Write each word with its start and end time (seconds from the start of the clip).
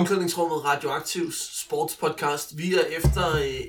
Omklædningsrummet 0.00 0.64
Radioaktivs 0.64 1.60
sportspodcast. 1.60 2.58
Vi 2.58 2.74
er 2.74 2.80
efter 2.80 3.36
øh, 3.36 3.60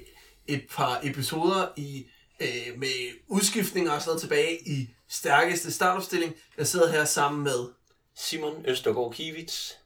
et 0.47 0.63
par 0.71 0.99
episoder 1.03 1.67
i 1.77 2.05
øh, 2.41 2.79
med 2.79 2.89
udskiftninger 3.27 3.91
og 3.91 4.01
sådan 4.01 4.09
noget 4.09 4.21
tilbage 4.21 4.67
i 4.69 4.89
stærkeste 5.09 5.71
startopstilling. 5.71 6.33
Jeg 6.57 6.67
sidder 6.67 6.91
her 6.91 7.05
sammen 7.05 7.43
med, 7.43 7.67
Simon 8.15 8.65
Østergaard 8.67 9.13
Kivits. 9.13 9.77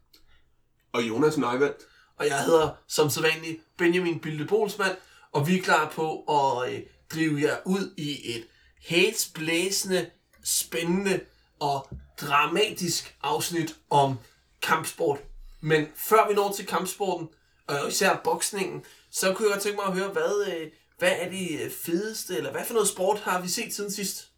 Og 0.91 1.07
Jonas 1.07 1.37
Neivald. 1.37 1.75
og 2.17 2.27
jeg 2.27 2.43
hedder 2.43 2.69
som 2.87 3.09
sædvanlig 3.09 3.59
Benjamin 3.77 4.19
Bilde 4.19 4.45
Bolsmand, 4.45 4.97
og 5.31 5.47
vi 5.47 5.57
er 5.57 5.61
klar 5.61 5.91
på 5.95 6.23
at 6.23 6.73
øh, 6.73 6.81
drive 7.13 7.41
jer 7.41 7.57
ud 7.65 7.93
i 7.97 8.35
et 8.35 8.47
hæsblæsende, 8.81 10.09
spændende 10.43 11.19
og 11.59 11.87
dramatisk 12.21 13.17
afsnit 13.23 13.75
om 13.89 14.15
kampsport. 14.61 15.19
Men 15.65 15.85
før 15.95 16.27
vi 16.29 16.33
når 16.33 16.51
til 16.51 16.65
kampsporten, 16.65 17.27
og 17.67 17.75
især 17.87 18.21
boksningen, 18.23 18.83
så 19.11 19.33
kunne 19.33 19.47
jeg 19.47 19.53
godt 19.53 19.63
tænke 19.63 19.75
mig 19.75 19.85
at 19.85 19.97
høre, 19.97 20.11
hvad, 20.11 20.53
øh, 20.53 20.67
hvad 20.97 21.11
er 21.19 21.29
det 21.29 21.47
øh, 21.63 21.71
fedeste, 21.71 22.37
eller 22.37 22.51
hvad 22.51 22.65
for 22.65 22.73
noget 22.73 22.87
sport 22.87 23.19
har 23.19 23.41
vi 23.41 23.47
set 23.47 23.73
siden 23.73 23.91
sidst? 23.91 24.31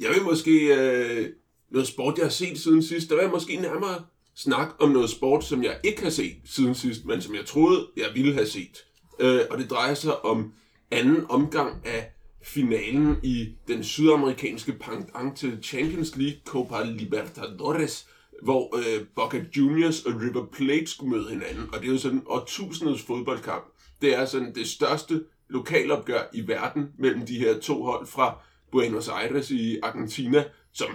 Jeg 0.00 0.10
vil 0.10 0.22
måske... 0.22 0.50
Øh, 0.50 1.32
noget 1.70 1.88
sport, 1.88 2.18
jeg 2.18 2.24
har 2.24 2.30
set 2.30 2.60
siden 2.60 2.82
sidst. 2.82 3.08
Der 3.08 3.14
vil 3.14 3.22
jeg 3.22 3.30
måske 3.30 3.56
nærmere 3.56 4.04
snakke 4.34 4.74
om 4.80 4.90
noget 4.90 5.10
sport, 5.10 5.44
som 5.44 5.64
jeg 5.64 5.80
ikke 5.84 6.02
har 6.02 6.10
set 6.10 6.36
siden 6.44 6.74
sidst, 6.74 7.04
men 7.04 7.22
som 7.22 7.34
jeg 7.34 7.46
troede, 7.46 7.86
jeg 7.96 8.10
ville 8.14 8.34
have 8.34 8.46
set. 8.46 8.84
Øh, 9.20 9.40
og 9.50 9.58
det 9.58 9.70
drejer 9.70 9.94
sig 9.94 10.24
om 10.24 10.52
anden 10.90 11.26
omgang 11.28 11.86
af 11.86 12.12
finalen 12.42 13.16
i 13.22 13.48
den 13.68 13.84
sydamerikanske 13.84 14.72
pendant 14.72 15.38
til 15.38 15.58
Champions 15.62 16.16
League 16.16 16.40
Copa 16.46 16.82
Libertadores, 16.82 18.06
hvor 18.42 18.76
øh, 18.76 19.06
Boca 19.14 19.44
Juniors 19.56 20.02
og 20.04 20.20
River 20.20 20.46
Plate 20.46 20.86
skulle 20.86 21.10
møde 21.10 21.30
hinanden. 21.30 21.74
Og 21.74 21.80
det 21.80 21.88
er 21.88 21.92
jo 21.92 21.98
sådan 21.98 22.18
en 22.18 22.24
årtusindets 22.26 23.02
fodboldkamp. 23.02 23.64
Det 24.00 24.14
er 24.14 24.24
sådan 24.24 24.54
det 24.54 24.66
største 24.66 25.24
lokalopgør 25.48 26.22
i 26.34 26.48
verden 26.48 26.88
mellem 26.98 27.26
de 27.26 27.38
her 27.38 27.60
to 27.60 27.82
hold 27.82 28.06
fra 28.06 28.40
Buenos 28.72 29.08
Aires 29.08 29.50
i 29.50 29.78
Argentina, 29.82 30.44
som 30.72 30.88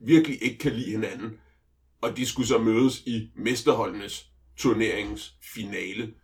virkelig 0.00 0.42
ikke 0.42 0.58
kan 0.58 0.72
lide 0.72 0.90
hinanden. 0.90 1.40
Og 2.00 2.16
de 2.16 2.26
skulle 2.26 2.48
så 2.48 2.58
mødes 2.58 3.02
i 3.06 3.30
mesterholdenes 3.36 4.26
turneringsfinale. 4.56 6.14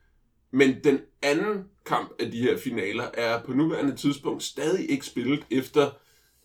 Men 0.51 0.85
den 0.85 1.01
anden 1.23 1.65
kamp 1.87 2.13
af 2.21 2.31
de 2.31 2.39
her 2.39 2.59
finaler 2.59 3.05
er 3.15 3.43
på 3.43 3.53
nuværende 3.53 3.97
tidspunkt 3.97 4.43
stadig 4.43 4.91
ikke 4.91 5.07
spillet, 5.07 5.47
efter 5.51 5.91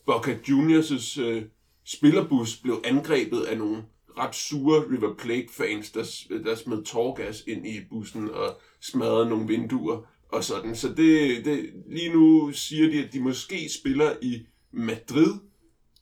Boca 0.06 0.38
Juniors' 0.48 1.22
øh, 1.22 1.44
spillerbus 1.86 2.58
blev 2.58 2.82
angrebet 2.86 3.42
af 3.42 3.58
nogle 3.58 3.84
ret 4.20 4.36
sure 4.36 4.84
River 4.92 5.16
Plate-fans, 5.16 5.92
der, 5.92 6.04
der 6.44 6.56
smed 6.56 6.84
tårgas 6.84 7.44
ind 7.48 7.68
i 7.68 7.80
bussen 7.90 8.30
og 8.30 8.60
smadrede 8.80 9.30
nogle 9.30 9.48
vinduer 9.48 10.02
og 10.30 10.44
sådan. 10.44 10.76
Så 10.76 10.88
det, 10.88 11.46
det, 11.46 11.74
lige 11.88 12.14
nu 12.14 12.52
siger 12.52 12.90
de, 12.92 13.04
at 13.04 13.14
de 13.14 13.20
måske 13.20 13.70
spiller 13.80 14.16
i 14.22 14.46
Madrid 14.72 15.34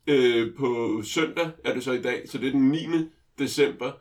øh, 0.07 0.56
på 0.56 1.01
søndag, 1.03 1.50
er 1.66 1.73
det 1.73 1.83
så 1.83 1.91
i 1.91 2.01
dag, 2.01 2.29
så 2.29 2.38
det 2.38 2.47
er 2.47 2.51
den 2.51 2.69
9. 2.69 2.88
december. 3.39 3.91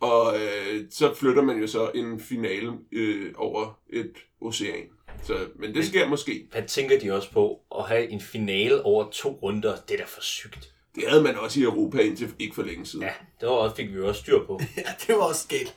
Og 0.00 0.34
øh, 0.36 0.84
så 0.90 1.14
flytter 1.14 1.42
man 1.42 1.60
jo 1.60 1.66
så 1.66 1.90
en 1.94 2.20
finale 2.20 2.72
øh, 2.92 3.32
over 3.36 3.78
et 3.92 4.12
ocean. 4.40 4.84
Så, 5.22 5.48
men 5.56 5.74
det 5.74 5.86
sker 5.86 6.08
måske. 6.08 6.48
Hvad 6.52 6.62
tænker 6.68 6.98
de 6.98 7.12
også 7.12 7.32
på 7.32 7.60
at 7.78 7.88
have 7.88 8.08
en 8.08 8.20
finale 8.20 8.84
over 8.84 9.10
to 9.10 9.38
runder? 9.42 9.76
Det 9.88 9.94
er 9.94 9.98
da 9.98 10.04
for 10.04 10.22
sygt. 10.22 10.73
Det 10.94 11.04
havde 11.08 11.22
man 11.22 11.36
også 11.38 11.60
i 11.60 11.62
Europa 11.62 11.98
indtil 11.98 12.32
ikke 12.38 12.54
for 12.54 12.62
længe 12.62 12.86
siden. 12.86 13.04
Ja, 13.04 13.12
det 13.40 13.48
var 13.48 13.54
også, 13.54 13.76
fik 13.76 13.88
vi 13.88 13.94
jo 13.96 14.08
også 14.08 14.20
styr 14.20 14.46
på. 14.46 14.60
Ja, 14.76 14.82
det 15.06 15.14
var 15.14 15.22
også 15.22 15.48
galt. 15.48 15.74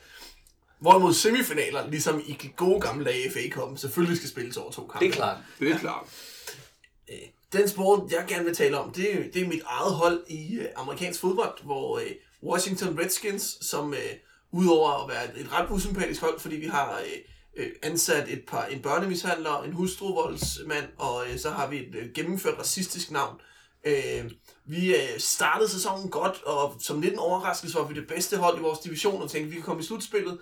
Hvorimod 0.80 1.14
semifinaler, 1.14 1.88
ligesom 1.90 2.22
i 2.28 2.38
de 2.42 2.48
gode 2.48 2.82
gamle 2.82 3.06
dage 3.06 3.26
i 3.26 3.30
FA 3.30 3.40
Cup'en, 3.40 3.78
selvfølgelig 3.78 4.18
skal 4.18 4.30
spilles 4.30 4.58
over 4.58 4.72
to 4.72 4.82
kampe. 4.88 5.06
Det 5.06 5.12
er 5.12 5.16
klart. 5.16 5.38
Det 5.60 5.72
er 5.72 5.78
klart. 5.78 6.06
Den 7.54 7.70
sport, 7.70 8.12
jeg 8.12 8.26
gerne 8.28 8.46
vil 8.46 8.56
tale 8.56 8.78
om, 8.80 8.92
det, 8.92 9.14
er- 9.14 9.32
det 9.34 9.42
er 9.42 9.48
mit 9.48 9.62
eget 9.66 9.94
hold 9.94 10.24
i 10.28 10.56
øh, 10.56 10.66
amerikansk 10.76 11.20
fodbold, 11.20 11.64
hvor 11.64 11.98
øh, 11.98 12.12
Washington 12.44 13.00
Redskins, 13.00 13.58
som 13.62 13.94
øh, 13.94 14.00
udover 14.52 15.04
at 15.04 15.10
være 15.10 15.26
et, 15.26 15.42
et 15.46 15.54
ret 15.54 15.68
usympatisk 15.72 16.22
hold, 16.22 16.40
fordi 16.40 16.56
vi 16.56 16.66
har 16.68 17.00
øh, 17.00 17.66
øh, 17.66 17.72
ansat 17.84 18.30
et 18.30 18.44
par, 18.48 18.66
en 18.66 18.82
børnemishandler, 18.82 19.64
en 19.64 19.74
hustruvoldsmand, 19.74 20.86
og 20.98 21.24
øh, 21.32 21.40
så 21.40 21.50
har 21.50 21.68
vi 21.68 21.78
et 21.78 21.96
øh, 21.96 22.10
gennemført 22.16 22.60
racistisk 22.60 23.12
navn. 23.12 23.36
Øh, 23.86 24.32
vi 24.68 24.96
øh, 24.96 25.20
startede 25.20 25.70
sæsonen 25.70 26.10
godt, 26.10 26.44
og 26.44 26.76
som 26.80 27.02
lidt 27.02 27.14
en 27.14 27.20
overraskelse 27.20 27.78
var 27.78 27.88
vi 27.88 27.94
det 27.94 28.08
bedste 28.08 28.38
hold 28.38 28.58
i 28.58 28.62
vores 28.62 28.80
division, 28.80 29.22
og 29.22 29.30
tænkte, 29.30 29.50
vi 29.50 29.56
kan 29.56 29.64
komme 29.64 29.82
i 29.82 29.86
slutspillet. 29.86 30.40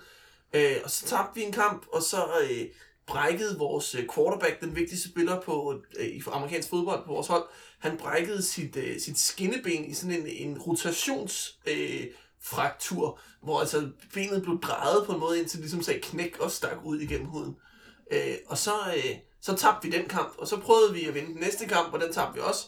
Øh, 0.52 0.76
og 0.84 0.90
så 0.90 1.06
tabte 1.06 1.34
vi 1.34 1.42
en 1.42 1.52
kamp, 1.52 1.86
og 1.92 2.02
så 2.02 2.24
øh, 2.42 2.66
brækkede 3.06 3.58
vores 3.58 3.94
øh, 3.94 4.04
quarterback, 4.14 4.60
den 4.60 4.76
vigtigste 4.76 5.08
spiller 5.08 5.40
på, 5.40 5.74
øh, 5.98 6.06
i 6.06 6.22
amerikansk 6.32 6.68
fodbold 6.68 7.04
på 7.04 7.12
vores 7.12 7.26
hold, 7.26 7.44
han 7.78 7.96
brækkede 7.96 8.42
sit, 8.42 8.76
øh, 8.76 9.00
sit 9.00 9.18
skinneben 9.18 9.84
i 9.84 9.94
sådan 9.94 10.20
en, 10.20 10.26
en 10.26 10.58
rotations... 10.58 11.58
Øh, 11.66 12.06
fraktur, 12.46 13.20
hvor 13.42 13.60
altså 13.60 13.88
benet 14.14 14.42
blev 14.42 14.60
drejet 14.60 15.06
på 15.06 15.12
en 15.12 15.20
måde, 15.20 15.38
indtil 15.38 15.56
det 15.56 15.64
ligesom 15.64 15.82
sagde 15.82 16.00
knæk 16.00 16.36
og 16.40 16.50
stak 16.50 16.76
ud 16.84 16.98
igennem 17.00 17.26
huden. 17.26 17.56
Øh, 18.10 18.36
og 18.46 18.58
så, 18.58 18.74
øh, 18.96 19.16
så 19.40 19.56
tabte 19.56 19.88
vi 19.88 19.96
den 19.96 20.08
kamp, 20.08 20.34
og 20.38 20.48
så 20.48 20.56
prøvede 20.56 20.92
vi 20.92 21.04
at 21.04 21.14
vinde 21.14 21.28
den 21.28 21.40
næste 21.40 21.66
kamp, 21.66 21.92
og 21.92 22.00
den 22.00 22.12
tabte 22.12 22.34
vi 22.34 22.40
også. 22.40 22.66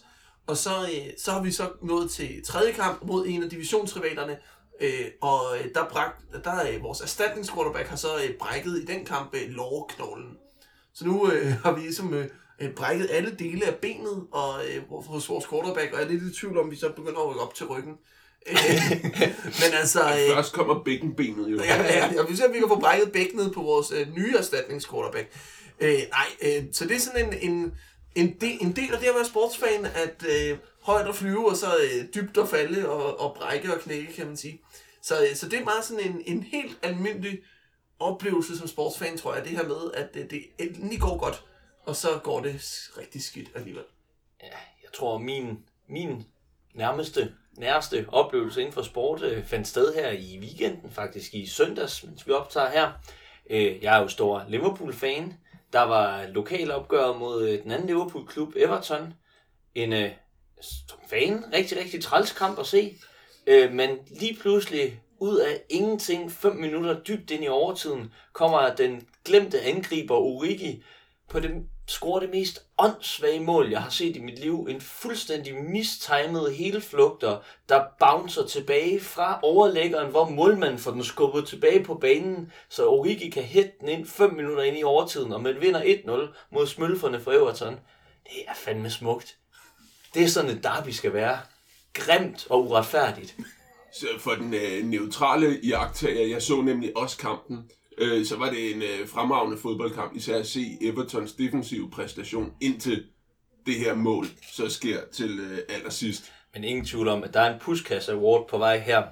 Og 0.48 0.56
så, 0.56 0.70
øh, 0.70 1.12
så 1.18 1.30
har 1.32 1.42
vi 1.42 1.50
så 1.50 1.70
nået 1.82 2.10
til 2.10 2.44
tredje 2.44 2.72
kamp 2.72 3.02
mod 3.02 3.26
en 3.26 3.42
af 3.42 3.50
divisionsrivalerne, 3.50 4.38
øh, 4.80 5.06
og 5.20 5.40
øh, 5.58 5.64
der, 5.74 5.88
brak, 5.88 6.10
der 6.44 6.50
er 6.50 6.78
vores 6.78 7.00
erstatningsquarterback 7.00 7.88
har 7.88 7.96
så 7.96 8.16
øh, 8.16 8.34
brækket 8.38 8.78
i 8.78 8.84
den 8.84 9.04
kamp 9.04 9.34
øh, 9.34 9.48
lårknoglen. 9.48 10.36
Så 10.94 11.06
nu 11.06 11.32
øh, 11.32 11.52
har 11.64 11.72
vi 11.72 11.80
ligesom 11.80 12.14
øh, 12.14 12.26
øh, 12.60 12.70
brækket 12.74 13.08
alle 13.10 13.36
dele 13.38 13.66
af 13.66 13.74
benet 13.74 14.26
og, 14.32 14.60
øh, 14.68 14.82
hos 14.90 15.28
vores 15.28 15.46
quarterback, 15.46 15.92
og 15.92 15.98
jeg 15.98 16.06
er 16.06 16.10
lidt 16.10 16.22
i 16.22 16.40
tvivl 16.40 16.58
om, 16.58 16.70
vi 16.70 16.76
så 16.76 16.92
begynder 16.92 17.20
at 17.20 17.28
rykke 17.28 17.40
op 17.40 17.54
til 17.54 17.66
ryggen. 17.66 17.94
Øh, 18.50 18.56
Men 19.60 19.72
altså... 19.80 20.00
Øh, 20.00 20.34
Først 20.34 20.52
kommer 20.52 20.84
bækkenbenet 20.84 21.48
jo. 21.48 21.56
Ja, 21.56 21.82
ja, 21.82 22.12
ja. 22.14 22.22
Vi 22.28 22.36
ser, 22.36 22.46
om 22.46 22.52
vi 22.52 22.58
kan 22.58 22.68
få 22.68 22.80
brækket 22.80 23.12
bækkenet 23.12 23.52
på 23.54 23.62
vores 23.62 23.90
øh, 23.90 24.14
nye 24.16 24.34
erstatningsquarterback. 24.38 25.28
Øh, 25.80 25.98
nej, 26.10 26.26
øh, 26.42 26.64
så 26.72 26.84
det 26.84 26.96
er 26.96 27.00
sådan 27.00 27.26
en, 27.26 27.50
en, 27.50 27.72
en, 28.14 28.40
del, 28.40 28.58
en 28.60 28.76
del 28.76 28.94
af 28.94 29.00
det 29.00 29.06
at 29.06 29.14
være 29.14 29.24
sportsfan, 29.24 29.84
at 29.84 30.24
øh, 30.28 30.58
højt 30.82 31.08
at 31.08 31.14
flyve, 31.14 31.50
og 31.50 31.56
så 31.56 31.66
øh, 31.66 32.04
dybt 32.14 32.38
at 32.38 32.48
falde, 32.48 32.88
og, 32.88 33.20
og 33.20 33.34
brække 33.34 33.74
og 33.74 33.80
knække, 33.80 34.12
kan 34.12 34.26
man 34.26 34.36
sige. 34.36 34.60
Så, 35.02 35.22
øh, 35.22 35.34
så 35.36 35.48
det 35.48 35.58
er 35.58 35.64
meget 35.64 35.84
sådan 35.84 36.10
en, 36.10 36.22
en 36.26 36.42
helt 36.42 36.78
almindelig 36.82 37.38
oplevelse 37.98 38.58
som 38.58 38.68
sportsfan, 38.68 39.18
tror 39.18 39.34
jeg, 39.34 39.44
det 39.44 39.52
her 39.52 39.68
med, 39.68 39.90
at 39.94 40.14
det, 40.14 40.30
det 40.30 40.42
endelig 40.58 41.00
går 41.00 41.18
godt, 41.18 41.44
og 41.86 41.96
så 41.96 42.08
går 42.22 42.40
det 42.40 42.90
rigtig 42.98 43.22
skidt 43.22 43.48
alligevel. 43.54 43.84
Ja, 44.42 44.56
jeg 44.82 44.92
tror, 44.94 45.18
min, 45.18 45.58
min 45.88 46.26
nærmeste, 46.74 47.34
nærmeste 47.58 48.06
oplevelse 48.08 48.60
inden 48.60 48.72
for 48.72 48.82
sport 48.82 49.22
øh, 49.22 49.44
fandt 49.44 49.68
sted 49.68 49.94
her 49.94 50.10
i 50.10 50.38
weekenden, 50.40 50.90
faktisk 50.90 51.34
i 51.34 51.46
søndags, 51.46 52.04
mens 52.04 52.26
vi 52.26 52.32
optager 52.32 52.70
her. 52.70 52.92
Øh, 53.50 53.82
jeg 53.82 53.96
er 53.96 54.02
jo 54.02 54.08
stor 54.08 54.44
Liverpool-fan. 54.48 55.34
Der 55.72 55.82
var 55.82 56.26
lokalopgør 56.26 57.12
mod 57.12 57.48
øh, 57.48 57.62
den 57.62 57.70
anden 57.70 57.86
Liverpool-klub, 57.86 58.52
Everton. 58.56 59.14
En 59.74 59.92
øh, 59.92 60.10
som 60.60 60.98
fan 61.10 61.44
rigtig, 61.52 61.78
rigtig 61.78 62.02
træls 62.02 62.32
kamp 62.32 62.58
at 62.58 62.66
se. 62.66 62.96
Øh, 63.46 63.72
men 63.72 63.98
lige 64.20 64.36
pludselig, 64.40 65.00
ud 65.20 65.36
af 65.38 65.62
ingenting, 65.70 66.32
5 66.32 66.56
minutter 66.56 67.00
dybt 67.00 67.30
ind 67.30 67.44
i 67.44 67.48
overtiden, 67.48 68.12
kommer 68.32 68.74
den 68.74 69.08
glemte 69.24 69.60
angriber 69.60 70.14
Origi 70.14 70.84
på 71.30 71.40
det 71.40 71.50
scorer 71.88 72.20
det 72.20 72.30
mest 72.30 72.64
åndssvage 72.78 73.40
mål, 73.40 73.70
jeg 73.70 73.82
har 73.82 73.90
set 73.90 74.16
i 74.16 74.20
mit 74.20 74.38
liv. 74.38 74.66
En 74.70 74.80
fuldstændig 74.80 75.54
mistimet 75.54 76.54
hele 76.54 76.80
flugter, 76.80 77.38
der 77.68 77.84
bouncer 77.98 78.46
tilbage 78.46 79.00
fra 79.00 79.40
overlæggeren, 79.42 80.10
hvor 80.10 80.28
målmanden 80.28 80.78
får 80.78 80.90
den 80.90 81.04
skubbet 81.04 81.46
tilbage 81.46 81.84
på 81.84 81.94
banen, 81.94 82.52
så 82.68 82.86
Origi 82.86 83.30
kan 83.30 83.42
hætte 83.42 83.72
den 83.80 83.88
ind 83.88 84.06
5 84.06 84.34
minutter 84.34 84.62
ind 84.62 84.78
i 84.78 84.82
overtiden, 84.82 85.32
og 85.32 85.42
man 85.42 85.60
vinder 85.60 85.82
1-0 85.82 86.46
mod 86.52 86.66
smølferne 86.66 87.20
for 87.20 87.32
Everton. 87.32 87.74
Det 88.24 88.42
er 88.48 88.54
fandme 88.54 88.90
smukt. 88.90 89.36
Det 90.14 90.22
er 90.22 90.28
sådan 90.28 90.50
et 90.50 90.62
derby 90.62 90.90
skal 90.90 91.12
være. 91.12 91.38
Grimt 91.92 92.46
og 92.50 92.64
uretfærdigt. 92.64 93.36
Så 93.92 94.06
for 94.18 94.30
den 94.30 94.54
øh, 94.54 94.84
neutrale 94.84 95.60
iagttager, 95.60 96.26
jeg 96.26 96.42
så 96.42 96.60
nemlig 96.60 96.96
også 96.96 97.18
kampen, 97.18 97.70
øh, 97.98 98.26
så 98.26 98.36
var 98.36 98.50
det 98.50 98.74
en 98.74 98.82
øh, 98.82 99.08
fremragende 99.08 99.58
fodboldkamp, 99.58 100.16
især 100.16 100.38
at 100.38 100.46
se 100.46 100.78
Evertons 100.80 101.32
defensive 101.32 101.90
præstation 101.90 102.52
indtil 102.60 103.04
det 103.66 103.74
her 103.74 103.94
mål 103.94 104.26
så 104.52 104.68
sker 104.68 105.00
til 105.12 105.40
øh, 105.40 105.58
allersidst. 105.68 106.32
Men 106.54 106.64
ingen 106.64 106.84
tvivl 106.84 107.08
om, 107.08 107.24
at 107.24 107.34
der 107.34 107.40
er 107.40 107.54
en 107.54 107.60
Puskas 107.60 108.08
Award 108.08 108.48
på 108.48 108.58
vej 108.58 108.78
her. 108.78 109.02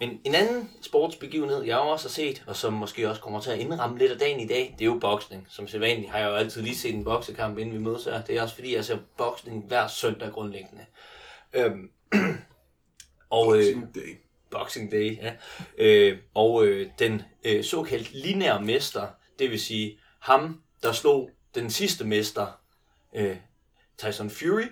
En, 0.00 0.20
en 0.24 0.34
anden 0.34 0.70
sportsbegivenhed, 0.82 1.62
jeg 1.62 1.78
også 1.78 2.08
har 2.08 2.10
set, 2.10 2.44
og 2.46 2.56
som 2.56 2.72
måske 2.72 3.08
også 3.08 3.20
kommer 3.22 3.40
til 3.40 3.50
at 3.50 3.58
indramme 3.58 3.98
lidt 3.98 4.12
af 4.12 4.18
dagen 4.18 4.40
i 4.40 4.46
dag, 4.46 4.74
det 4.78 4.84
er 4.84 4.92
jo 4.92 4.98
boksning. 5.00 5.46
Som 5.50 5.68
sædvanligt 5.68 6.10
har 6.10 6.18
jeg 6.18 6.28
jo 6.28 6.34
altid 6.34 6.62
lige 6.62 6.76
set 6.76 6.94
en 6.94 7.04
boksekamp, 7.04 7.58
inden 7.58 7.74
vi 7.74 7.78
mødes 7.78 8.04
her. 8.04 8.22
Det 8.22 8.36
er 8.36 8.42
også 8.42 8.54
fordi, 8.54 8.74
jeg 8.74 8.84
ser 8.84 8.98
boksning 9.16 9.64
hver 9.64 9.86
søndag 9.86 10.32
grundlæggende. 10.32 10.84
Øhm, 11.52 11.90
og, 13.30 13.56
øh, 13.56 13.76
Day. 13.94 14.23
Boxing 14.54 14.92
Day, 14.92 15.18
ja. 15.22 15.32
Øh, 15.78 16.18
og 16.34 16.66
øh, 16.66 16.90
den 16.98 17.22
øh, 17.44 17.64
såkaldt 17.64 18.14
lineære 18.14 18.62
mester, 18.62 19.06
det 19.38 19.50
vil 19.50 19.60
sige 19.60 19.98
ham, 20.20 20.62
der 20.82 20.92
slog 20.92 21.30
den 21.54 21.70
sidste 21.70 22.04
mester, 22.04 22.46
øh, 23.14 23.36
Tyson 23.98 24.30
Fury, 24.30 24.66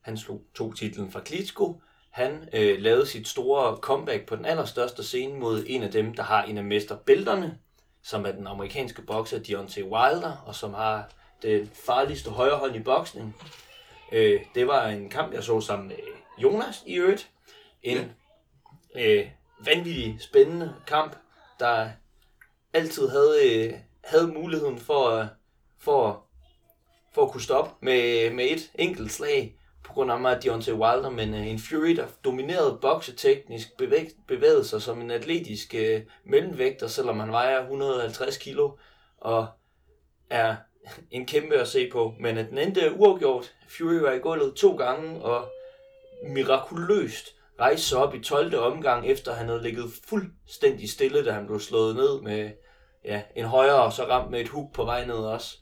han 0.00 0.16
slog 0.16 0.42
to 0.54 0.72
titlen 0.72 1.12
fra 1.12 1.20
Klitschko, 1.20 1.80
han 2.10 2.48
øh, 2.52 2.80
lavede 2.80 3.06
sit 3.06 3.28
store 3.28 3.76
comeback 3.76 4.26
på 4.26 4.36
den 4.36 4.44
allerstørste 4.44 5.04
scene 5.04 5.38
mod 5.38 5.64
en 5.66 5.82
af 5.82 5.90
dem, 5.90 6.14
der 6.14 6.22
har 6.22 6.42
en 6.42 6.58
af 6.58 6.64
mesterbælterne, 6.64 7.58
som 8.02 8.26
er 8.26 8.32
den 8.32 8.46
amerikanske 8.46 9.02
bokser 9.02 9.38
Deontay 9.38 9.82
Wilder, 9.82 10.42
og 10.46 10.54
som 10.54 10.74
har 10.74 11.08
det 11.42 11.70
farligste 11.86 12.30
højre 12.30 12.58
hånd 12.58 12.76
i 12.76 12.80
boksning. 12.80 13.36
Øh, 14.12 14.40
det 14.54 14.66
var 14.66 14.88
en 14.88 15.08
kamp, 15.10 15.34
jeg 15.34 15.44
så 15.44 15.60
sammen 15.60 15.88
med 15.88 15.96
Jonas 16.38 16.82
i 16.86 16.94
øvrigt. 16.94 17.30
En 17.82 18.12
øh, 18.96 19.26
vanvittig 19.64 20.16
spændende 20.20 20.74
kamp, 20.86 21.16
der 21.58 21.90
altid 22.72 23.08
havde, 23.08 23.36
øh, 23.44 23.74
havde 24.04 24.26
muligheden 24.26 24.78
for, 24.78 25.10
øh, 25.10 25.26
for, 25.78 26.24
for 27.14 27.22
at 27.24 27.30
kunne 27.30 27.42
stoppe 27.42 27.70
med, 27.80 28.30
med 28.30 28.44
et 28.44 28.70
enkelt 28.74 29.12
slag 29.12 29.56
på 29.84 29.92
grund 29.92 30.12
af 30.12 30.20
mig 30.20 30.42
Deontay 30.42 30.72
Wilder, 30.72 31.10
men 31.10 31.34
øh, 31.34 31.46
en 31.46 31.58
Fury, 31.58 31.96
der 31.96 32.06
dominerede 32.24 32.78
bokseteknisk, 32.82 33.76
bevæg, 33.76 34.10
bevægede 34.28 34.64
sig 34.64 34.82
som 34.82 35.00
en 35.00 35.10
atletisk 35.10 35.74
øh, 35.74 36.02
mellemvægter, 36.24 36.86
selvom 36.86 37.20
han 37.20 37.32
vejer 37.32 37.60
150 37.60 38.36
kilo, 38.36 38.70
og 39.20 39.46
er 40.30 40.56
en 41.10 41.26
kæmpe 41.26 41.54
at 41.54 41.68
se 41.68 41.90
på. 41.92 42.14
Men 42.20 42.38
at 42.38 42.50
den 42.50 42.58
endte 42.58 42.94
uafgjort. 42.96 43.54
Fury 43.68 43.94
var 43.94 44.12
i 44.12 44.18
gulvet 44.18 44.54
to 44.54 44.76
gange, 44.76 45.22
og 45.22 45.48
mirakuløst 46.28 47.36
rejste 47.62 47.86
sig 47.86 47.98
op 47.98 48.14
i 48.14 48.20
12. 48.20 48.58
omgang, 48.58 49.06
efter 49.06 49.34
han 49.34 49.48
havde 49.48 49.62
ligget 49.62 49.92
fuldstændig 50.08 50.90
stille, 50.90 51.24
da 51.24 51.32
han 51.32 51.46
blev 51.46 51.60
slået 51.60 51.96
ned 51.96 52.20
med 52.20 52.50
ja, 53.04 53.22
en 53.36 53.44
højre, 53.44 53.82
og 53.82 53.92
så 53.92 54.04
ramt 54.04 54.30
med 54.30 54.40
et 54.40 54.48
hug 54.48 54.72
på 54.72 54.84
vej 54.84 55.04
ned 55.04 55.14
også. 55.14 55.58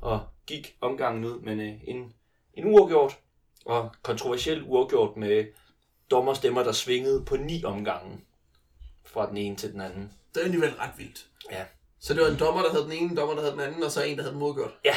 Og 0.00 0.20
gik 0.46 0.76
omgangen 0.80 1.24
ud, 1.24 1.40
men 1.40 1.60
øh, 1.60 1.74
en, 1.84 2.12
en 2.54 2.64
uafgjort, 2.64 3.18
og 3.66 3.90
kontroversiel 4.02 4.62
uafgjort 4.62 5.16
med 5.16 5.44
dommerstemmer, 6.10 6.62
der 6.62 6.72
svingede 6.72 7.24
på 7.24 7.36
ni 7.36 7.64
omgange 7.64 8.20
fra 9.06 9.28
den 9.28 9.36
ene 9.36 9.56
til 9.56 9.72
den 9.72 9.80
anden. 9.80 10.12
Det 10.34 10.40
er 10.40 10.44
alligevel 10.44 10.74
ret 10.74 10.92
vildt. 10.98 11.26
Ja. 11.50 11.64
Så 12.00 12.14
det 12.14 12.22
var 12.22 12.28
en 12.28 12.38
dommer, 12.38 12.62
der 12.62 12.70
havde 12.70 12.84
den 12.84 12.92
ene, 12.92 13.10
en 13.10 13.16
dommer, 13.16 13.34
der 13.34 13.40
havde 13.42 13.52
den 13.52 13.60
anden, 13.60 13.82
og 13.82 13.90
så 13.90 14.02
en, 14.02 14.16
der 14.16 14.22
havde 14.22 14.32
den 14.32 14.40
modgjort. 14.40 14.70
Ja, 14.84 14.94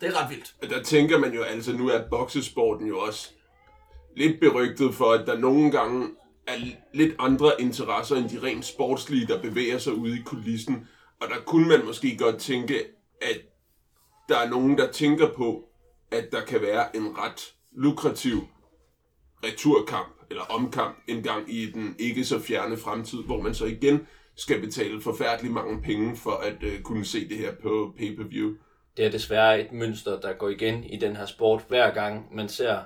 Det 0.00 0.08
er 0.08 0.22
ret 0.22 0.30
vildt. 0.30 0.54
Og 0.62 0.70
Der 0.70 0.82
tænker 0.82 1.18
man 1.18 1.32
jo 1.32 1.42
altså, 1.42 1.72
nu 1.72 1.88
er 1.88 2.08
boksesporten 2.08 2.86
jo 2.86 2.98
også 2.98 3.30
lidt 4.16 4.40
berygtet 4.40 4.94
for, 4.94 5.12
at 5.12 5.26
der 5.26 5.38
nogle 5.38 5.70
gange 5.70 6.08
er 6.46 6.54
lidt 6.94 7.14
andre 7.18 7.52
interesser 7.60 8.16
end 8.16 8.28
de 8.28 8.42
rent 8.42 8.64
sportslige, 8.64 9.26
der 9.26 9.42
bevæger 9.42 9.78
sig 9.78 9.92
ude 9.92 10.18
i 10.18 10.22
kulissen. 10.22 10.88
Og 11.20 11.28
der 11.28 11.40
kunne 11.46 11.68
man 11.68 11.84
måske 11.84 12.16
godt 12.16 12.38
tænke, 12.38 12.84
at 13.22 13.40
der 14.28 14.38
er 14.38 14.50
nogen, 14.50 14.78
der 14.78 14.92
tænker 14.92 15.28
på, 15.36 15.68
at 16.10 16.32
der 16.32 16.40
kan 16.40 16.62
være 16.62 16.96
en 16.96 17.18
ret 17.18 17.54
lukrativ 17.72 18.36
returkamp 19.44 20.22
eller 20.30 20.42
omkamp 20.42 20.96
en 21.08 21.22
gang 21.22 21.54
i 21.54 21.66
den 21.66 21.96
ikke 21.98 22.24
så 22.24 22.40
fjerne 22.40 22.76
fremtid, 22.76 23.22
hvor 23.22 23.40
man 23.40 23.54
så 23.54 23.66
igen 23.66 24.06
skal 24.36 24.60
betale 24.60 25.00
forfærdelig 25.00 25.52
mange 25.52 25.82
penge 25.82 26.16
for 26.16 26.30
at 26.30 26.62
øh, 26.62 26.82
kunne 26.82 27.04
se 27.04 27.28
det 27.28 27.36
her 27.36 27.52
på 27.62 27.94
pay-per-view. 27.98 28.54
det 28.96 29.04
er 29.06 29.10
desværre 29.10 29.60
et 29.60 29.72
mønster, 29.72 30.20
der 30.20 30.32
går 30.32 30.48
igen 30.48 30.84
i 30.84 30.96
den 30.96 31.16
her 31.16 31.26
sport 31.26 31.64
hver 31.68 31.94
gang 31.94 32.34
man 32.34 32.48
ser 32.48 32.78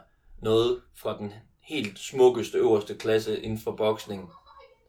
noget 0.43 0.81
fra 0.95 1.19
den 1.19 1.33
helt 1.61 1.99
smukkeste 1.99 2.59
øverste 2.59 2.95
klasse 2.95 3.41
inden 3.41 3.59
for 3.59 3.73
boksning. 3.73 4.31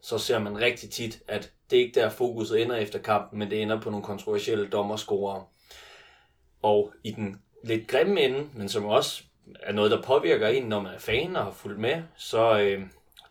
Så 0.02 0.18
ser 0.18 0.38
man 0.38 0.60
rigtig 0.60 0.90
tit, 0.90 1.22
at 1.28 1.52
det 1.70 1.76
ikke 1.76 2.00
der 2.00 2.10
fokuset 2.10 2.62
ender 2.62 2.76
efter 2.76 2.98
kampen, 2.98 3.38
men 3.38 3.50
det 3.50 3.62
ender 3.62 3.80
på 3.80 3.90
nogle 3.90 4.04
kontroversielle 4.04 4.68
dommerscorer. 4.68 5.42
Og 6.62 6.92
i 7.04 7.10
den 7.10 7.42
lidt 7.64 7.86
grimme 7.86 8.20
ende, 8.20 8.48
men 8.54 8.68
som 8.68 8.84
også 8.84 9.22
er 9.62 9.72
noget, 9.72 9.90
der 9.90 10.02
påvirker 10.02 10.48
en, 10.48 10.62
når 10.62 10.80
man 10.80 10.94
er 10.94 10.98
fan 10.98 11.36
og 11.36 11.44
har 11.44 11.50
fulgt 11.50 11.80
med, 11.80 12.02
så 12.16 12.58
øh, 12.58 12.82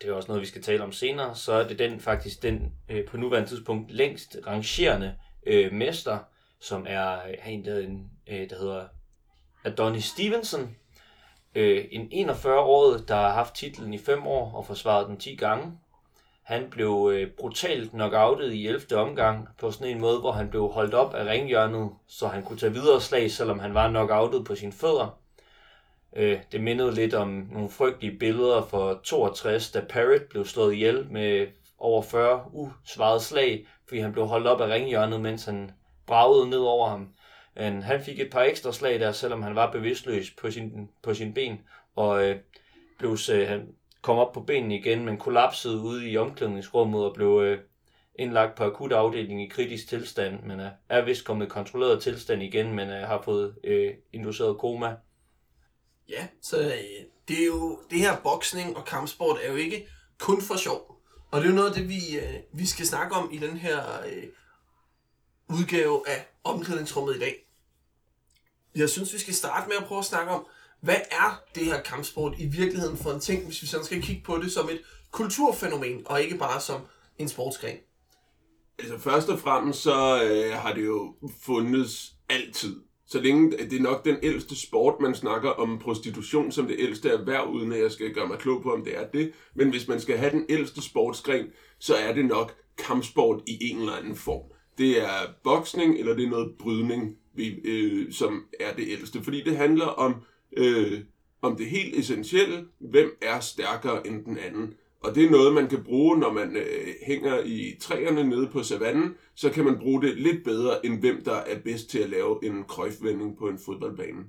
det 0.02 0.10
er 0.10 0.14
også 0.14 0.28
noget, 0.28 0.42
vi 0.42 0.48
skal 0.48 0.62
tale 0.62 0.84
om 0.84 0.92
senere, 0.92 1.36
så 1.36 1.54
er 1.54 1.68
det 1.68 1.80
den 1.80 2.00
faktisk 2.00 2.44
den 2.44 2.74
øh, 2.90 3.06
på 3.06 3.18
nuværende 3.18 3.50
tidspunkt 3.50 3.92
længst 3.92 4.38
rangerende 4.48 5.16
øh, 5.48 5.74
mester, 5.74 6.18
som 6.60 6.86
er 6.90 7.14
øh, 7.14 7.54
en, 7.54 7.66
der, 7.66 7.80
en, 7.80 8.12
øh, 8.28 8.50
der 8.50 8.60
hedder 8.60 8.86
Adonis 9.64 10.06
Stevenson. 10.06 10.76
Øh, 11.58 11.86
en 11.92 12.30
41-årig, 12.30 13.08
der 13.08 13.16
har 13.16 13.34
haft 13.34 13.56
titlen 13.56 13.94
i 13.94 13.98
5 13.98 14.28
år 14.28 14.54
og 14.56 14.66
forsvaret 14.66 15.08
den 15.08 15.18
10 15.18 15.36
gange. 15.36 15.72
Han 16.44 16.68
blev 16.70 17.12
øh, 17.14 17.32
brutalt 17.32 17.92
knockoutet 17.92 18.54
i 18.54 18.68
11. 18.68 18.98
omgang 18.98 19.48
på 19.60 19.72
sådan 19.72 19.88
en 19.88 20.02
måde, 20.02 20.20
hvor 20.20 20.32
han 20.32 20.50
blev 20.50 20.68
holdt 20.68 20.94
op 20.94 21.14
af 21.14 21.26
ringhjørnet, 21.26 21.90
så 22.08 22.28
han 22.28 22.44
kunne 22.44 22.60
tage 22.60 22.74
videre 22.74 23.02
slag, 23.02 23.32
selvom 23.32 23.60
han 23.60 23.74
var 23.74 23.90
knockoutet 23.90 24.46
på 24.46 24.56
sine 24.56 24.72
fødder. 24.72 25.20
Øh, 26.16 26.40
det 26.52 26.62
mindede 26.62 26.96
lidt 26.96 27.14
om 27.14 27.48
nogle 27.52 27.70
frygtelige 27.70 28.20
billeder 28.20 28.62
for 28.62 29.00
62, 29.04 29.72
da 29.72 29.82
Parrot 29.90 30.30
blev 30.30 30.46
slået 30.46 30.74
ihjel 30.74 31.08
med 31.12 31.48
over 31.78 32.02
40 32.02 32.44
usvarede 32.54 33.20
slag, 33.20 33.68
fordi 33.88 34.02
han 34.02 34.14
blev 34.14 34.26
holdt 34.26 34.48
op 34.48 34.62
af 34.62 34.68
ringhjørnet, 34.68 35.22
mens 35.22 35.46
han 35.46 35.72
bragede 36.08 36.50
ned 36.50 36.60
over 36.60 36.90
ham. 36.90 37.08
Men 37.58 37.84
han 37.84 38.04
fik 38.04 38.20
et 38.20 38.30
par 38.30 38.42
ekstra 38.42 38.74
slag 38.74 39.00
der, 39.00 39.12
selvom 39.12 39.42
han 39.42 39.56
var 39.56 39.72
bevidstløs 39.72 40.32
på 40.32 40.52
sin, 40.52 40.90
på 41.04 41.14
sin 41.14 41.34
ben, 41.34 41.60
og 41.96 42.24
øh, 42.24 42.40
blev, 42.98 43.18
øh, 43.32 43.48
han 43.48 43.68
kom 44.02 44.18
op 44.18 44.34
på 44.34 44.42
benene 44.42 44.78
igen, 44.78 45.06
men 45.06 45.18
kollapsede 45.18 45.80
ude 45.80 46.10
i 46.10 46.18
omklædningsrummet 46.18 47.06
og 47.06 47.14
blev 47.14 47.42
øh, 47.44 47.60
indlagt 48.20 48.56
på 48.56 48.64
akut 48.64 48.92
afdeling 48.92 49.44
i 49.44 49.48
kritisk 49.48 49.88
tilstand, 49.88 50.44
men 50.44 50.60
øh, 50.60 50.68
er 50.90 51.06
vist 51.06 51.26
kommet 51.26 51.46
i 51.46 51.50
kontrolleret 51.50 52.02
tilstand 52.02 52.44
igen, 52.44 52.74
men 52.74 52.90
øh, 52.90 53.08
har 53.08 53.22
fået 53.22 53.56
øh, 53.64 53.94
induceret 54.14 54.58
koma. 54.58 54.96
Ja, 56.10 56.28
så 56.42 56.60
øh, 56.60 57.06
det 57.28 57.42
er 57.42 57.46
jo, 57.46 57.80
det 57.90 58.00
her 58.00 58.18
boksning 58.24 58.78
og 58.78 58.86
kampsport 58.86 59.38
er 59.44 59.52
jo 59.52 59.56
ikke 59.56 59.88
kun 60.20 60.42
for 60.42 60.56
sjov. 60.56 61.02
Og 61.32 61.42
det 61.42 61.46
er 61.46 61.50
jo 61.50 61.56
noget 61.56 61.70
af 61.70 61.76
det, 61.76 61.90
vi, 61.90 62.18
øh, 62.18 62.34
vi 62.54 62.66
skal 62.66 62.86
snakke 62.86 63.16
om 63.16 63.30
i 63.32 63.38
den 63.38 63.58
her 63.58 63.80
øh, 64.08 64.24
udgave 65.50 66.04
af 66.08 66.28
omklædningsrummet 66.44 67.16
i 67.16 67.20
dag. 67.20 67.47
Jeg 68.78 68.90
synes, 68.90 69.14
vi 69.14 69.20
skal 69.20 69.34
starte 69.34 69.68
med 69.70 69.78
at 69.78 69.84
prøve 69.84 70.00
at 70.00 70.06
snakke 70.06 70.32
om, 70.32 70.46
hvad 70.82 70.96
er 71.12 71.42
det 71.56 71.66
her 71.66 71.82
kampsport 71.82 72.34
i 72.38 72.46
virkeligheden 72.46 72.98
for 72.98 73.12
en 73.12 73.20
ting, 73.20 73.46
hvis 73.46 73.62
vi 73.62 73.68
sådan 73.68 73.86
skal 73.86 74.02
kigge 74.02 74.22
på 74.26 74.38
det 74.38 74.52
som 74.52 74.70
et 74.70 74.82
kulturfænomen, 75.12 76.02
og 76.06 76.22
ikke 76.22 76.38
bare 76.38 76.62
som 76.62 76.82
en 77.18 77.28
sportsgren. 77.28 77.78
Altså 78.80 78.98
først 79.00 79.30
og 79.30 79.40
fremmest 79.40 79.82
så 79.82 80.24
øh, 80.24 80.54
har 80.54 80.74
det 80.74 80.86
jo 80.86 81.16
fundet 81.42 82.14
altid. 82.30 82.76
Så 83.08 83.20
længe 83.20 83.52
det 83.52 83.74
er 83.74 83.82
nok 83.82 84.06
den 84.06 84.18
ældste 84.24 84.56
sport, 84.56 84.96
man 85.02 85.16
snakker 85.16 85.50
om 85.50 85.80
prostitution 85.80 86.52
som 86.52 86.68
det 86.68 86.76
ældste 86.80 87.10
erhverv, 87.10 87.48
uden 87.50 87.72
at 87.72 87.80
jeg 87.80 87.92
skal 87.92 88.14
gøre 88.14 88.28
mig 88.28 88.38
klog 88.40 88.64
på, 88.64 88.74
om 88.74 88.84
det 88.84 88.98
er 88.98 89.08
det. 89.08 89.32
Men 89.56 89.70
hvis 89.70 89.88
man 89.88 90.02
skal 90.02 90.18
have 90.18 90.32
den 90.32 90.46
ældste 90.50 90.82
sportsgren, 90.82 91.46
så 91.80 91.96
er 91.96 92.14
det 92.14 92.26
nok 92.26 92.56
kampsport 92.78 93.42
i 93.48 93.58
en 93.72 93.80
eller 93.80 93.96
anden 93.96 94.16
form. 94.16 94.52
Det 94.78 95.04
er 95.04 95.34
boksning, 95.44 96.00
eller 96.00 96.16
det 96.16 96.26
er 96.26 96.30
noget 96.30 96.54
brydning, 96.60 97.16
øh, 97.64 98.12
som 98.12 98.46
er 98.60 98.74
det 98.74 98.88
ældste. 98.88 99.24
Fordi 99.24 99.44
det 99.44 99.58
handler 99.58 99.86
om, 99.86 100.16
øh, 100.58 101.00
om 101.42 101.56
det 101.56 101.66
helt 101.66 101.96
essentielle, 101.96 102.66
hvem 102.80 103.18
er 103.22 103.40
stærkere 103.40 104.08
end 104.08 104.26
den 104.26 104.38
anden. 104.38 104.74
Og 105.04 105.16
det 105.16 105.26
er 105.26 105.30
noget, 105.30 105.54
man 105.54 105.68
kan 105.68 105.84
bruge, 105.84 106.20
når 106.20 106.34
man 106.34 106.56
øh, 106.56 106.88
hænger 107.08 107.40
i 107.46 107.78
træerne 107.80 108.24
nede 108.24 108.48
på 108.48 108.64
savannen. 108.64 109.16
Så 109.36 109.50
kan 109.50 109.66
man 109.66 109.80
bruge 109.80 110.02
det 110.02 110.18
lidt 110.18 110.44
bedre, 110.44 110.86
end 110.86 111.00
hvem 111.00 111.24
der 111.24 111.36
er 111.36 111.60
bedst 111.60 111.90
til 111.90 112.00
at 112.00 112.10
lave 112.10 112.46
en 112.46 112.64
krøjfvending 112.64 113.38
på 113.38 113.50
en 113.50 113.60
fodboldbane. 113.66 114.24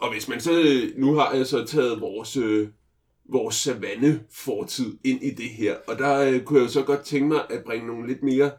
Og 0.00 0.12
hvis 0.12 0.28
man 0.28 0.40
så, 0.40 0.60
øh, 0.60 1.00
nu 1.00 1.14
har 1.14 1.34
jeg 1.34 1.46
så 1.46 1.64
taget 1.64 2.00
vores, 2.00 2.36
øh, 2.36 2.68
vores 3.28 3.54
savanne-fortid 3.54 4.98
ind 5.04 5.22
i 5.22 5.30
det 5.30 5.48
her, 5.48 5.76
og 5.86 5.98
der 5.98 6.18
øh, 6.18 6.40
kunne 6.40 6.58
jeg 6.58 6.66
jo 6.66 6.72
så 6.72 6.82
godt 6.82 7.00
tænke 7.00 7.28
mig 7.28 7.40
at 7.50 7.64
bringe 7.64 7.86
nogle 7.86 8.08
lidt 8.08 8.22
mere 8.22 8.50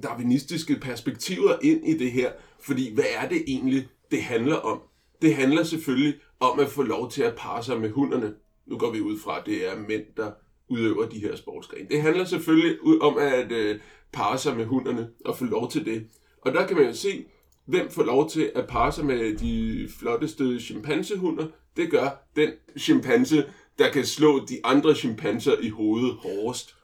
darwinistiske 0.00 0.76
perspektiver 0.76 1.58
ind 1.62 1.88
i 1.88 1.98
det 1.98 2.12
her, 2.12 2.32
fordi 2.60 2.94
hvad 2.94 3.04
er 3.14 3.28
det 3.28 3.44
egentlig, 3.46 3.88
det 4.10 4.22
handler 4.22 4.56
om? 4.56 4.80
Det 5.22 5.34
handler 5.34 5.62
selvfølgelig 5.62 6.14
om 6.40 6.60
at 6.60 6.68
få 6.68 6.82
lov 6.82 7.10
til 7.10 7.22
at 7.22 7.34
parre 7.36 7.64
sig 7.64 7.80
med 7.80 7.90
hunderne. 7.90 8.34
Nu 8.66 8.78
går 8.78 8.90
vi 8.90 9.00
ud 9.00 9.18
fra, 9.18 9.38
at 9.38 9.46
det 9.46 9.68
er 9.68 9.78
mænd, 9.78 10.02
der 10.16 10.30
udøver 10.68 11.08
de 11.08 11.18
her 11.18 11.36
sportsgrene. 11.36 11.88
Det 11.88 12.02
handler 12.02 12.24
selvfølgelig 12.24 12.78
om 13.02 13.18
at 13.18 13.52
øh, 13.52 13.80
parre 14.12 14.38
sig 14.38 14.56
med 14.56 14.64
hunderne 14.64 15.08
og 15.24 15.38
få 15.38 15.44
lov 15.44 15.70
til 15.70 15.84
det. 15.84 16.06
Og 16.42 16.52
der 16.52 16.66
kan 16.66 16.76
man 16.76 16.86
jo 16.86 16.94
se, 16.94 17.24
hvem 17.64 17.90
får 17.90 18.02
lov 18.02 18.30
til 18.30 18.52
at 18.54 18.66
parre 18.66 18.92
sig 18.92 19.04
med 19.04 19.36
de 19.36 19.88
flotteste 19.98 20.60
chimpansehunder. 20.60 21.46
Det 21.76 21.90
gør 21.90 22.28
den 22.36 22.50
chimpanse, 22.78 23.44
der 23.78 23.90
kan 23.92 24.06
slå 24.06 24.46
de 24.46 24.60
andre 24.64 24.94
chimpanser 24.94 25.56
i 25.60 25.68
hovedet 25.68 26.14
hårdest. 26.14 26.76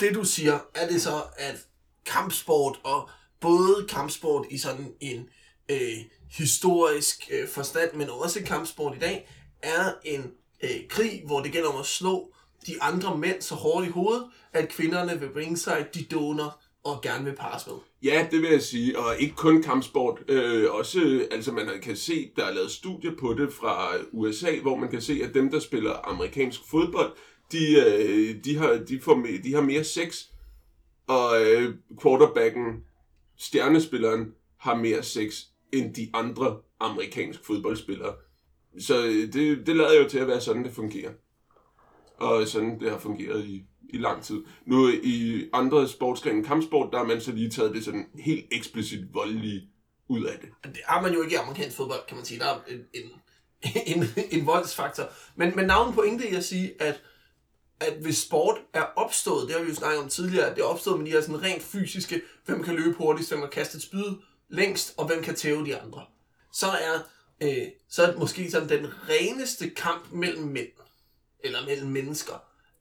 Det 0.00 0.14
du 0.14 0.24
siger, 0.24 0.58
er 0.74 0.88
det 0.88 1.02
så, 1.02 1.22
at 1.36 1.66
kampsport 2.12 2.80
og 2.84 3.08
både 3.40 3.86
kampsport 3.88 4.46
i 4.50 4.58
sådan 4.58 4.92
en 5.00 5.28
øh, 5.70 5.98
historisk 6.30 7.30
øh, 7.32 7.48
forstand, 7.48 7.94
men 7.94 8.10
også 8.10 8.42
kampsport 8.42 8.96
i 8.96 8.98
dag, 8.98 9.28
er 9.62 9.92
en 10.04 10.30
øh, 10.64 10.70
krig, 10.88 11.22
hvor 11.26 11.40
det 11.40 11.52
gælder 11.52 11.68
om 11.68 11.80
at 11.80 11.86
slå 11.86 12.32
de 12.66 12.82
andre 12.82 13.18
mænd 13.18 13.42
så 13.42 13.54
hårdt 13.54 13.86
i 13.86 13.90
hovedet, 13.90 14.24
at 14.52 14.68
kvinderne 14.68 15.20
vil 15.20 15.28
bringe 15.32 15.56
sig 15.56 15.86
de 15.94 16.04
doner 16.04 16.60
og 16.84 17.02
gerne 17.02 17.24
vil 17.24 17.36
pares 17.36 17.66
med. 17.66 17.74
Ja, 18.02 18.26
det 18.30 18.42
vil 18.42 18.50
jeg 18.50 18.62
sige, 18.62 18.98
og 18.98 19.20
ikke 19.20 19.34
kun 19.34 19.62
kampsport. 19.62 20.18
Øh, 20.28 20.70
også, 20.70 21.26
altså 21.30 21.52
man 21.52 21.68
kan 21.82 21.96
se, 21.96 22.30
der 22.36 22.44
er 22.44 22.54
lavet 22.54 22.70
studier 22.70 23.12
på 23.20 23.34
det 23.34 23.52
fra 23.52 23.92
USA, 24.12 24.58
hvor 24.62 24.76
man 24.76 24.90
kan 24.90 25.02
se, 25.02 25.20
at 25.24 25.34
dem, 25.34 25.50
der 25.50 25.60
spiller 25.60 26.08
amerikansk 26.08 26.60
fodbold, 26.70 27.12
de, 27.52 27.74
øh, 27.86 28.44
de, 28.44 28.56
har, 28.56 28.72
de, 28.88 29.00
får, 29.00 29.14
me- 29.14 29.42
de 29.42 29.54
har 29.54 29.60
mere 29.60 29.84
sex, 29.84 30.24
og 31.08 31.42
øh, 31.42 31.74
quarterbacken, 32.02 32.84
stjernespilleren, 33.36 34.34
har 34.58 34.74
mere 34.74 35.02
sex 35.02 35.42
end 35.72 35.94
de 35.94 36.10
andre 36.14 36.60
amerikanske 36.80 37.46
fodboldspillere. 37.46 38.14
Så 38.80 39.06
øh, 39.06 39.32
det, 39.32 39.66
det 39.66 39.76
lader 39.76 40.02
jo 40.02 40.08
til 40.08 40.18
at 40.18 40.28
være 40.28 40.40
sådan, 40.40 40.64
det 40.64 40.72
fungerer. 40.72 41.12
Og 42.16 42.48
sådan, 42.48 42.80
det 42.80 42.90
har 42.90 42.98
fungeret 42.98 43.44
i, 43.44 43.64
i 43.90 43.96
lang 43.96 44.22
tid. 44.22 44.44
Nu 44.66 44.88
i 44.88 45.48
andre 45.52 45.88
sportsgrene, 45.88 46.44
kampsport, 46.44 46.92
der 46.92 46.98
har 46.98 47.04
man 47.04 47.20
så 47.20 47.32
lige 47.32 47.50
taget 47.50 47.74
det 47.74 47.84
sådan 47.84 48.06
helt 48.18 48.44
eksplicit 48.52 49.14
voldelige 49.14 49.68
ud 50.08 50.24
af 50.24 50.38
det. 50.40 50.48
Det 50.74 50.80
har 50.86 51.02
man 51.02 51.12
jo 51.14 51.22
ikke 51.22 51.34
i 51.34 51.36
amerikansk 51.36 51.76
fodbold, 51.76 52.00
kan 52.08 52.16
man 52.16 52.26
sige. 52.26 52.40
Der 52.40 52.46
er 52.46 52.60
en, 52.68 52.80
en, 52.94 53.10
en, 53.86 54.04
en 54.30 54.46
voldsfaktor. 54.46 55.04
Men, 55.36 55.52
men 55.56 55.66
navnet 55.66 55.94
pointe 55.94 56.28
er 56.28 56.36
at 56.36 56.44
sige, 56.44 56.82
at, 56.82 57.02
at 57.80 57.92
hvis 58.02 58.18
sport 58.18 58.56
er 58.74 58.82
opstået, 58.96 59.48
det 59.48 59.56
har 59.56 59.62
vi 59.62 59.68
jo 59.68 59.74
snakket 59.74 59.98
om 60.02 60.08
tidligere, 60.08 60.46
at 60.50 60.56
det 60.56 60.62
er 60.62 60.66
opstået 60.66 60.98
med 60.98 61.06
de 61.06 61.10
her 61.12 61.20
sådan 61.20 61.42
rent 61.42 61.62
fysiske, 61.62 62.20
hvem 62.46 62.62
kan 62.62 62.74
løbe 62.74 62.94
hurtigst, 62.96 63.30
hvem 63.30 63.40
kan 63.40 63.50
kaste 63.50 63.76
et 63.76 63.82
spyd 63.82 64.04
længst, 64.48 64.94
og 64.96 65.06
hvem 65.06 65.22
kan 65.22 65.34
tæve 65.34 65.64
de 65.66 65.76
andre. 65.76 66.04
Så 66.52 66.66
er, 66.66 66.98
øh, 67.42 67.66
så 67.90 68.02
er 68.02 68.10
det 68.10 68.18
måske 68.18 68.50
sådan 68.50 68.68
den 68.68 68.86
reneste 69.08 69.70
kamp 69.70 70.12
mellem 70.12 70.44
mænd, 70.44 70.68
eller 71.44 71.66
mellem 71.66 71.90
mennesker, 71.90 72.34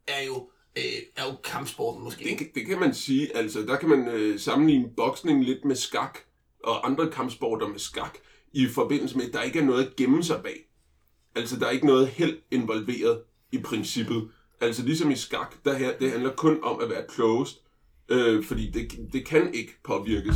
er 0.07 0.23
jo, 0.25 0.49
øh, 0.77 0.83
er 1.15 1.25
jo 1.25 1.35
kampsporten 1.43 2.03
måske. 2.03 2.23
Det, 2.23 2.37
kan- 2.37 2.51
det 2.55 2.65
kan 2.65 2.79
man 2.79 2.93
sige. 2.93 3.37
Altså, 3.37 3.61
der 3.61 3.75
kan 3.77 3.89
man 3.89 4.07
øh, 4.07 4.39
sammenligne 4.39 4.89
boksning 4.97 5.43
lidt 5.45 5.65
med 5.65 5.75
skak, 5.75 6.19
og 6.63 6.87
andre 6.87 7.11
kampsporter 7.11 7.67
med 7.67 7.79
skak, 7.79 8.17
i 8.53 8.67
forbindelse 8.67 9.17
med, 9.17 9.25
at 9.27 9.33
der 9.33 9.41
ikke 9.41 9.59
er 9.59 9.63
noget 9.63 9.85
at 9.85 9.95
gemme 9.95 10.23
sig 10.23 10.43
bag. 10.43 10.59
Altså, 11.35 11.59
der 11.59 11.65
er 11.67 11.71
ikke 11.71 11.85
noget 11.85 12.07
held 12.07 12.37
involveret 12.51 13.21
i 13.51 13.57
princippet. 13.61 14.31
Altså, 14.61 14.83
ligesom 14.83 15.11
i 15.11 15.15
skak, 15.15 15.55
der 15.65 15.77
her, 15.77 15.97
det 15.97 16.11
handler 16.11 16.31
kun 16.31 16.63
om 16.63 16.81
at 16.81 16.89
være 16.89 17.03
closed, 17.13 17.57
øh, 18.09 18.43
fordi 18.43 18.71
det, 18.71 19.13
det 19.13 19.25
kan 19.25 19.53
ikke 19.53 19.71
påvirkes. 19.83 20.35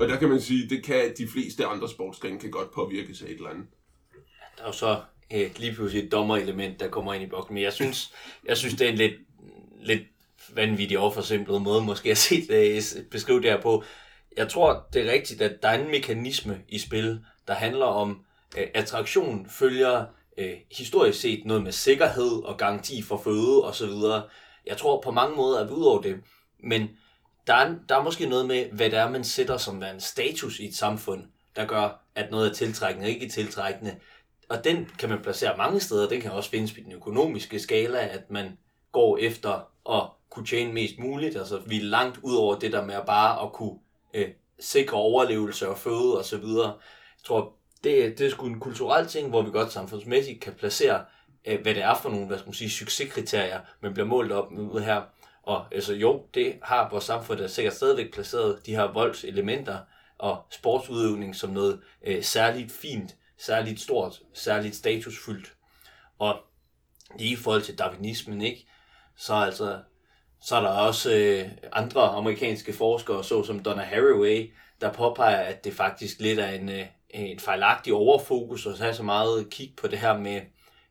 Og 0.00 0.08
der 0.08 0.16
kan 0.16 0.28
man 0.28 0.40
sige, 0.40 0.68
det 0.68 0.84
kan 0.84 1.14
de 1.18 1.28
fleste 1.28 1.66
andre 1.66 1.88
sportsgrene 1.88 2.38
kan 2.38 2.50
godt 2.50 2.70
påvirkes 2.70 3.22
af 3.22 3.26
et 3.26 3.32
eller 3.32 3.50
andet. 3.50 3.66
Der 4.58 4.62
er 4.62 4.66
jo 4.66 4.72
så 4.72 5.00
øh, 5.34 5.50
lige 5.56 5.74
pludselig 5.74 6.04
et 6.04 6.12
dommerelement, 6.12 6.80
der 6.80 6.88
kommer 6.88 7.14
ind 7.14 7.22
i 7.22 7.26
boksen. 7.26 7.54
Men 7.54 7.62
jeg 7.62 7.72
synes, 7.72 8.12
jeg 8.44 8.56
synes 8.56 8.74
det 8.74 8.86
er 8.86 8.90
en 8.90 8.98
lidt, 8.98 9.14
lidt 9.82 10.02
vanvittig 10.54 10.98
overforsimplet 10.98 11.62
måde, 11.62 11.82
måske 11.82 12.10
at 12.10 12.18
se 12.18 12.46
det, 12.46 12.94
øh, 12.96 13.04
beskrive 13.10 13.42
det 13.42 13.50
her 13.50 13.60
på. 13.60 13.84
Jeg 14.36 14.48
tror, 14.48 14.86
det 14.92 15.06
er 15.06 15.12
rigtigt, 15.12 15.42
at 15.42 15.62
der 15.62 15.68
er 15.68 15.84
en 15.84 15.90
mekanisme 15.90 16.60
i 16.68 16.78
spil, 16.78 17.24
der 17.48 17.54
handler 17.54 17.86
om, 17.86 18.24
øh, 18.58 18.66
attraktion 18.74 19.46
følger 19.50 20.04
øh, 20.38 20.56
historisk 20.70 21.20
set 21.20 21.44
noget 21.44 21.62
med 21.62 21.72
sikkerhed 21.72 22.44
og 22.44 22.56
garanti 22.56 23.02
for 23.02 23.16
føde 23.16 23.64
osv. 23.64 23.90
Jeg 24.66 24.76
tror 24.76 25.00
på 25.00 25.10
mange 25.10 25.36
måder 25.36 25.60
at 25.60 25.68
vi 25.68 25.72
ud 25.72 25.84
over 25.84 26.02
det, 26.02 26.20
men 26.64 26.88
der 27.46 27.54
er, 27.54 27.74
der 27.88 27.96
er 27.96 28.02
måske 28.02 28.26
noget 28.26 28.46
med, 28.46 28.66
hvad 28.72 28.90
det 28.90 28.98
er, 28.98 29.10
man 29.10 29.24
sætter 29.24 29.56
som 29.56 29.82
en 29.82 30.00
status 30.00 30.58
i 30.60 30.68
et 30.68 30.74
samfund, 30.74 31.24
der 31.56 31.66
gør, 31.66 32.04
at 32.14 32.30
noget 32.30 32.50
er 32.50 32.54
tiltrækkende 32.54 33.06
og 33.06 33.10
ikke 33.10 33.28
tiltrækkende. 33.28 33.96
Og 34.48 34.64
den 34.64 34.88
kan 34.98 35.08
man 35.08 35.22
placere 35.22 35.56
mange 35.56 35.80
steder. 35.80 36.08
Den 36.08 36.20
kan 36.20 36.30
også 36.30 36.50
findes 36.50 36.72
i 36.72 36.82
den 36.82 36.92
økonomiske 36.92 37.58
skala, 37.58 38.06
at 38.06 38.30
man 38.30 38.58
går 38.92 39.18
efter 39.18 39.68
at 39.90 40.02
kunne 40.30 40.46
tjene 40.46 40.72
mest 40.72 40.98
muligt. 40.98 41.36
Altså 41.36 41.60
vi 41.66 41.76
er 41.76 41.84
langt 41.84 42.18
ud 42.22 42.34
over 42.34 42.58
det 42.58 42.72
der 42.72 42.84
med 42.84 42.94
at 42.94 43.06
bare 43.06 43.42
at 43.42 43.52
kunne 43.52 43.78
øh, 44.14 44.28
sikre 44.60 44.96
overlevelse 44.96 45.68
og 45.68 45.78
føde 45.78 46.18
og 46.18 46.24
så 46.24 46.36
videre. 46.36 46.68
Jeg 46.68 47.24
tror, 47.24 47.54
det, 47.84 48.18
det 48.18 48.26
er 48.26 48.30
sgu 48.30 48.46
en 48.46 48.60
kulturel 48.60 49.06
ting, 49.06 49.28
hvor 49.28 49.42
vi 49.42 49.50
godt 49.50 49.72
samfundsmæssigt 49.72 50.40
kan 50.40 50.52
placere, 50.52 51.04
øh, 51.44 51.62
hvad 51.62 51.74
det 51.74 51.82
er 51.82 51.94
for 51.94 52.10
nogle, 52.10 52.26
hvad 52.26 52.38
skal 52.38 52.48
man 52.48 52.54
sige, 52.54 52.70
succeskriterier, 52.70 53.60
man 53.80 53.94
bliver 53.94 54.06
målt 54.06 54.32
op 54.32 54.50
med 54.50 54.82
her. 54.82 55.02
Og 55.42 55.64
altså 55.72 55.94
jo, 55.94 56.26
det 56.34 56.58
har 56.62 56.90
vores 56.90 57.04
samfund 57.04 57.38
da 57.38 57.48
sikkert 57.48 57.74
stadigvæk 57.74 58.12
placeret 58.12 58.66
de 58.66 58.74
her 58.76 58.92
voldselementer 58.92 59.78
og 60.18 60.42
sportsudøvning 60.50 61.36
som 61.36 61.50
noget 61.50 61.80
øh, 62.06 62.22
særligt 62.22 62.72
fint, 62.72 63.16
særligt 63.38 63.80
stort, 63.80 64.20
særligt 64.34 64.76
statusfyldt. 64.76 65.52
Og 66.18 66.40
lige 67.18 67.32
i 67.32 67.36
forhold 67.36 67.62
til 67.62 67.78
darwinismen, 67.78 68.42
ikke? 68.42 68.66
Så 69.16 69.34
altså, 69.34 69.78
så 70.42 70.56
er 70.56 70.60
der 70.60 70.68
også 70.68 71.14
øh, 71.14 71.50
andre 71.72 72.02
amerikanske 72.02 72.72
forskere, 72.72 73.24
såsom 73.24 73.62
Donna 73.62 73.82
Haraway, 73.82 74.52
der 74.80 74.92
påpeger, 74.92 75.36
at 75.40 75.64
det 75.64 75.72
faktisk 75.72 76.20
lidt 76.20 76.38
er 76.38 76.48
en, 76.48 76.68
øh, 76.68 76.86
en 77.12 77.38
fejlagtig 77.38 77.92
overfokus 77.92 78.66
og 78.66 78.78
have 78.78 78.94
så 78.94 79.02
meget 79.02 79.50
kig 79.50 79.72
på 79.76 79.86
det 79.86 79.98
her 79.98 80.18
med 80.18 80.40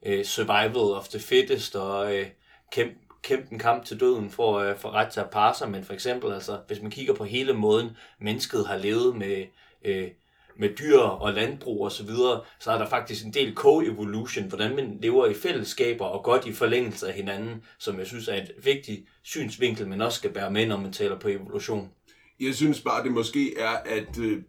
øh, 0.06 0.26
survival 0.26 0.78
of 0.78 1.08
the 1.08 1.20
fittest 1.20 1.76
og 1.76 2.16
øh, 2.16 2.28
kæmpe, 2.72 2.96
kæmpe 3.24 3.48
en 3.52 3.60
kamp 3.60 3.86
til 3.86 4.00
døden 4.00 4.30
for, 4.30 4.60
øh, 4.60 4.78
for 4.78 4.92
ret 4.92 5.12
til 5.12 5.20
at 5.20 5.30
parre 5.30 5.56
sig. 5.56 5.72
Men 5.72 5.84
for 5.84 5.94
eksempel, 5.94 6.34
altså, 6.34 6.60
hvis 6.68 6.82
man 6.82 6.92
kigger 6.92 7.14
på 7.14 7.24
hele 7.24 7.54
måden, 7.54 7.90
mennesket 8.20 8.68
har 8.68 8.78
levet 8.78 9.16
med, 9.16 9.46
øh, 9.86 10.08
med 10.56 10.70
dyr 10.80 11.00
og 11.00 11.34
landbrug 11.34 11.84
og 11.84 11.92
så 11.92 12.04
videre, 12.04 12.42
så 12.60 12.72
er 12.72 12.78
der 12.78 12.90
faktisk 12.90 13.26
en 13.26 13.34
del 13.34 13.54
co-evolution, 13.56 14.48
hvordan 14.48 14.76
man 14.76 14.98
lever 15.02 15.26
i 15.26 15.34
fællesskaber 15.34 16.06
og 16.06 16.24
godt 16.24 16.46
i 16.46 16.54
forlængelse 16.54 17.08
af 17.08 17.14
hinanden, 17.14 17.64
som 17.80 18.00
jeg 18.00 18.08
synes 18.08 18.28
er 18.28 18.36
et 18.36 18.52
vigtigt 18.64 19.06
synsvinkel, 19.24 19.88
man 19.88 20.02
også 20.02 20.18
skal 20.18 20.34
bære 20.34 20.52
med, 20.52 20.66
når 20.66 20.78
man 20.78 20.94
taler 20.94 21.20
på 21.20 21.28
evolution. 21.28 21.92
Jeg 22.40 22.56
synes 22.56 22.82
bare, 22.82 23.04
det 23.04 23.12
måske 23.12 23.60
er 23.60 23.78
at, 23.86 24.18
øh, 24.20 24.42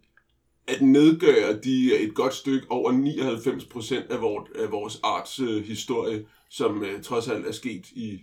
at 0.67 0.81
nedgøre 0.81 1.59
de 1.63 1.95
et 1.99 2.15
godt 2.15 2.33
stykke 2.33 2.67
over 2.69 2.91
99% 2.91 4.13
af, 4.13 4.21
vores, 4.21 4.49
af 4.55 4.71
vores 4.71 4.99
arts 5.03 5.39
øh, 5.39 5.63
historie, 5.63 6.25
som 6.49 6.83
øh, 6.83 7.03
trods 7.03 7.27
alt 7.29 7.47
er 7.47 7.51
sket 7.51 7.85
i 7.91 8.21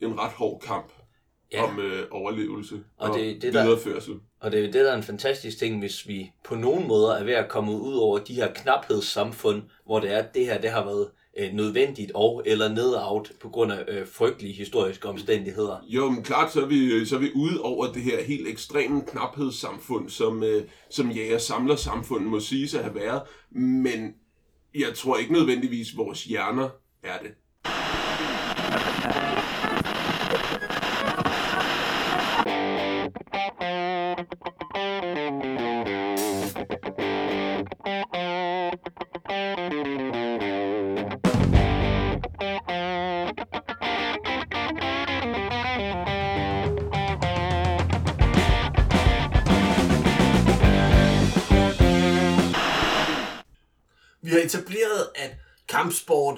en 0.00 0.18
ret 0.20 0.32
hård 0.32 0.60
kamp 0.60 0.92
Ja. 1.52 1.62
om 1.64 1.78
øh, 1.80 2.02
overlevelse 2.10 2.74
og, 2.74 2.82
Og 2.96 3.10
og 3.10 3.18
det- 3.18 3.34
det, 3.34 3.42
det 3.42 3.54
der- 3.54 3.64
videreførsel. 3.64 4.14
Og 4.40 4.52
det 4.52 4.58
er 4.58 4.62
jo 4.62 4.66
det, 4.66 4.74
der 4.74 4.92
er 4.92 4.96
en 4.96 5.02
fantastisk 5.02 5.58
ting, 5.58 5.78
hvis 5.78 6.08
vi 6.08 6.30
på 6.44 6.54
nogen 6.54 6.88
måder 6.88 7.12
er 7.14 7.24
ved 7.24 7.32
at 7.34 7.48
komme 7.48 7.72
ud 7.72 7.94
over 7.94 8.18
de 8.18 8.34
her 8.34 8.52
knaphedssamfund, 8.54 9.62
hvor 9.86 10.00
det 10.00 10.10
er, 10.12 10.18
at 10.18 10.34
det 10.34 10.46
her 10.46 10.60
det 10.60 10.70
har 10.70 10.84
været 10.84 11.10
øh, 11.38 11.52
nødvendigt 11.52 12.12
og 12.14 12.42
eller 12.46 12.68
nedarvet 12.68 13.32
på 13.40 13.48
grund 13.48 13.72
af 13.72 13.84
øh, 13.88 14.06
frygtelige 14.06 14.52
historiske 14.52 15.08
omstændigheder. 15.08 15.84
Jo, 15.88 16.10
men 16.10 16.22
klart, 16.22 16.52
så 16.52 16.60
er, 16.60 16.66
vi, 16.66 16.92
øh, 16.92 17.06
så 17.06 17.16
er 17.16 17.20
vi 17.20 17.30
ude 17.34 17.60
over 17.62 17.92
det 17.92 18.02
her 18.02 18.22
helt 18.22 18.48
ekstreme 18.48 19.02
knaphedssamfund, 19.06 20.10
som, 20.10 20.42
øh, 20.42 20.62
som 20.90 21.10
jæger 21.10 21.38
samler 21.38 21.76
samfundet 21.76 22.30
må 22.30 22.40
siges 22.40 22.74
at 22.74 22.84
have 22.84 22.94
været. 22.94 23.22
Men 23.50 24.14
jeg 24.74 24.94
tror 24.94 25.16
ikke 25.16 25.32
nødvendigvis, 25.32 25.96
vores 25.96 26.24
hjerner 26.24 26.68
er 27.02 27.18
det. 27.22 27.30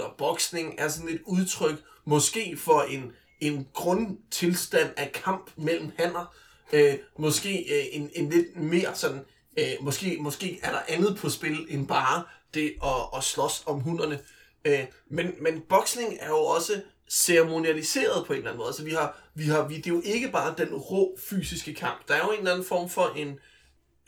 Og 0.05 0.15
boksning 0.19 0.75
er 0.79 0.89
sådan 0.89 1.09
et 1.09 1.21
udtryk, 1.27 1.77
måske 2.05 2.57
for 2.57 2.81
en, 2.81 3.13
en 3.41 3.69
grundtilstand 3.73 4.91
af 4.97 5.13
kamp 5.13 5.51
mellem 5.57 5.93
hænder. 5.99 6.35
Øh, 6.73 6.95
måske 7.19 7.59
øh, 7.59 7.85
en, 7.93 8.11
en 8.15 8.31
lidt 8.31 8.57
mere 8.57 8.95
sådan, 8.95 9.25
øh, 9.59 9.67
måske, 9.81 10.19
måske 10.21 10.61
er 10.63 10.71
der 10.71 10.81
andet 10.89 11.17
på 11.17 11.29
spil 11.29 11.67
end 11.71 11.89
bare 11.89 12.25
det 12.55 12.75
at, 12.85 13.19
at 13.19 13.25
slås 13.25 13.63
om 13.67 13.81
hunderne. 13.81 14.21
Øh, 14.65 14.85
men, 15.11 15.33
men 15.41 15.61
boksning 15.69 16.17
er 16.21 16.29
jo 16.29 16.39
også 16.39 16.83
ceremonialiseret 17.11 18.27
på 18.27 18.33
en 18.33 18.37
eller 18.37 18.51
anden 18.51 18.59
måde. 18.59 18.69
Altså 18.69 18.85
vi 18.85 18.91
har, 18.91 19.19
vi 19.35 19.45
har, 19.45 19.69
vi, 19.69 19.77
det 19.77 19.87
er 19.87 19.91
jo 19.91 20.03
ikke 20.05 20.31
bare 20.31 20.55
den 20.59 20.75
rå 20.75 21.19
fysiske 21.31 21.75
kamp. 21.75 22.09
Der 22.09 22.15
er 22.15 22.25
jo 22.25 22.31
en 22.31 22.39
eller 22.39 22.53
anden 22.53 22.67
form 22.67 22.91
for 22.91 23.13
en 23.17 23.39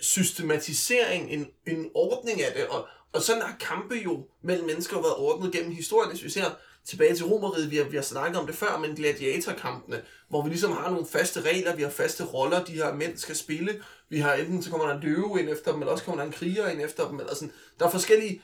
systematisering, 0.01 1.31
en, 1.31 1.47
en 1.67 1.91
ordning 1.95 2.43
af 2.43 2.53
det, 2.57 2.67
og, 2.67 2.89
og 3.17 3.23
sådan 3.23 3.43
har 3.43 3.57
kampe 3.61 3.95
jo 3.95 4.27
mellem 4.43 4.67
mennesker 4.67 4.97
været 4.97 5.15
ordnet 5.17 5.53
gennem 5.53 5.73
historien. 5.73 6.11
Hvis 6.11 6.25
vi 6.25 6.31
ser 6.31 6.51
tilbage 6.85 7.15
til 7.15 7.25
Romeriet, 7.25 7.71
vi 7.71 7.77
har, 7.77 7.85
vi 7.85 7.97
har 7.97 8.03
snakket 8.03 8.41
om 8.41 8.47
det 8.47 8.57
før, 8.57 8.79
men 8.79 8.97
gladiatorkampene, 8.97 10.03
hvor 10.29 10.43
vi 10.43 10.49
ligesom 10.49 10.73
har 10.73 10.91
nogle 10.91 11.07
faste 11.07 11.41
regler, 11.41 11.77
vi 11.77 11.83
har 11.83 11.91
faste 11.91 12.25
roller, 12.25 12.65
de 12.65 12.73
her 12.73 12.95
mænd 12.95 13.19
skal 13.19 13.37
spille. 13.37 13.83
Vi 14.09 14.19
har 14.19 14.35
enten 14.35 14.63
så 14.63 14.71
kommer 14.71 14.87
der 14.87 14.95
en 14.95 15.03
løve 15.03 15.41
ind 15.41 15.49
efter 15.49 15.73
dem, 15.73 15.81
eller 15.81 15.93
også 15.93 16.05
kommer 16.05 16.21
der 16.21 16.27
en 16.27 16.35
kriger 16.35 16.69
ind 16.69 16.81
efter 16.81 17.09
dem. 17.09 17.21
Eller 17.21 17.35
sådan. 17.35 17.53
Der 17.79 17.87
er 17.87 17.91
forskellige 17.91 18.43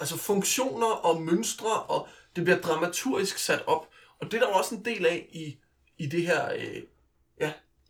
altså 0.00 0.16
funktioner 0.16 0.86
og 0.86 1.22
mønstre, 1.22 1.82
og 1.82 2.08
det 2.36 2.44
bliver 2.44 2.60
dramaturgisk 2.60 3.38
sat 3.38 3.62
op. 3.66 3.88
Og 4.20 4.30
det 4.30 4.34
er 4.34 4.46
der 4.46 4.52
også 4.52 4.74
en 4.74 4.84
del 4.84 5.06
af 5.06 5.28
i, 5.32 5.56
i 5.98 6.06
det 6.06 6.26
her, 6.26 6.52
øh, 6.52 6.82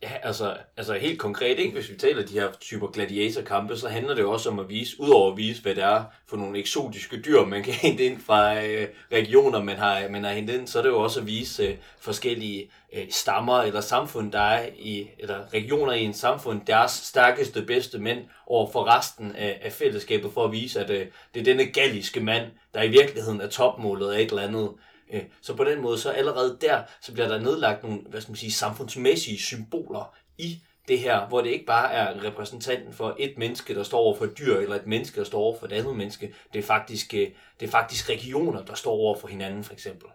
ja, 0.05 0.27
altså, 0.27 0.57
altså 0.77 0.93
helt 0.93 1.19
konkret, 1.19 1.59
ikke? 1.59 1.73
hvis 1.73 1.89
vi 1.89 1.95
taler 1.95 2.25
de 2.25 2.33
her 2.33 2.51
typer 2.59 2.87
gladiatorkampe, 2.87 3.77
så 3.77 3.87
handler 3.87 4.15
det 4.15 4.21
jo 4.21 4.31
også 4.31 4.49
om 4.49 4.59
at 4.59 4.69
vise, 4.69 4.99
udover 4.99 5.31
at 5.31 5.37
vise, 5.37 5.61
hvad 5.61 5.75
det 5.75 5.83
er 5.83 6.03
for 6.27 6.37
nogle 6.37 6.59
eksotiske 6.59 7.21
dyr, 7.21 7.45
man 7.45 7.63
kan 7.63 7.73
hente 7.83 8.05
ind 8.05 8.21
fra 8.21 8.63
øh, 8.63 8.87
regioner, 9.11 9.63
man 9.63 9.77
har, 9.77 10.09
man 10.09 10.23
har 10.23 10.31
hentet 10.31 10.53
ind, 10.53 10.67
så 10.67 10.79
er 10.79 10.83
det 10.83 10.89
jo 10.89 10.99
også 10.99 11.19
at 11.19 11.27
vise 11.27 11.63
øh, 11.63 11.75
forskellige 11.99 12.71
øh, 12.93 13.05
stammer 13.09 13.61
eller 13.61 13.81
samfund, 13.81 14.31
der 14.31 14.39
er 14.39 14.69
i, 14.79 15.09
eller 15.19 15.53
regioner 15.53 15.93
i 15.93 16.03
en 16.03 16.13
samfund, 16.13 16.61
deres 16.67 16.91
stærkeste, 16.91 17.61
bedste 17.61 17.99
mænd 17.99 18.19
over 18.47 18.71
for 18.71 18.97
resten 18.97 19.35
af, 19.35 19.59
af 19.61 19.71
fællesskabet, 19.71 20.31
for 20.33 20.45
at 20.45 20.51
vise, 20.51 20.79
at 20.79 20.89
øh, 20.89 21.05
det 21.33 21.39
er 21.39 21.43
denne 21.43 21.65
galliske 21.65 22.19
mand, 22.19 22.45
der 22.73 22.83
i 22.83 22.89
virkeligheden 22.89 23.41
er 23.41 23.47
topmålet 23.47 24.11
af 24.11 24.21
et 24.21 24.29
eller 24.29 24.43
andet 24.43 24.69
Øh, 25.13 25.23
så 25.41 25.55
på 25.55 25.63
den 25.63 25.81
måde, 25.81 25.97
så 25.97 26.09
allerede 26.09 26.57
der, 26.61 26.83
så 27.01 27.13
bliver 27.13 27.27
der 27.27 27.39
nedlagt 27.39 27.83
nogle, 27.83 28.01
hvad 28.09 28.21
skal 28.21 28.31
man 28.31 28.37
sige, 28.37 28.51
samfundsmæssige 28.51 29.37
symboler 29.37 30.15
i 30.37 30.59
det 30.87 30.99
her, 30.99 31.27
hvor 31.27 31.41
det 31.41 31.49
ikke 31.49 31.65
bare 31.65 31.91
er 31.93 32.23
repræsentanten 32.23 32.93
for 32.93 33.15
et 33.19 33.33
menneske, 33.37 33.75
der 33.75 33.83
står 33.83 33.97
over 33.97 34.17
for 34.17 34.25
et 34.25 34.37
dyr, 34.37 34.57
eller 34.57 34.75
et 34.75 34.87
menneske, 34.87 35.19
der 35.19 35.25
står 35.25 35.39
over 35.39 35.59
for 35.59 35.65
et 35.65 35.71
andet 35.71 35.95
menneske. 35.95 36.35
Det 36.53 36.59
er 36.59 36.63
faktisk, 36.63 37.13
øh, 37.13 37.27
det 37.59 37.67
er 37.67 37.71
faktisk 37.71 38.09
regioner, 38.09 38.65
der 38.65 38.75
står 38.75 38.91
over 38.91 39.19
for 39.19 39.27
hinanden, 39.27 39.63
for 39.63 39.73
eksempel. 39.73 40.07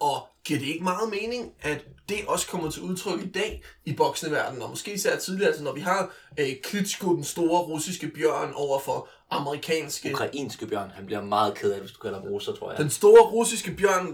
Og 0.00 0.28
giver 0.44 0.60
det 0.60 0.66
ikke 0.66 0.84
meget 0.84 1.10
mening, 1.10 1.52
at 1.60 1.84
det 2.08 2.16
også 2.28 2.46
kommer 2.46 2.70
til 2.70 2.82
udtryk 2.82 3.20
i 3.22 3.30
dag 3.30 3.62
i 3.84 3.92
bokseverdenen, 3.92 4.62
og 4.62 4.70
måske 4.70 4.94
især 4.94 5.16
tidligere, 5.16 5.48
altså 5.48 5.64
når 5.64 5.72
vi 5.72 5.80
har 5.80 6.14
øh, 6.38 6.48
Klitschko, 6.62 7.14
den 7.16 7.24
store 7.24 7.62
russiske 7.62 8.08
bjørn, 8.08 8.52
over 8.54 8.78
for 8.78 9.08
amerikanske... 9.30 10.12
Ukrainske 10.12 10.66
bjørn, 10.66 10.90
han 10.90 11.06
bliver 11.06 11.22
meget 11.22 11.54
ked 11.54 11.72
af, 11.72 11.80
hvis 11.80 11.92
du 11.92 11.98
kalder 11.98 12.20
ham 12.20 12.28
russer, 12.28 12.52
tror 12.52 12.70
jeg. 12.70 12.78
Den 12.78 12.90
store 12.90 13.22
russiske 13.36 13.72
bjørn. 13.76 14.06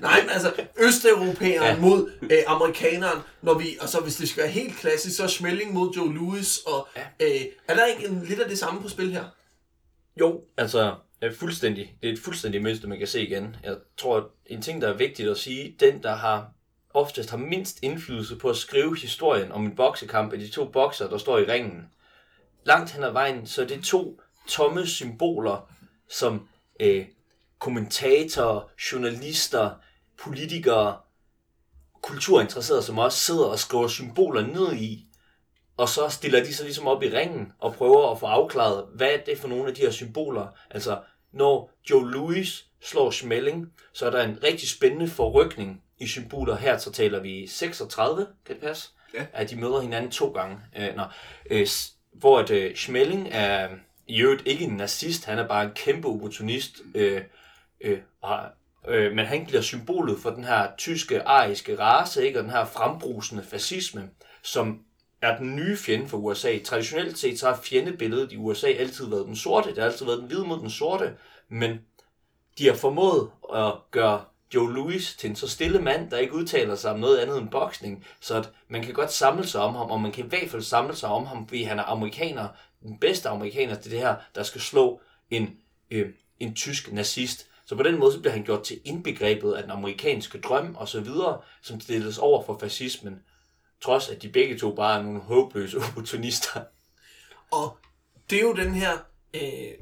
Nej, 0.00 0.20
men 0.20 0.30
altså, 0.30 0.52
østeuropæeren 0.80 1.76
ja. 1.76 1.80
mod 1.80 2.10
øh, 2.22 2.38
amerikaneren, 2.46 3.18
når 3.42 3.58
vi, 3.58 3.76
og 3.80 3.88
så 3.88 4.00
hvis 4.00 4.16
det 4.16 4.28
skal 4.28 4.42
være 4.42 4.52
helt 4.52 4.76
klassisk, 4.76 5.16
så 5.16 5.22
er 5.22 5.26
Schmeling 5.26 5.72
mod 5.72 5.92
Joe 5.96 6.14
Louis, 6.14 6.58
og 6.58 6.88
ja. 6.96 7.26
øh, 7.26 7.40
er 7.68 7.74
der 7.74 7.86
ikke 7.86 8.08
en, 8.08 8.24
lidt 8.24 8.40
af 8.40 8.48
det 8.48 8.58
samme 8.58 8.82
på 8.82 8.88
spil 8.88 9.12
her? 9.12 9.24
Jo, 10.20 10.40
altså, 10.56 10.94
er 11.20 11.32
fuldstændig, 11.32 11.96
det 12.02 12.08
er 12.08 12.12
et 12.12 12.18
fuldstændig 12.18 12.62
mønster, 12.62 12.88
man 12.88 12.98
kan 12.98 13.06
se 13.06 13.26
igen. 13.26 13.56
Jeg 13.64 13.76
tror, 13.96 14.16
at 14.16 14.24
en 14.46 14.62
ting, 14.62 14.82
der 14.82 14.88
er 14.88 14.96
vigtigt 14.96 15.28
at 15.28 15.38
sige, 15.38 15.76
den, 15.80 16.02
der 16.02 16.14
har 16.14 16.52
oftest 16.94 17.30
har 17.30 17.36
mindst 17.36 17.78
indflydelse 17.82 18.36
på 18.36 18.50
at 18.50 18.56
skrive 18.56 18.96
historien 18.96 19.52
om 19.52 19.64
en 19.64 19.76
boksekamp 19.76 20.32
af 20.32 20.38
de 20.38 20.48
to 20.48 20.64
bokser, 20.64 21.08
der 21.08 21.18
står 21.18 21.38
i 21.38 21.44
ringen. 21.44 21.88
Langt 22.68 22.90
hen 22.90 23.04
ad 23.04 23.10
vejen, 23.10 23.46
så 23.46 23.62
er 23.62 23.66
det 23.66 23.84
to 23.84 24.20
tomme 24.48 24.86
symboler, 24.86 25.70
som 26.08 26.48
øh, 26.80 27.06
kommentatorer, 27.58 28.70
journalister, 28.92 29.70
politikere, 30.18 30.98
kulturinteresserede 32.02 32.82
som 32.82 32.98
også 32.98 33.18
sidder 33.18 33.44
og 33.44 33.58
skriver 33.58 33.88
symboler 33.88 34.46
ned 34.46 34.72
i, 34.72 35.06
og 35.76 35.88
så 35.88 36.08
stiller 36.08 36.44
de 36.44 36.54
sig 36.54 36.64
ligesom 36.64 36.86
op 36.86 37.02
i 37.02 37.10
ringen 37.10 37.52
og 37.58 37.74
prøver 37.74 38.10
at 38.10 38.20
få 38.20 38.26
afklaret, 38.26 38.86
hvad 38.94 39.08
er 39.08 39.24
det 39.26 39.38
for 39.38 39.48
nogle 39.48 39.68
af 39.68 39.74
de 39.74 39.80
her 39.80 39.90
symboler. 39.90 40.46
Altså, 40.70 41.00
når 41.32 41.70
Joe 41.90 42.10
Louis 42.10 42.66
slår 42.80 43.10
Schmeling, 43.10 43.72
så 43.92 44.06
er 44.06 44.10
der 44.10 44.22
en 44.22 44.42
rigtig 44.42 44.68
spændende 44.68 45.08
forrykning 45.08 45.82
i 45.98 46.06
symboler. 46.06 46.56
Her 46.56 46.78
så 46.78 46.92
taler 46.92 47.20
vi 47.20 47.46
36, 47.46 48.26
kan 48.46 48.54
det 48.54 48.62
passe? 48.62 48.90
Ja. 49.14 49.26
At 49.32 49.50
de 49.50 49.56
møder 49.56 49.80
hinanden 49.80 50.10
to 50.10 50.32
gange. 50.32 50.58
Øh, 50.76 50.96
når, 50.96 51.14
øh, 51.50 51.66
hvor 52.18 52.38
at, 52.38 52.50
øh, 52.50 52.74
Schmeling 52.74 53.28
er 53.30 53.68
i 54.06 54.22
øvrigt 54.22 54.46
ikke 54.46 54.64
en 54.64 54.76
nazist, 54.76 55.24
han 55.24 55.38
er 55.38 55.48
bare 55.48 55.64
en 55.64 55.70
kæmpe 55.74 56.08
opportunist. 56.08 56.80
Øh, 56.94 57.22
øh, 57.80 57.98
og, 58.22 58.38
øh, 58.88 59.12
men 59.12 59.26
han 59.26 59.46
bliver 59.46 59.62
symbolet 59.62 60.18
for 60.18 60.30
den 60.30 60.44
her 60.44 60.68
tyske, 60.78 61.22
ariske 61.22 61.78
race, 61.78 62.26
ikke? 62.26 62.38
og 62.38 62.42
den 62.42 62.52
her 62.52 62.64
frembrusende 62.64 63.42
fascisme, 63.42 64.10
som 64.42 64.80
er 65.22 65.38
den 65.38 65.56
nye 65.56 65.76
fjende 65.76 66.08
for 66.08 66.16
USA. 66.16 66.58
Traditionelt 66.58 67.18
set 67.18 67.38
så 67.38 67.48
har 67.48 67.60
fjendebilledet 67.64 68.32
i 68.32 68.36
USA 68.36 68.68
altid 68.68 69.08
været 69.08 69.26
den 69.26 69.36
sorte. 69.36 69.68
Det 69.68 69.78
har 69.78 69.84
altid 69.84 70.06
været 70.06 70.18
den 70.18 70.26
hvide 70.26 70.44
mod 70.44 70.58
den 70.58 70.70
sorte. 70.70 71.16
Men 71.48 71.78
de 72.58 72.66
har 72.66 72.74
formået 72.74 73.30
at 73.54 73.74
gøre 73.90 74.24
Joe 74.54 74.72
Louis 74.72 75.16
til 75.16 75.30
en 75.30 75.36
så 75.36 75.48
stille 75.48 75.78
mand, 75.78 76.10
der 76.10 76.18
ikke 76.18 76.34
udtaler 76.34 76.74
sig 76.74 76.90
om 76.90 77.00
noget 77.00 77.18
andet 77.18 77.38
end 77.38 77.48
boksning, 77.48 78.04
så 78.20 78.36
at 78.36 78.50
man 78.68 78.82
kan 78.82 78.94
godt 78.94 79.12
samle 79.12 79.46
sig 79.46 79.60
om 79.60 79.74
ham, 79.74 79.90
og 79.90 80.00
man 80.00 80.12
kan 80.12 80.24
i 80.24 80.28
hvert 80.28 80.50
fald 80.50 80.62
samle 80.62 80.96
sig 80.96 81.08
om 81.08 81.26
ham, 81.26 81.48
fordi 81.48 81.62
han 81.62 81.78
er 81.78 81.82
amerikaner, 81.82 82.48
den 82.82 82.98
bedste 82.98 83.28
amerikaner 83.28 83.74
til 83.74 83.90
det 83.90 84.00
her, 84.00 84.14
der 84.34 84.42
skal 84.42 84.60
slå 84.60 85.00
en, 85.30 85.56
øh, 85.90 86.10
en 86.40 86.54
tysk 86.54 86.92
nazist. 86.92 87.46
Så 87.66 87.76
på 87.76 87.82
den 87.82 87.98
måde 87.98 88.12
så 88.12 88.20
bliver 88.20 88.32
han 88.32 88.44
gjort 88.44 88.62
til 88.62 88.80
indbegrebet 88.84 89.52
af 89.52 89.62
den 89.62 89.70
amerikanske 89.70 90.40
drøm 90.40 90.76
og 90.76 90.88
så 90.88 91.00
videre, 91.00 91.40
som 91.62 91.80
stilles 91.80 92.18
over 92.18 92.42
for 92.42 92.58
fascismen 92.58 93.20
trods 93.80 94.08
at 94.08 94.22
de 94.22 94.28
begge 94.28 94.58
to 94.58 94.74
bare 94.74 94.98
er 94.98 95.02
nogle 95.02 95.20
håbløse 95.20 95.78
opportunister. 95.88 96.60
Og 97.50 97.78
det 98.30 98.38
er 98.38 98.42
jo 98.42 98.52
den 98.52 98.74
her, 98.74 98.92
øh, 99.34 99.72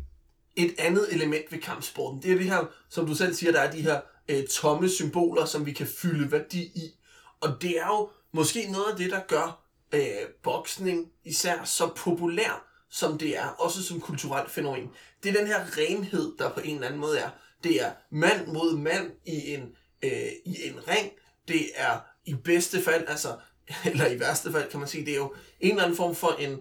et 0.57 0.75
andet 0.79 1.13
element 1.13 1.53
ved 1.53 1.59
kampsporten. 1.61 2.23
Det 2.23 2.33
er 2.33 2.37
det 2.37 2.47
her, 2.47 2.65
som 2.89 3.07
du 3.07 3.15
selv 3.15 3.35
siger, 3.35 3.53
der 3.53 3.61
er 3.61 3.71
de 3.71 3.83
her 3.83 4.01
øh, 4.29 4.47
tomme 4.47 4.89
symboler, 4.89 5.45
som 5.45 5.67
vi 5.67 5.73
kan 5.73 5.87
fylde 5.87 6.33
værdi 6.33 6.61
i. 6.61 6.95
Og 7.41 7.63
det 7.63 7.79
er 7.81 7.87
jo 7.87 8.11
måske 8.33 8.73
noget 8.73 8.87
af 8.93 8.97
det, 8.97 9.11
der 9.11 9.21
gør 9.29 9.63
øh, 9.93 10.29
boksning 10.43 11.13
især 11.25 11.65
så 11.65 11.91
populær, 11.97 12.67
som 12.91 13.19
det 13.19 13.37
er, 13.37 13.47
også 13.47 13.83
som 13.83 14.01
kulturelt 14.01 14.51
fænomen. 14.51 14.91
Det 15.23 15.29
er 15.29 15.39
den 15.39 15.47
her 15.47 15.61
renhed, 15.79 16.33
der 16.39 16.51
på 16.51 16.61
en 16.61 16.75
eller 16.75 16.87
anden 16.87 17.01
måde 17.01 17.19
er. 17.19 17.31
Det 17.65 17.83
er 17.83 17.93
mand 18.11 18.47
mod 18.47 18.77
mand 18.77 19.11
i 19.27 19.55
en, 19.55 19.63
øh, 20.03 20.33
i 20.45 20.57
en 20.65 20.89
ring. 20.89 21.13
Det 21.49 21.67
er 21.75 21.99
i 22.25 22.35
bedste 22.35 22.83
fald, 22.83 23.05
altså 23.09 23.37
eller 23.91 24.07
i 24.07 24.21
værste 24.21 24.53
fald 24.53 24.71
kan 24.71 24.81
man 24.81 24.89
sige, 24.89 25.07
det 25.07 25.13
er 25.13 25.17
jo 25.17 25.35
en 25.61 25.71
eller 25.71 25.83
anden 25.83 25.97
form 25.97 26.15
for 26.15 26.37
en, 26.39 26.61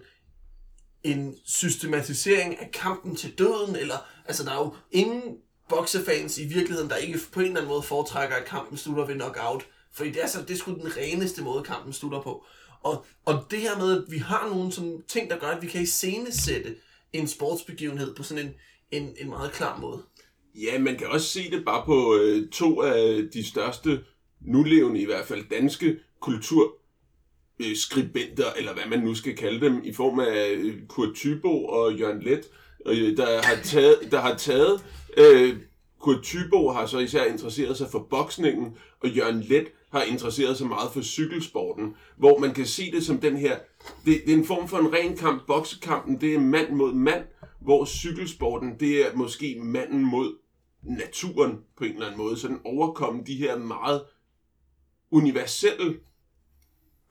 en 1.02 1.36
systematisering 1.44 2.60
af 2.60 2.70
kampen 2.72 3.16
til 3.16 3.38
døden, 3.38 3.76
eller 3.76 3.96
altså 4.24 4.44
der 4.44 4.50
er 4.50 4.58
jo 4.58 4.74
ingen 4.90 5.38
boksefans 5.68 6.38
i 6.38 6.44
virkeligheden, 6.44 6.90
der 6.90 6.96
ikke 6.96 7.18
på 7.32 7.40
en 7.40 7.46
eller 7.46 7.56
anden 7.56 7.72
måde 7.72 7.82
foretrækker, 7.82 8.36
at 8.36 8.44
kampen 8.44 8.78
slutter 8.78 9.06
ved 9.06 9.14
knockout. 9.14 9.66
Fordi 9.92 10.10
det 10.10 10.22
er, 10.22 10.26
så, 10.26 10.42
det 10.42 10.50
er 10.50 10.58
sgu 10.58 10.74
den 10.74 10.96
reneste 10.96 11.42
måde, 11.42 11.64
kampen 11.64 11.92
slutter 11.92 12.22
på. 12.22 12.44
Og, 12.82 13.06
og 13.24 13.44
det 13.50 13.58
her 13.58 13.78
med, 13.78 13.96
at 13.96 14.04
vi 14.10 14.18
har 14.18 14.48
nogle 14.48 14.72
sådan 14.72 15.02
ting, 15.08 15.30
der 15.30 15.38
gør, 15.38 15.46
at 15.46 15.62
vi 15.62 15.66
kan 15.66 15.82
iscenesætte 15.82 16.76
en 17.12 17.28
sportsbegivenhed 17.28 18.14
på 18.14 18.22
sådan 18.22 18.46
en, 18.46 18.54
en, 18.90 19.14
en 19.20 19.28
meget 19.28 19.52
klar 19.52 19.80
måde. 19.80 20.02
Ja, 20.54 20.78
man 20.78 20.96
kan 20.96 21.06
også 21.06 21.28
se 21.28 21.50
det 21.50 21.64
bare 21.64 21.82
på 21.86 22.16
øh, 22.16 22.48
to 22.48 22.82
af 22.82 23.28
de 23.34 23.48
største 23.48 24.00
nulevende, 24.40 25.00
i 25.00 25.04
hvert 25.04 25.26
fald 25.26 25.44
danske 25.50 25.98
kultur 26.20 26.76
øh, 27.60 27.76
skribenter, 27.76 28.52
eller 28.56 28.74
hvad 28.74 28.86
man 28.86 28.98
nu 28.98 29.14
skal 29.14 29.36
kalde 29.36 29.60
dem, 29.60 29.80
i 29.84 29.92
form 29.92 30.20
af 30.20 30.50
øh, 30.50 30.86
Kurt 30.88 31.14
Thybo 31.14 31.64
og 31.64 31.94
Jørgen 31.94 32.22
Let, 32.22 32.44
øh, 32.86 33.16
der 33.16 33.42
har 33.42 33.62
taget, 33.62 33.98
der 34.10 34.20
har 34.20 34.36
taget 34.36 34.84
øh, 35.16 35.56
Kurt 35.98 36.22
Thybo 36.22 36.72
har 36.72 36.86
så 36.86 36.98
især 36.98 37.24
interesseret 37.24 37.76
sig 37.76 37.88
for 37.90 38.06
boksningen, 38.10 38.76
og 39.00 39.08
Jørgen 39.08 39.40
Let 39.40 39.66
har 39.92 40.02
interesseret 40.02 40.58
sig 40.58 40.66
meget 40.66 40.92
for 40.92 41.02
cykelsporten, 41.02 41.94
hvor 42.16 42.38
man 42.38 42.54
kan 42.54 42.66
se 42.66 42.90
det 42.90 43.06
som 43.06 43.20
den 43.20 43.36
her, 43.36 43.58
det, 44.04 44.22
det 44.26 44.34
er 44.34 44.38
en 44.38 44.46
form 44.46 44.68
for 44.68 44.78
en 44.78 44.92
ren 44.92 45.16
kamp, 45.16 45.46
boksekampen, 45.46 46.20
det 46.20 46.34
er 46.34 46.40
mand 46.40 46.72
mod 46.72 46.92
mand, 46.92 47.24
hvor 47.60 47.84
cykelsporten, 47.84 48.80
det 48.80 49.06
er 49.06 49.14
måske 49.14 49.58
manden 49.60 50.04
mod 50.04 50.38
naturen 50.82 51.58
på 51.76 51.84
en 51.84 51.92
eller 51.92 52.06
anden 52.06 52.18
måde, 52.18 52.38
så 52.38 52.48
den 52.48 52.60
overkommer 52.64 53.24
de 53.24 53.34
her 53.34 53.58
meget 53.58 54.04
universelle 55.10 55.98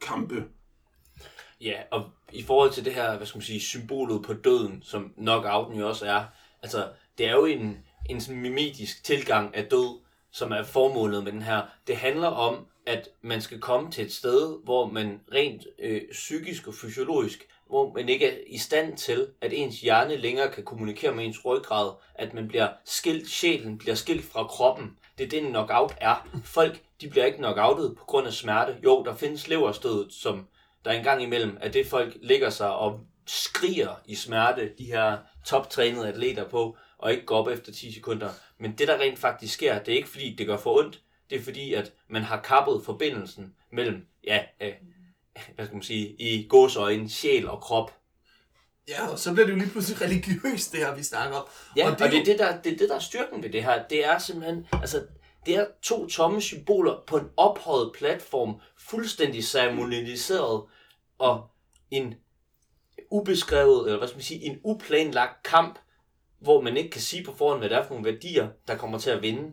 kampe. 0.02 0.44
Ja, 1.62 1.82
og 1.92 2.10
i 2.34 2.44
forhold 2.44 2.72
til 2.72 2.86
det 2.86 2.94
her, 2.94 3.18
hvad 3.18 3.28
skal 3.28 3.38
man 3.38 3.46
sige, 3.46 3.60
symbolet 3.60 4.24
på 4.24 4.34
døden, 4.34 4.82
som 4.82 5.14
knockouten 5.18 5.80
jo 5.80 5.88
også 5.88 6.06
er, 6.06 6.24
altså, 6.62 6.90
det 7.18 7.26
er 7.26 7.32
jo 7.32 7.46
en, 7.46 7.78
en 8.10 8.22
sådan 8.22 8.42
mimetisk 8.42 9.04
tilgang 9.04 9.56
af 9.56 9.66
død, 9.66 10.00
som 10.32 10.52
er 10.52 10.64
formålet 10.64 11.24
med 11.24 11.32
den 11.32 11.42
her. 11.42 11.62
Det 11.88 11.98
handler 11.98 12.28
om, 12.28 12.66
at 12.86 13.10
man 13.22 13.42
skal 13.42 13.60
komme 13.60 13.92
til 13.92 14.06
et 14.06 14.14
sted, 14.14 14.58
hvor 14.64 14.86
man 14.86 15.22
rent 15.34 15.68
øh, 15.80 16.02
psykisk 16.12 16.68
og 16.68 16.74
fysiologisk, 16.74 17.48
hvor 17.68 17.94
man 17.94 18.10
ikke 18.10 18.28
er 18.28 18.38
i 18.48 18.58
stand 18.58 18.98
til, 18.98 19.28
at 19.42 19.54
ens 19.54 19.82
hjerne 19.82 20.16
længere 20.16 20.52
kan 20.52 20.64
kommunikere 20.64 21.16
med 21.16 21.26
ens 21.26 21.46
ryggrad, 21.46 21.92
at 22.16 22.34
man 22.34 22.48
bliver 22.48 22.70
skilt, 22.86 23.30
sjælen 23.30 23.78
bliver 23.78 23.96
skilt 23.96 24.26
fra 24.26 24.44
kroppen. 24.44 24.98
Det 25.18 25.24
er 25.24 25.30
det, 25.30 25.40
en 25.40 25.50
knockout 25.50 25.96
er. 25.98 26.28
Folk, 26.44 26.82
de 27.02 27.10
bliver 27.10 27.26
ikke 27.26 27.38
knockoutet 27.38 27.96
på 27.98 28.06
grund 28.06 28.28
af 28.28 28.34
smerte. 28.34 28.78
Jo, 28.84 29.04
der 29.04 29.16
findes 29.16 29.48
leverstødet, 29.48 30.14
som 30.14 30.48
der 30.86 30.92
engang 30.92 31.24
imellem, 31.24 31.58
at 31.62 31.74
det 31.74 31.88
folk 31.88 32.18
ligger 32.22 32.50
sig 32.50 32.76
og 32.76 33.00
skriger 33.26 34.02
i 34.06 34.16
smerte, 34.16 34.72
de 34.78 34.86
her 34.86 35.18
toptrænede 35.46 36.08
atleter 36.08 36.50
på, 36.50 36.78
og 36.98 37.12
ikke 37.12 37.26
går 37.26 37.38
op 37.38 37.48
efter 37.48 37.72
10 37.72 37.94
sekunder. 37.94 38.30
Men 38.60 38.72
det, 38.78 38.88
der 38.88 39.00
rent 39.00 39.20
faktisk 39.20 39.54
sker, 39.54 39.80
det 39.80 39.92
er 39.92 39.96
ikke 39.96 40.10
fordi, 40.10 40.36
det 40.36 40.48
gør 40.48 40.58
for 40.58 40.80
ondt. 40.80 41.02
Det 41.30 41.40
er 41.40 41.44
fordi, 41.44 41.74
at 41.74 41.94
man 42.08 42.22
har 42.22 42.42
kappet 42.42 42.82
forbindelsen 42.86 43.56
mellem, 43.72 44.08
ja, 44.24 44.44
øh, 44.62 44.74
hvad 45.56 45.66
skal 45.66 45.76
man 45.76 45.84
sige, 45.84 46.16
i 46.20 46.48
gåsøjne, 46.48 47.10
sjæl 47.10 47.50
og 47.50 47.62
krop. 47.62 47.96
Ja, 48.88 49.08
og 49.08 49.20
så 49.20 49.34
bliver 49.34 49.46
det 49.46 49.54
jo 49.54 49.58
lige 49.58 49.70
pludselig 49.70 50.02
religiøst, 50.02 50.72
det 50.72 50.80
her, 50.80 50.96
vi 50.96 51.04
snakker 51.04 51.38
om. 51.38 51.48
Ja, 51.78 51.92
og 51.92 52.00
det, 52.00 52.02
er 52.02 52.06
og 52.06 52.12
det, 52.12 52.20
er 52.20 52.26
det, 52.26 52.40
der, 52.40 52.62
det 52.62 52.74
er 52.74 52.78
det, 52.78 52.90
der 52.90 52.96
er 52.96 53.00
styrken 53.00 53.44
ved 53.44 53.50
det 53.50 53.64
her. 53.64 53.88
Det 53.88 54.06
er 54.06 54.18
simpelthen, 54.18 54.68
altså, 54.74 55.04
det 55.46 55.56
er 55.56 55.66
to 55.82 56.08
tomme 56.08 56.42
symboler 56.42 57.04
på 57.08 57.18
en 57.18 57.30
ophøjet 57.38 57.92
platform, 57.98 58.62
fuldstændig 58.78 59.44
ceremonialiseret, 59.44 60.64
og 61.18 61.50
en 61.92 62.16
ubeskrevet, 63.20 63.86
eller 63.86 63.98
hvad 63.98 64.08
skal 64.08 64.18
man 64.18 64.24
sige, 64.24 64.46
en 64.46 64.60
uplanlagt 64.64 65.44
kamp, 65.44 65.80
hvor 66.40 66.62
man 66.62 66.78
ikke 66.78 66.90
kan 66.90 67.02
sige 67.02 67.24
på 67.24 67.36
forhånd, 67.36 67.60
hvad 67.60 67.70
det 67.70 67.78
er 67.78 67.84
for 67.84 67.94
nogle 67.94 68.12
værdier, 68.12 68.48
der 68.68 68.78
kommer 68.78 68.98
til 69.00 69.10
at 69.10 69.22
vinde. 69.22 69.52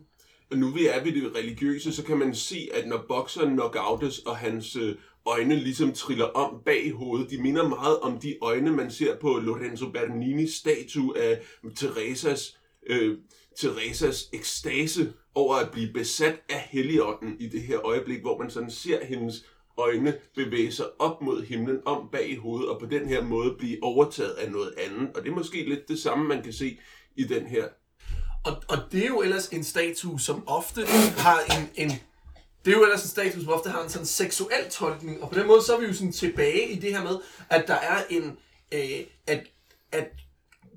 Og 0.50 0.58
nu 0.58 0.70
vi 0.70 0.86
er 0.86 1.04
ved 1.04 1.12
det 1.12 1.36
religiøse, 1.36 1.92
så 1.92 2.04
kan 2.04 2.18
man 2.18 2.34
se, 2.34 2.68
at 2.74 2.88
når 2.88 3.04
bokseren 3.08 3.52
knockoutes, 3.52 4.18
og 4.18 4.36
hans 4.36 4.76
øh, 4.76 4.96
øjne 5.26 5.56
ligesom 5.56 5.92
triller 5.92 6.24
om 6.24 6.62
bag 6.64 6.92
hovedet, 6.92 7.30
de 7.30 7.42
minder 7.42 7.68
meget 7.68 7.98
om 8.00 8.18
de 8.18 8.36
øjne, 8.42 8.72
man 8.72 8.90
ser 8.90 9.16
på 9.16 9.28
Lorenzo 9.28 9.84
Bernini's 9.84 10.58
statue 10.58 11.18
af 11.18 11.40
Teresas, 11.76 12.58
øh, 12.86 13.18
Teresas 13.56 14.28
ekstase 14.32 15.12
over 15.34 15.54
at 15.54 15.70
blive 15.70 15.92
besat 15.92 16.42
af 16.50 16.60
Helligånden 16.70 17.36
i 17.40 17.48
det 17.48 17.62
her 17.62 17.86
øjeblik, 17.86 18.20
hvor 18.20 18.38
man 18.38 18.50
sådan 18.50 18.70
ser 18.70 19.04
hendes 19.04 19.44
øjne 19.76 20.14
bevæge 20.34 20.72
sig 20.72 20.86
op 20.98 21.22
mod 21.22 21.42
himlen 21.42 21.80
om 21.84 22.08
bag 22.12 22.30
i 22.30 22.36
hovedet, 22.36 22.68
og 22.68 22.80
på 22.80 22.86
den 22.86 23.08
her 23.08 23.22
måde 23.22 23.54
blive 23.58 23.82
overtaget 23.82 24.30
af 24.30 24.50
noget 24.50 24.74
andet. 24.78 25.16
Og 25.16 25.22
det 25.22 25.30
er 25.30 25.34
måske 25.34 25.68
lidt 25.68 25.88
det 25.88 25.98
samme, 25.98 26.28
man 26.28 26.42
kan 26.42 26.52
se 26.52 26.78
i 27.16 27.24
den 27.24 27.46
her. 27.46 27.64
Og, 28.44 28.62
og 28.68 28.78
det 28.92 29.04
er 29.04 29.08
jo 29.08 29.22
ellers 29.22 29.48
en 29.48 29.64
statue, 29.64 30.20
som 30.20 30.48
ofte 30.48 30.86
har 31.16 31.40
en, 31.58 31.70
en 31.74 31.90
det 32.64 32.72
er 32.72 32.76
jo 32.76 32.82
ellers 32.82 33.02
en 33.02 33.08
status, 33.08 33.44
som 33.44 33.52
ofte 33.52 33.70
har 33.70 33.82
en 33.82 33.88
sådan 33.88 34.06
seksuel 34.06 34.70
tolkning, 34.70 35.22
og 35.22 35.30
på 35.30 35.38
den 35.38 35.46
måde 35.46 35.62
så 35.62 35.76
er 35.76 35.80
vi 35.80 35.86
jo 35.86 35.94
sådan 35.94 36.12
tilbage 36.12 36.68
i 36.68 36.78
det 36.78 36.96
her 36.96 37.02
med, 37.02 37.18
at 37.50 37.64
der 37.66 37.74
er 37.74 38.02
en, 38.10 38.38
øh, 38.72 39.00
at, 39.26 39.46
at 39.92 40.08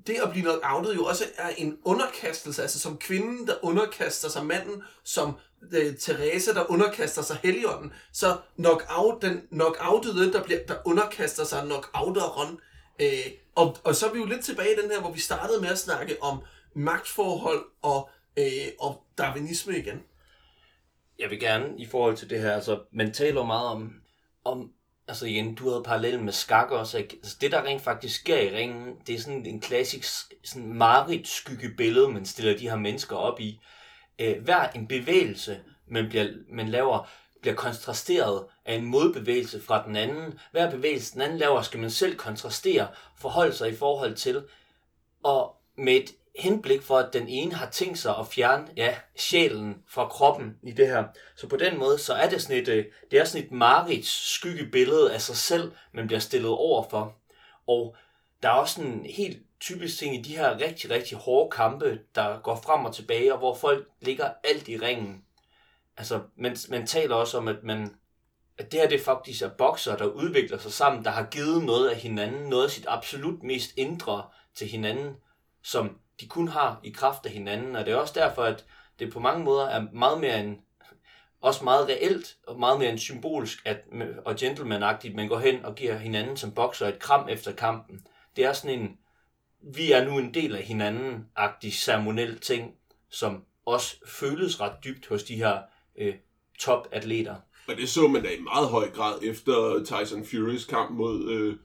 det 0.06 0.14
at 0.14 0.30
blive 0.30 0.42
knockoutet 0.42 0.94
jo 0.94 1.04
også 1.04 1.24
er 1.36 1.48
en 1.48 1.78
underkastelse, 1.84 2.62
altså 2.62 2.78
som 2.78 2.96
kvinden, 2.96 3.46
der 3.46 3.54
underkaster 3.62 4.28
sig 4.28 4.46
manden, 4.46 4.82
som 5.04 5.32
øh, 5.72 5.96
Teresa, 5.96 6.52
der 6.52 6.70
underkaster 6.70 7.22
sig 7.22 7.38
Helligånden, 7.42 7.92
så 8.12 8.36
knockout, 8.56 9.22
den 9.22 9.40
knockoutede, 9.50 10.32
der, 10.32 10.42
bliver, 10.42 10.60
der 10.68 10.76
underkaster 10.84 11.44
sig 11.44 11.62
knockouteren. 11.62 12.58
Øh, 13.00 13.32
og, 13.54 13.76
og 13.84 13.94
så 13.94 14.06
er 14.06 14.12
vi 14.12 14.18
jo 14.18 14.24
lidt 14.24 14.44
tilbage 14.44 14.72
i 14.72 14.82
den 14.82 14.90
her, 14.90 15.00
hvor 15.00 15.12
vi 15.12 15.20
startede 15.20 15.60
med 15.60 15.68
at 15.68 15.78
snakke 15.78 16.22
om 16.22 16.42
magtforhold 16.74 17.64
og, 17.82 18.10
øh, 18.36 18.68
og 18.80 19.02
darwinisme 19.18 19.78
igen. 19.78 20.02
Jeg 21.18 21.30
vil 21.30 21.40
gerne 21.40 21.74
i 21.78 21.86
forhold 21.86 22.16
til 22.16 22.30
det 22.30 22.40
her, 22.40 22.52
altså 22.52 22.80
man 22.92 23.12
taler 23.12 23.44
meget 23.44 23.68
om, 23.68 23.92
om 24.44 24.72
altså 25.08 25.26
igen, 25.26 25.54
du 25.54 25.68
havde 25.68 25.82
parallellen 25.82 26.24
med 26.24 26.32
skak 26.32 26.70
også, 26.70 26.98
ikke? 26.98 27.16
Altså, 27.22 27.36
det 27.40 27.52
der 27.52 27.62
rent 27.62 27.82
faktisk 27.82 28.20
sker 28.20 28.38
i 28.38 28.56
ringen, 28.56 28.96
det 29.06 29.14
er 29.14 29.18
sådan 29.18 29.46
en 29.46 29.60
klassisk 29.60 30.34
sådan 30.44 30.72
marit 30.72 31.28
skyggebillede, 31.28 32.08
man 32.08 32.26
stiller 32.26 32.58
de 32.58 32.68
her 32.68 32.76
mennesker 32.76 33.16
op 33.16 33.40
i. 33.40 33.60
Øh, 34.18 34.42
hver 34.42 34.68
en 34.68 34.86
bevægelse, 34.86 35.60
man, 35.86 36.08
bliver, 36.08 36.28
man 36.48 36.68
laver, 36.68 37.08
bliver 37.40 37.54
kontrasteret 37.54 38.44
af 38.64 38.74
en 38.74 38.84
modbevægelse 38.84 39.62
fra 39.62 39.86
den 39.86 39.96
anden. 39.96 40.38
Hver 40.52 40.70
bevægelse, 40.70 41.12
den 41.12 41.22
anden 41.22 41.38
laver, 41.38 41.62
skal 41.62 41.80
man 41.80 41.90
selv 41.90 42.16
kontrastere, 42.16 42.88
forholde 43.18 43.52
sig 43.52 43.68
i 43.68 43.76
forhold 43.76 44.14
til. 44.14 44.44
Og 45.22 45.56
med 45.76 45.96
et 45.96 46.10
henblik 46.38 46.82
for, 46.82 46.98
at 46.98 47.12
den 47.12 47.28
ene 47.28 47.54
har 47.54 47.70
tænkt 47.70 47.98
sig 47.98 48.16
at 48.18 48.26
fjerne 48.26 48.66
ja, 48.76 48.94
sjælen 49.16 49.82
fra 49.88 50.08
kroppen 50.08 50.56
i 50.62 50.72
det 50.72 50.88
her. 50.88 51.04
Så 51.36 51.48
på 51.48 51.56
den 51.56 51.78
måde, 51.78 51.98
så 51.98 52.14
er 52.14 52.28
det 52.28 52.42
sådan 52.42 52.62
et, 52.62 52.68
øh, 52.68 52.84
det 53.10 53.18
er 53.18 53.24
sådan 53.24 53.46
et 53.46 53.52
marits 53.52 54.34
skyggebillede 54.34 55.14
af 55.14 55.20
sig 55.20 55.36
selv, 55.36 55.72
man 55.92 56.06
bliver 56.06 56.20
stillet 56.20 56.50
over 56.50 56.88
for. 56.90 57.14
Og 57.66 57.96
der 58.42 58.48
er 58.48 58.52
også 58.52 58.82
en 58.82 59.06
helt 59.10 59.38
typisk 59.60 59.98
ting 59.98 60.14
i 60.14 60.22
de 60.22 60.36
her 60.36 60.60
rigtig, 60.60 60.90
rigtig 60.90 61.18
hårde 61.18 61.50
kampe, 61.50 62.00
der 62.14 62.38
går 62.38 62.60
frem 62.64 62.84
og 62.84 62.94
tilbage, 62.94 63.32
og 63.32 63.38
hvor 63.38 63.54
folk 63.54 63.88
ligger 64.00 64.30
alt 64.44 64.68
i 64.68 64.76
ringen. 64.76 65.24
Altså, 65.96 66.20
man, 66.36 66.56
man 66.70 66.86
taler 66.86 67.14
også 67.14 67.38
om, 67.38 67.48
at 67.48 67.62
man 67.62 67.94
at 68.58 68.72
det 68.72 68.80
her 68.80 68.88
det 68.88 69.00
faktisk 69.00 69.42
er 69.42 69.48
bokser, 69.48 69.96
der 69.96 70.04
udvikler 70.04 70.58
sig 70.58 70.72
sammen, 70.72 71.04
der 71.04 71.10
har 71.10 71.24
givet 71.24 71.64
noget 71.64 71.88
af 71.88 71.96
hinanden, 71.96 72.48
noget 72.48 72.64
af 72.64 72.70
sit 72.70 72.86
absolut 72.88 73.42
mest 73.42 73.72
indre 73.76 74.24
til 74.54 74.68
hinanden, 74.68 75.16
som 75.62 75.98
de 76.20 76.28
kun 76.28 76.48
har 76.48 76.80
i 76.84 76.90
kraft 76.90 77.26
af 77.26 77.32
hinanden. 77.32 77.76
Og 77.76 77.86
det 77.86 77.92
er 77.92 77.96
også 77.96 78.14
derfor, 78.16 78.42
at 78.42 78.64
det 78.98 79.12
på 79.12 79.20
mange 79.20 79.44
måder 79.44 79.66
er 79.66 79.86
meget 79.92 80.20
mere 80.20 80.40
en, 80.40 80.60
også 81.40 81.64
meget 81.64 81.88
reelt 81.88 82.36
og 82.46 82.58
meget 82.58 82.78
mere 82.78 82.90
en 82.90 82.98
symbolsk 82.98 83.58
at, 83.64 83.80
og 84.24 84.36
gentlemanagtigt, 84.36 85.14
man 85.14 85.28
går 85.28 85.38
hen 85.38 85.64
og 85.64 85.74
giver 85.74 85.96
hinanden 85.96 86.36
som 86.36 86.52
bokser 86.52 86.88
et 86.88 86.98
kram 86.98 87.28
efter 87.28 87.52
kampen. 87.52 88.06
Det 88.36 88.44
er 88.44 88.52
sådan 88.52 88.80
en, 88.80 88.98
vi 89.74 89.92
er 89.92 90.04
nu 90.04 90.18
en 90.18 90.34
del 90.34 90.56
af 90.56 90.62
hinanden-agtig 90.62 91.72
ceremoniel 91.74 92.38
ting, 92.38 92.74
som 93.10 93.42
også 93.64 93.96
føles 94.06 94.60
ret 94.60 94.72
dybt 94.84 95.06
hos 95.06 95.22
de 95.22 95.36
her 95.36 95.58
øh, 95.98 96.14
topatleter. 96.58 97.34
Og 97.68 97.76
det 97.76 97.88
så 97.88 98.08
man 98.08 98.22
da 98.22 98.28
i 98.28 98.40
meget 98.40 98.68
høj 98.68 98.90
grad 98.90 99.18
efter 99.22 99.84
Tyson 99.84 100.24
Furys 100.26 100.64
kamp 100.64 100.90
mod 100.90 101.30
øh, 101.30 101.56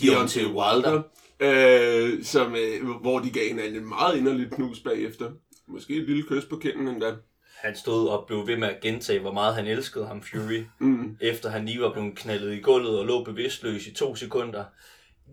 Deontay 0.00 0.44
Wilder, 0.44 1.02
øh, 1.40 2.24
som, 2.24 2.56
øh, 2.56 2.90
hvor 3.00 3.18
de 3.18 3.30
gav 3.30 3.48
hinanden 3.48 3.76
en 3.82 3.88
meget 3.88 4.16
inderligt 4.18 4.54
knus 4.54 4.80
bagefter. 4.80 5.30
Måske 5.66 5.96
et 5.96 6.02
lille 6.08 6.22
kys 6.22 6.44
på 6.44 6.56
kinden 6.56 6.88
endda. 6.88 7.14
Han 7.56 7.76
stod 7.76 8.08
og 8.08 8.24
blev 8.26 8.46
ved 8.46 8.56
med 8.56 8.68
at 8.68 8.80
gentage, 8.80 9.20
hvor 9.20 9.32
meget 9.32 9.54
han 9.54 9.66
elskede 9.66 10.06
ham, 10.06 10.22
Fury, 10.22 10.62
Mm. 10.78 11.16
efter 11.20 11.48
han 11.50 11.66
lige 11.66 11.80
var 11.80 11.92
blevet 11.92 12.16
knaldet 12.18 12.54
i 12.54 12.60
gulvet 12.60 12.98
og 12.98 13.06
lå 13.06 13.24
bevidstløs 13.24 13.86
i 13.86 13.94
to 13.94 14.14
sekunder. 14.16 14.64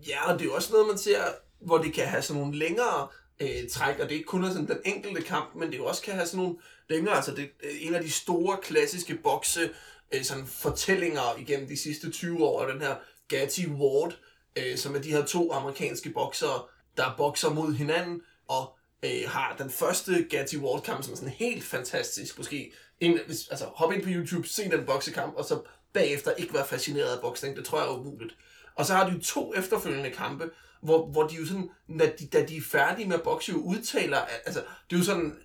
Ja, 0.08 0.32
og 0.32 0.38
det 0.38 0.40
er 0.40 0.44
jo 0.44 0.54
også 0.54 0.72
noget, 0.72 0.86
man 0.86 0.98
ser, 0.98 1.24
hvor 1.60 1.78
det 1.78 1.94
kan 1.94 2.06
have 2.06 2.22
sådan 2.22 2.42
nogle 2.42 2.58
længere 2.58 3.08
øh, 3.40 3.68
træk, 3.70 3.98
og 3.98 4.08
det 4.08 4.12
er 4.12 4.18
ikke 4.18 4.26
kun 4.26 4.44
er 4.44 4.48
sådan 4.50 4.68
den 4.68 4.78
enkelte 4.84 5.22
kamp, 5.22 5.54
men 5.54 5.70
det 5.72 5.78
jo 5.78 5.84
også 5.84 6.02
kan 6.02 6.14
have 6.14 6.26
sådan 6.26 6.44
nogle 6.44 6.56
længere, 6.88 7.16
altså 7.16 7.34
det 7.34 7.50
er 7.62 7.68
en 7.80 7.94
af 7.94 8.02
de 8.02 8.10
store 8.10 8.58
klassiske 8.62 9.14
bokse 9.14 9.70
øh, 10.12 10.24
sådan 10.24 10.46
fortællinger 10.46 11.38
igennem 11.38 11.68
de 11.68 11.76
sidste 11.76 12.10
20 12.10 12.44
år, 12.44 12.66
den 12.66 12.80
her 12.80 12.94
Gatti 13.28 13.66
Ward, 13.66 14.18
øh, 14.56 14.76
som 14.76 14.94
er 14.94 14.98
de 14.98 15.10
her 15.10 15.24
to 15.24 15.52
amerikanske 15.52 16.10
boksere, 16.10 16.62
der 16.96 17.14
bokser 17.16 17.50
mod 17.50 17.74
hinanden, 17.74 18.22
og 18.48 18.78
øh, 19.02 19.22
har 19.26 19.56
den 19.58 19.70
første 19.70 20.26
Gatti 20.30 20.56
Ward 20.58 20.82
kamp, 20.82 21.04
som 21.04 21.12
er 21.12 21.16
sådan 21.16 21.34
helt 21.38 21.64
fantastisk, 21.64 22.38
måske, 22.38 22.72
en, 23.00 23.18
hvis, 23.26 23.48
altså 23.48 23.64
hop 23.64 23.92
ind 23.92 24.02
på 24.02 24.08
YouTube, 24.12 24.48
se 24.48 24.70
den 24.70 24.86
boksekamp, 24.86 25.34
og 25.36 25.44
så 25.44 25.62
bagefter 25.92 26.32
ikke 26.32 26.54
være 26.54 26.66
fascineret 26.66 27.16
af 27.16 27.20
boksning, 27.20 27.56
det 27.56 27.64
tror 27.64 27.78
jeg 27.78 27.88
er 27.88 27.98
umuligt. 27.98 28.36
Og 28.76 28.86
så 28.86 28.94
har 28.94 29.06
de 29.08 29.12
jo 29.12 29.20
to 29.20 29.54
efterfølgende 29.56 30.10
kampe, 30.10 30.50
hvor, 30.82 31.06
hvor 31.06 31.26
de 31.26 31.36
jo 31.36 31.46
sådan, 31.46 31.70
når 31.88 32.06
de, 32.18 32.26
da 32.26 32.46
de 32.46 32.56
er 32.56 32.60
færdige 32.60 33.08
med 33.08 33.16
at 33.16 33.22
bokse, 33.22 33.52
jo 33.52 33.58
udtaler, 33.58 34.18
altså, 34.18 34.60
det 34.90 34.96
er 34.96 35.00
jo 35.00 35.04
sådan, 35.04 35.36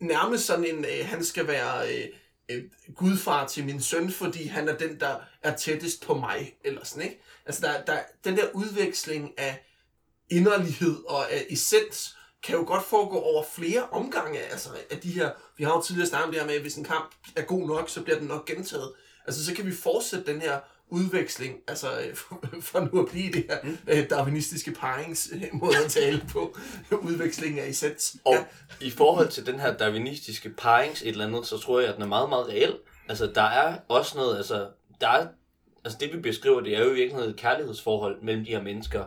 nærmest 0.00 0.46
sådan 0.46 0.64
en, 0.64 0.84
øh, 0.84 1.06
han 1.06 1.24
skal 1.24 1.46
være 1.46 1.94
øh, 1.94 2.08
øh, 2.50 2.62
gudfar 2.94 3.46
til 3.46 3.64
min 3.64 3.82
søn, 3.82 4.10
fordi 4.10 4.46
han 4.46 4.68
er 4.68 4.76
den, 4.76 5.00
der 5.00 5.16
er 5.42 5.56
tættest 5.56 6.06
på 6.06 6.14
mig, 6.14 6.54
eller 6.64 6.84
sådan, 6.84 7.02
ikke? 7.02 7.22
Altså, 7.46 7.66
der, 7.66 7.84
der, 7.84 7.98
den 8.24 8.36
der 8.36 8.44
udveksling 8.54 9.38
af 9.38 9.66
inderlighed 10.30 10.96
og 11.08 11.32
af 11.32 11.46
essens, 11.50 12.16
kan 12.42 12.56
jo 12.56 12.64
godt 12.66 12.84
foregå 12.84 13.18
over 13.18 13.44
flere 13.44 13.88
omgange, 13.90 14.38
altså 14.38 14.68
af 14.90 14.98
de 14.98 15.10
her, 15.10 15.30
vi 15.56 15.64
har 15.64 15.74
jo 15.74 15.82
tidligere 15.82 16.08
snakket 16.08 16.26
om 16.26 16.32
det 16.32 16.40
her 16.40 16.46
med, 16.46 16.54
at 16.54 16.60
hvis 16.60 16.76
en 16.76 16.84
kamp 16.84 17.14
er 17.36 17.42
god 17.42 17.66
nok, 17.68 17.88
så 17.88 18.02
bliver 18.02 18.18
den 18.18 18.28
nok 18.28 18.46
gentaget. 18.46 18.92
Altså, 19.26 19.44
så 19.44 19.54
kan 19.54 19.66
vi 19.66 19.72
fortsætte 19.72 20.32
den 20.32 20.40
her 20.40 20.60
udveksling, 20.90 21.56
altså 21.68 21.86
øh, 22.00 22.14
for 22.62 22.88
nu 22.92 23.00
at 23.00 23.08
blive 23.10 23.32
det 23.32 23.44
her 23.48 23.58
øh, 23.86 24.10
darwinistiske 24.10 24.72
parings 24.72 25.30
øh, 25.32 25.42
at 25.84 25.90
tale 25.90 26.26
på, 26.32 26.56
udveksling 27.02 27.60
af 27.60 27.68
essens. 27.68 28.16
Og 28.24 28.34
ja. 28.34 28.86
i 28.86 28.90
forhold 28.90 29.28
til 29.28 29.46
den 29.46 29.60
her 29.60 29.76
darwinistiske 29.76 30.50
parings 30.50 31.02
et 31.02 31.08
eller 31.08 31.26
andet, 31.26 31.46
så 31.46 31.58
tror 31.58 31.80
jeg, 31.80 31.88
at 31.88 31.94
den 31.94 32.02
er 32.02 32.08
meget, 32.08 32.28
meget 32.28 32.48
reel. 32.48 32.76
Altså, 33.08 33.26
der 33.26 33.42
er 33.42 33.78
også 33.88 34.18
noget, 34.18 34.36
altså, 34.36 34.68
der 35.00 35.08
er, 35.08 35.26
altså 35.84 35.98
det 36.00 36.12
vi 36.12 36.18
beskriver, 36.20 36.60
det 36.60 36.76
er 36.76 36.84
jo 36.84 36.90
i 36.90 36.94
virkeligheden 36.94 37.30
et 37.30 37.36
kærlighedsforhold 37.36 38.22
mellem 38.22 38.44
de 38.44 38.50
her 38.50 38.62
mennesker. 38.62 39.04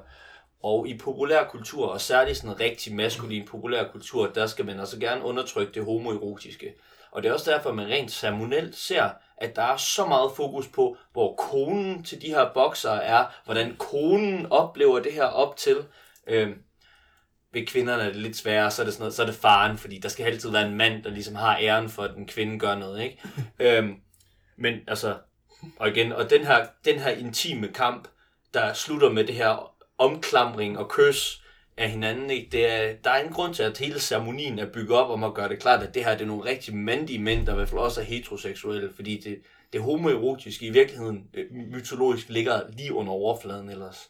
Og 0.63 0.87
i 0.87 0.97
populærkultur, 0.97 1.87
og 1.87 2.01
særligt 2.01 2.37
sådan 2.37 2.49
en 2.49 2.59
rigtig 2.59 2.95
maskulin 2.95 3.45
populærkultur, 3.45 4.27
der 4.27 4.47
skal 4.47 4.65
man 4.65 4.79
altså 4.79 4.99
gerne 4.99 5.23
undertrykke 5.23 5.73
det 5.73 5.85
homoerotiske. 5.85 6.73
Og 7.11 7.23
det 7.23 7.29
er 7.29 7.33
også 7.33 7.51
derfor, 7.51 7.69
at 7.69 7.75
man 7.75 7.87
rent 7.87 8.11
ceremonielt 8.11 8.75
ser, 8.75 9.09
at 9.43 9.55
der 9.55 9.61
er 9.61 9.77
så 9.77 10.05
meget 10.05 10.31
fokus 10.35 10.67
på, 10.67 10.97
hvor 11.11 11.35
konen 11.35 12.03
til 12.03 12.21
de 12.21 12.27
her 12.27 12.49
boksere 12.53 13.03
er, 13.03 13.25
hvordan 13.45 13.75
konen 13.79 14.45
oplever 14.51 14.99
det 14.99 15.13
her 15.13 15.25
op 15.25 15.57
til. 15.57 15.77
Øhm, 16.27 16.53
ved 17.53 17.67
kvinderne 17.67 18.03
er 18.03 18.07
det 18.07 18.15
lidt 18.15 18.37
sværere, 18.37 18.71
så 18.71 18.81
er 18.81 18.83
det, 18.83 18.93
sådan 18.93 19.01
noget, 19.01 19.13
så 19.13 19.21
er 19.21 19.25
det 19.25 19.35
faren, 19.35 19.77
fordi 19.77 19.99
der 19.99 20.09
skal 20.09 20.25
altid 20.25 20.51
være 20.51 20.67
en 20.67 20.75
mand, 20.75 21.03
der 21.03 21.09
ligesom 21.09 21.35
har 21.35 21.57
æren 21.61 21.89
for, 21.89 22.03
at 22.03 22.15
den 22.15 22.27
kvinde 22.27 22.59
gør 22.59 22.75
noget, 22.75 23.03
ikke? 23.03 23.21
øhm, 23.77 23.95
men 24.57 24.79
altså, 24.87 25.17
og 25.79 25.89
igen, 25.89 26.11
og 26.11 26.29
den 26.29 26.45
her, 26.45 26.65
den 26.85 26.99
her 26.99 27.09
intime 27.09 27.67
kamp, 27.67 28.07
der 28.53 28.73
slutter 28.73 29.09
med 29.09 29.23
det 29.23 29.35
her 29.35 29.73
omklamring 29.97 30.77
og 30.77 30.89
kys 30.89 31.42
af 31.77 31.89
hinanden, 31.89 32.29
ikke? 32.29 32.49
Det 32.51 32.71
er, 32.71 32.93
der 33.03 33.09
er 33.09 33.23
en 33.23 33.33
grund 33.33 33.53
til, 33.53 33.63
at 33.63 33.77
hele 33.77 33.99
ceremonien 33.99 34.59
er 34.59 34.65
bygget 34.73 34.97
op 34.97 35.09
om 35.09 35.23
at 35.23 35.33
gøre 35.33 35.49
det 35.49 35.59
klart, 35.59 35.83
at 35.83 35.93
det 35.93 36.05
her 36.05 36.11
det 36.11 36.21
er 36.21 36.27
nogle 36.27 36.45
rigtig 36.45 36.75
mandige 36.75 37.19
mænd, 37.19 37.45
der 37.45 37.53
i 37.53 37.55
hvert 37.55 37.69
fald 37.69 37.81
også 37.81 38.01
er 38.01 38.05
heteroseksuelle, 38.05 38.91
fordi 38.95 39.19
det, 39.19 39.41
det 39.73 39.81
homoerotiske 39.81 40.65
i 40.65 40.69
virkeligheden 40.69 41.27
øh, 41.33 41.45
mytologisk 41.51 42.29
ligger 42.29 42.61
lige 42.77 42.93
under 42.93 43.11
overfladen 43.11 43.69
ellers. 43.69 44.09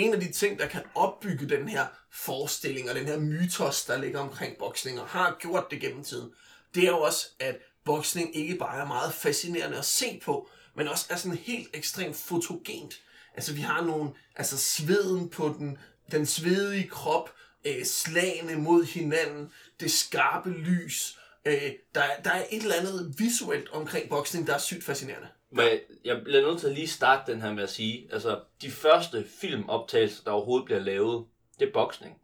en 0.00 0.14
af 0.14 0.20
de 0.20 0.32
ting, 0.32 0.58
der 0.58 0.66
kan 0.66 0.82
opbygge 0.94 1.48
den 1.48 1.68
her 1.68 1.86
forestilling 2.12 2.90
og 2.90 2.96
den 2.96 3.06
her 3.06 3.18
mytos, 3.18 3.84
der 3.84 3.98
ligger 3.98 4.20
omkring 4.20 4.56
boksning, 4.58 5.00
og 5.00 5.06
har 5.06 5.36
gjort 5.40 5.64
det 5.70 5.80
gennem 5.80 6.04
tiden, 6.04 6.32
det 6.74 6.84
er 6.84 6.88
jo 6.88 7.00
også, 7.00 7.26
at 7.40 7.58
boksning 7.84 8.36
ikke 8.36 8.56
bare 8.56 8.80
er 8.80 8.86
meget 8.86 9.14
fascinerende 9.14 9.78
at 9.78 9.84
se 9.84 10.20
på, 10.24 10.48
men 10.80 10.88
også 10.88 11.06
er 11.10 11.16
sådan 11.16 11.38
helt 11.38 11.68
ekstremt 11.74 12.16
fotogent. 12.16 13.00
Altså 13.34 13.54
vi 13.54 13.60
har 13.60 13.84
nogle, 13.84 14.10
altså 14.36 14.58
sveden 14.58 15.28
på 15.28 15.54
den, 15.58 15.78
den 16.10 16.26
svedige 16.26 16.88
krop, 16.88 17.34
øh, 17.64 17.84
slagene 17.84 18.56
mod 18.56 18.84
hinanden, 18.84 19.52
det 19.80 19.90
skarpe 19.90 20.50
lys. 20.50 21.18
Øh, 21.44 21.72
der, 21.94 22.02
der 22.24 22.30
er 22.30 22.44
et 22.50 22.62
eller 22.62 22.74
andet 22.74 23.14
visuelt 23.18 23.68
omkring 23.68 24.08
boksning, 24.08 24.46
der 24.46 24.54
er 24.54 24.58
sygt 24.58 24.84
fascinerende. 24.84 25.28
Men 25.50 25.68
jeg 26.04 26.20
bliver 26.24 26.42
nødt 26.42 26.60
til 26.60 26.66
at 26.66 26.74
lige 26.74 26.88
starte 26.88 27.32
den 27.32 27.42
her 27.42 27.52
med 27.52 27.62
at 27.62 27.70
sige, 27.70 28.08
altså 28.12 28.40
de 28.62 28.70
første 28.70 29.26
filmoptagelser, 29.40 30.24
der 30.24 30.30
overhovedet 30.30 30.64
bliver 30.64 30.80
lavet, 30.80 31.26
det 31.58 31.68
er 31.68 31.72
boksning. 31.72 32.18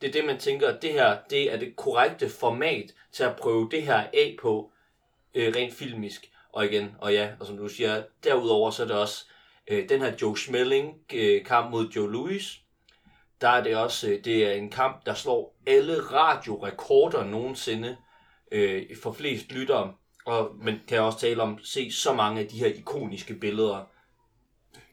Det 0.00 0.08
er 0.08 0.12
det, 0.12 0.24
man 0.24 0.38
tænker, 0.38 0.68
at 0.68 0.82
det 0.82 0.92
her, 0.92 1.18
det 1.30 1.52
er 1.52 1.56
det 1.56 1.76
korrekte 1.76 2.28
format 2.28 2.94
til 3.12 3.24
at 3.24 3.36
prøve 3.36 3.68
det 3.70 3.82
her 3.82 4.06
af 4.14 4.36
på, 4.42 4.72
øh, 5.34 5.54
rent 5.56 5.74
filmisk. 5.74 6.30
Og 6.58 6.64
igen, 6.64 6.90
og 6.98 7.12
ja, 7.12 7.30
og 7.40 7.46
som 7.46 7.56
du 7.56 7.68
siger, 7.68 8.02
derudover 8.24 8.70
så 8.70 8.82
er 8.82 8.86
det 8.86 8.96
også 8.96 9.24
øh, 9.70 9.88
den 9.88 10.00
her 10.00 10.12
Joe 10.22 10.36
Schmeling 10.36 10.94
øh, 11.14 11.44
kamp 11.44 11.70
mod 11.70 11.88
Joe 11.88 12.12
Louis. 12.12 12.60
Der 13.40 13.48
er 13.48 13.62
det 13.62 13.76
også, 13.76 14.10
øh, 14.10 14.24
det 14.24 14.46
er 14.46 14.52
en 14.52 14.70
kamp, 14.70 15.06
der 15.06 15.14
slår 15.14 15.60
alle 15.66 16.00
radiorekorder 16.00 17.24
nogensinde 17.24 17.96
øh, 18.52 18.82
for 19.02 19.12
flest 19.12 19.52
lyttere. 19.52 19.94
Og 20.26 20.50
man 20.64 20.80
kan 20.88 21.00
også 21.00 21.18
tale 21.18 21.42
om, 21.42 21.58
se 21.62 21.90
så 21.90 22.12
mange 22.12 22.40
af 22.40 22.48
de 22.48 22.58
her 22.58 22.66
ikoniske 22.66 23.34
billeder. 23.34 23.90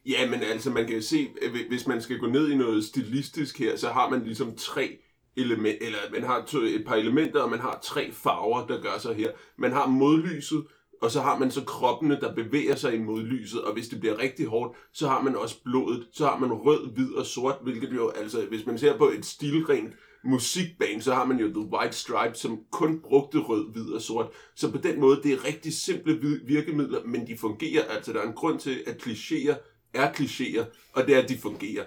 Ja, 0.06 0.30
men 0.30 0.44
altså 0.44 0.70
man 0.70 0.88
kan 0.88 1.02
se, 1.02 1.28
øh, 1.42 1.68
hvis 1.70 1.88
man 1.88 2.02
skal 2.02 2.20
gå 2.20 2.28
ned 2.28 2.52
i 2.52 2.56
noget 2.56 2.86
stilistisk 2.86 3.60
her, 3.60 3.76
så 3.76 3.90
har 3.90 4.10
man 4.10 4.24
ligesom 4.24 4.56
tre 4.58 4.98
element, 5.38 5.78
eller 5.82 5.98
man 6.12 6.24
har 6.24 6.38
et 6.78 6.86
par 6.88 6.96
elementer, 6.96 7.42
og 7.42 7.50
man 7.50 7.60
har 7.60 7.80
tre 7.84 8.12
farver, 8.12 8.68
der 8.68 8.82
gør 8.82 8.98
sig 9.00 9.16
her. 9.16 9.32
Man 9.58 9.72
har 9.72 9.88
modlyset, 9.88 10.66
og 11.02 11.12
så 11.12 11.22
har 11.22 11.40
man 11.40 11.52
så 11.52 11.64
kroppene, 11.64 12.20
der 12.20 12.36
bevæger 12.36 12.76
sig 12.76 12.96
imod 12.96 13.22
lyset, 13.24 13.62
og 13.62 13.74
hvis 13.74 13.88
det 13.88 14.00
bliver 14.00 14.20
rigtig 14.20 14.46
hårdt, 14.46 14.78
så 14.94 15.08
har 15.08 15.22
man 15.22 15.36
også 15.36 15.56
blodet. 15.64 16.08
Så 16.14 16.26
har 16.28 16.40
man 16.40 16.54
rød, 16.54 16.94
hvid 16.94 17.14
og 17.14 17.26
sort, 17.26 17.58
hvilket 17.64 17.96
jo, 17.96 18.10
altså 18.10 18.46
hvis 18.46 18.66
man 18.66 18.78
ser 18.78 18.98
på 18.98 19.10
et 19.10 19.26
stilrent 19.26 19.94
musikbane, 20.24 21.02
så 21.02 21.14
har 21.14 21.26
man 21.26 21.40
jo 21.40 21.48
The 21.48 21.70
White 21.74 21.96
Stripes, 21.96 22.40
som 22.40 22.60
kun 22.72 23.02
brugte 23.02 23.40
rød, 23.40 23.72
hvid 23.72 23.92
og 23.92 24.02
sort. 24.02 24.28
Så 24.56 24.72
på 24.72 24.78
den 24.78 25.00
måde, 25.00 25.20
det 25.24 25.34
er 25.34 25.46
rigtig 25.46 25.74
simple 25.74 26.40
virkemidler, 26.46 27.04
men 27.06 27.28
de 27.28 27.38
fungerer. 27.38 27.84
Altså 27.84 28.14
der 28.14 28.22
er 28.22 28.28
en 28.28 28.34
grund 28.34 28.60
til, 28.60 28.84
at 28.88 29.08
klichéer 29.08 29.56
er 29.94 30.12
klichéer, 30.12 30.92
og 30.94 31.08
det 31.08 31.16
er, 31.16 31.22
at 31.22 31.30
de 31.30 31.38
fungerer. 31.38 31.86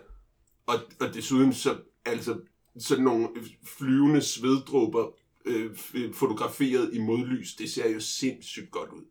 Og, 0.66 0.75
og 1.01 1.14
desuden 1.14 1.53
så, 1.53 1.77
altså, 2.05 2.37
sådan 2.79 3.05
nogle 3.05 3.29
flyvende 3.79 4.21
sveddråber 4.21 5.12
øh, 5.44 5.77
fotograferet 6.14 6.94
i 6.94 6.98
modlys, 6.98 7.55
det 7.55 7.72
ser 7.72 7.88
jo 7.88 8.01
sindssygt 8.01 8.70
godt 8.70 8.90
ud. 8.90 9.05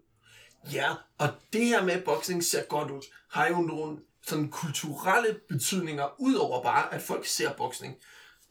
Ja, 0.74 0.96
og 1.18 1.30
det 1.54 1.66
her 1.66 1.84
med, 1.84 1.94
at 1.94 2.04
boxing 2.04 2.44
ser 2.44 2.64
godt 2.64 2.92
ud, 2.92 3.02
har 3.30 3.48
jo 3.48 3.62
nogle 3.62 3.98
sådan 4.24 4.50
kulturelle 4.50 5.40
betydninger, 5.50 6.22
udover 6.22 6.64
bare, 6.64 6.94
at 6.94 7.02
folk 7.02 7.26
ser 7.26 7.54
boksning. 7.54 7.96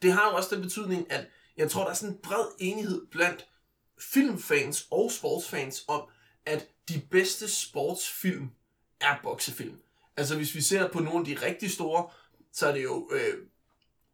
Det 0.01 0.11
har 0.11 0.29
jo 0.29 0.35
også 0.35 0.55
den 0.55 0.63
betydning, 0.63 1.11
at 1.11 1.27
jeg 1.57 1.71
tror, 1.71 1.83
der 1.83 1.89
er 1.89 1.93
sådan 1.93 2.15
en 2.15 2.19
bred 2.23 2.45
enighed 2.59 3.07
blandt 3.11 3.47
filmfans 3.99 4.87
og 4.91 5.11
sportsfans 5.11 5.83
om, 5.87 6.01
at 6.45 6.67
de 6.89 7.01
bedste 7.11 7.47
sportsfilm 7.49 8.49
er 9.01 9.15
boksefilm. 9.23 9.77
Altså 10.17 10.35
hvis 10.35 10.55
vi 10.55 10.61
ser 10.61 10.87
på 10.87 10.99
nogle 10.99 11.19
af 11.19 11.25
de 11.25 11.45
rigtig 11.45 11.71
store, 11.71 12.09
så 12.53 12.67
er 12.67 12.73
det 12.73 12.83
jo 12.83 13.09
øh, 13.13 13.47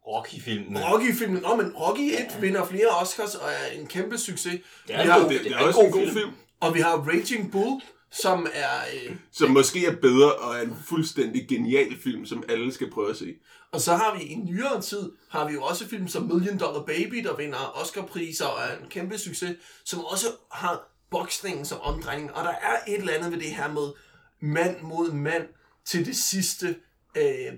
Rocky-filmen. 0.06 0.82
Rocky-filmen. 0.82 1.42
Nå, 1.42 1.56
men 1.56 1.72
Rocky 1.76 2.00
1 2.00 2.12
ja. 2.12 2.40
vinder 2.40 2.66
flere 2.66 2.88
Oscars 2.88 3.34
og 3.34 3.48
er 3.48 3.80
en 3.80 3.86
kæmpe 3.86 4.18
succes. 4.18 4.60
Det 4.86 4.94
er, 4.96 5.02
vi 5.02 5.08
har, 5.08 5.18
det, 5.18 5.40
det 5.44 5.52
er, 5.52 5.56
er 5.56 5.66
også 5.66 5.80
en 5.80 5.92
god 5.92 6.00
film. 6.00 6.16
film. 6.16 6.30
Og 6.60 6.74
vi 6.74 6.80
har 6.80 6.96
Raging 6.96 7.52
Bull, 7.52 7.82
som 8.10 8.46
er... 8.52 8.70
Øh, 8.94 9.16
som 9.32 9.50
måske 9.50 9.86
er 9.86 9.96
bedre 9.96 10.32
og 10.32 10.56
er 10.56 10.62
en 10.62 10.76
fuldstændig 10.86 11.48
genial 11.48 11.96
film, 12.02 12.26
som 12.26 12.42
alle 12.48 12.72
skal 12.72 12.90
prøve 12.90 13.10
at 13.10 13.16
se. 13.16 13.34
Og 13.72 13.80
så 13.80 13.96
har 13.96 14.18
vi 14.18 14.24
i 14.24 14.34
nyere 14.34 14.80
tid, 14.80 15.12
har 15.30 15.48
vi 15.48 15.54
jo 15.54 15.62
også 15.62 15.88
film 15.88 16.08
som 16.08 16.22
Million 16.22 16.58
Dollar 16.58 16.82
Baby, 16.82 17.16
der 17.16 17.36
vinder 17.36 17.80
Oscar-priser 17.82 18.46
og 18.46 18.62
er 18.62 18.78
en 18.82 18.88
kæmpe 18.88 19.18
succes, 19.18 19.56
som 19.84 20.04
også 20.04 20.26
har 20.50 20.88
boksningen 21.10 21.64
som 21.64 21.80
omdrejning. 21.80 22.34
Og 22.34 22.44
der 22.44 22.50
er 22.50 22.76
et 22.88 22.98
eller 22.98 23.12
andet 23.12 23.32
ved 23.32 23.38
det 23.38 23.50
her 23.50 23.72
med 23.72 23.92
mand 24.40 24.80
mod 24.82 25.12
mand 25.12 25.48
til 25.84 26.06
det 26.06 26.16
sidste. 26.16 26.76
Øh, 27.16 27.52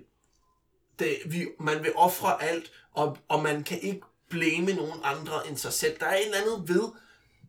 det, 0.98 1.16
vi, 1.26 1.46
man 1.60 1.82
vil 1.82 1.92
ofre 1.96 2.42
alt, 2.42 2.72
og, 2.92 3.18
og 3.28 3.42
man 3.42 3.64
kan 3.64 3.80
ikke 3.80 4.00
blame 4.30 4.72
nogen 4.72 5.00
andre 5.04 5.48
end 5.48 5.56
sig 5.56 5.72
selv. 5.72 5.98
Der 6.00 6.06
er 6.06 6.16
et 6.16 6.24
eller 6.24 6.38
andet 6.38 6.68
ved 6.68 6.82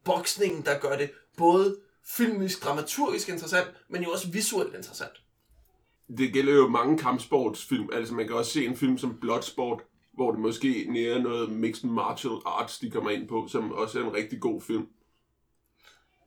boksningen, 0.04 0.66
der 0.66 0.80
gør 0.80 0.98
det 0.98 1.12
både 1.38 1.78
filmisk, 2.06 2.64
dramaturgisk 2.64 3.30
interessant, 3.30 3.68
men 3.90 4.04
jo 4.04 4.12
også 4.12 4.32
visuelt 4.32 4.76
interessant. 4.76 5.22
Det 6.18 6.34
gælder 6.34 6.54
jo 6.54 6.68
mange 6.68 6.98
kampsportsfilm. 6.98 7.90
Altså 7.94 8.14
man 8.14 8.28
kan 8.28 8.36
også 8.36 8.52
se 8.52 8.66
en 8.66 8.78
film 8.78 8.98
som 8.98 9.20
Bloodsport, 9.20 9.82
hvor 10.14 10.32
det 10.32 10.40
måske 10.40 10.88
nære 10.90 11.20
noget 11.20 11.50
mixed 11.50 11.90
martial 11.90 12.34
arts, 12.46 12.80
de 12.80 12.92
kommer 12.92 13.10
ind 13.10 13.28
på, 13.28 13.48
som 13.52 13.72
også 13.72 14.00
er 14.00 14.04
en 14.04 14.14
rigtig 14.14 14.40
god 14.40 14.62
film. 14.62 14.88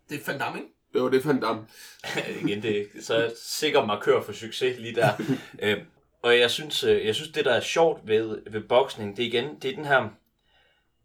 Det 0.08 0.20
er 0.20 0.32
Van 0.32 0.38
Damme, 0.38 0.58
ikke? 0.58 0.72
Jo, 0.94 1.10
det 1.10 1.24
er 1.24 1.26
Van 1.26 1.40
Damme. 1.40 1.66
Igen, 2.42 2.62
det 2.62 2.80
er 2.80 2.84
så 3.02 3.34
sikker 3.42 3.86
markør 3.86 4.22
for 4.22 4.32
succes 4.32 4.78
lige 4.78 4.94
der. 4.94 5.12
øh, 6.24 6.28
og 6.28 6.38
jeg 6.38 6.50
synes, 6.50 6.84
øh, 6.84 7.06
jeg 7.06 7.14
synes, 7.14 7.30
det 7.30 7.44
der 7.44 7.52
er 7.54 7.60
sjovt 7.60 8.08
ved, 8.08 8.38
ved 8.50 8.60
boksning, 8.60 9.16
det 9.16 9.22
er 9.22 9.28
igen, 9.28 9.58
det 9.62 9.70
er 9.70 9.74
den 9.74 9.84
her, 9.84 10.08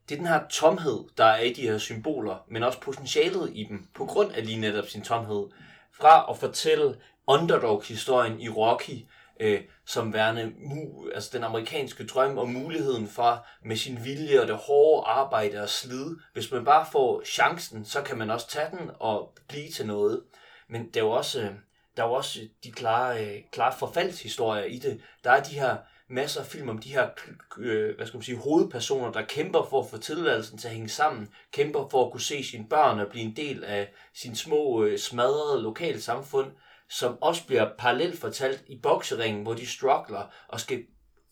det 0.10 0.16
er 0.16 0.20
den 0.20 0.28
her 0.28 0.48
tomhed, 0.50 1.04
der 1.18 1.26
er 1.26 1.42
i 1.42 1.54
de 1.54 1.62
her 1.62 1.78
symboler, 1.78 2.46
men 2.48 2.64
også 2.64 2.80
potentialet 2.80 3.52
i 3.54 3.64
dem, 3.64 3.88
på 3.94 4.06
grund 4.06 4.32
af 4.32 4.46
lige 4.46 4.60
netop 4.60 4.88
sin 4.88 5.02
tomhed. 5.02 5.46
Fra 5.92 6.26
at 6.30 6.38
fortælle 6.38 6.96
underdog-historien 7.28 8.42
i 8.42 8.50
Rocky, 8.50 9.06
øh, 9.40 9.62
som 9.86 10.14
værende 10.14 10.54
mu, 10.58 11.10
altså 11.10 11.30
den 11.34 11.44
amerikanske 11.44 12.06
drøm 12.06 12.38
og 12.38 12.50
muligheden 12.50 13.08
for 13.08 13.48
med 13.64 13.76
sin 13.76 14.00
vilje 14.04 14.42
og 14.42 14.48
det 14.48 14.56
hårde 14.56 15.08
arbejde 15.08 15.62
og 15.62 15.70
slid. 15.70 16.16
Hvis 16.34 16.52
man 16.52 16.66
bare 16.66 16.86
får 16.92 17.24
chancen, 17.26 17.86
så 17.86 18.02
kan 18.02 18.18
man 18.18 18.30
også 18.30 18.50
tage 18.50 18.70
den 18.72 18.92
og 19.00 19.34
blive 19.48 19.72
til 19.72 19.88
noget. 19.88 20.24
Men 20.70 20.88
det 20.88 20.98
er 20.98 21.02
jo 21.02 21.12
også, 21.12 21.42
øh, 21.42 21.52
der 21.98 22.04
er 22.04 22.08
jo 22.08 22.14
også 22.14 22.42
øh, 22.42 22.48
de 22.64 22.72
klare, 22.72 23.26
øh, 23.26 23.42
klare 23.52 23.74
forfaldshistorier 23.80 24.64
i 24.64 24.78
det. 24.78 25.02
Der 25.24 25.32
er 25.32 25.44
de 25.44 25.54
her 25.54 25.78
masser 26.10 26.42
af 26.42 26.48
film 26.48 26.70
om 26.70 26.78
de 26.78 26.90
her 26.90 27.10
øh, 27.58 27.96
hvad 27.96 28.08
skal 28.08 28.18
man 28.18 28.24
sige, 28.24 28.38
hovedpersoner, 28.38 29.12
der 29.12 29.26
kæmper 29.26 29.68
for 29.70 29.82
at 29.82 29.90
få 29.90 29.98
tilværelsen 29.98 30.58
til 30.58 30.68
at 30.68 30.74
hænge 30.74 30.90
sammen, 30.90 31.30
kæmper 31.52 31.88
for 31.90 32.06
at 32.06 32.12
kunne 32.12 32.22
se 32.22 32.44
sine 32.44 32.70
børn 32.70 33.00
og 33.00 33.08
blive 33.08 33.26
en 33.26 33.36
del 33.36 33.64
af 33.64 33.94
sin 34.14 34.36
små 34.36 34.84
øh, 34.84 35.00
smadrede 35.00 35.64
lokale 35.64 36.02
samfund, 36.02 36.52
som 36.90 37.18
også 37.22 37.46
bliver 37.48 37.70
parallelt 37.78 38.20
fortalt 38.20 38.64
i 38.68 38.80
bokseringen, 38.80 39.44
hvor 39.44 39.54
de 39.54 39.68
struggler 39.68 40.34
og 40.48 40.60
skal 40.60 40.84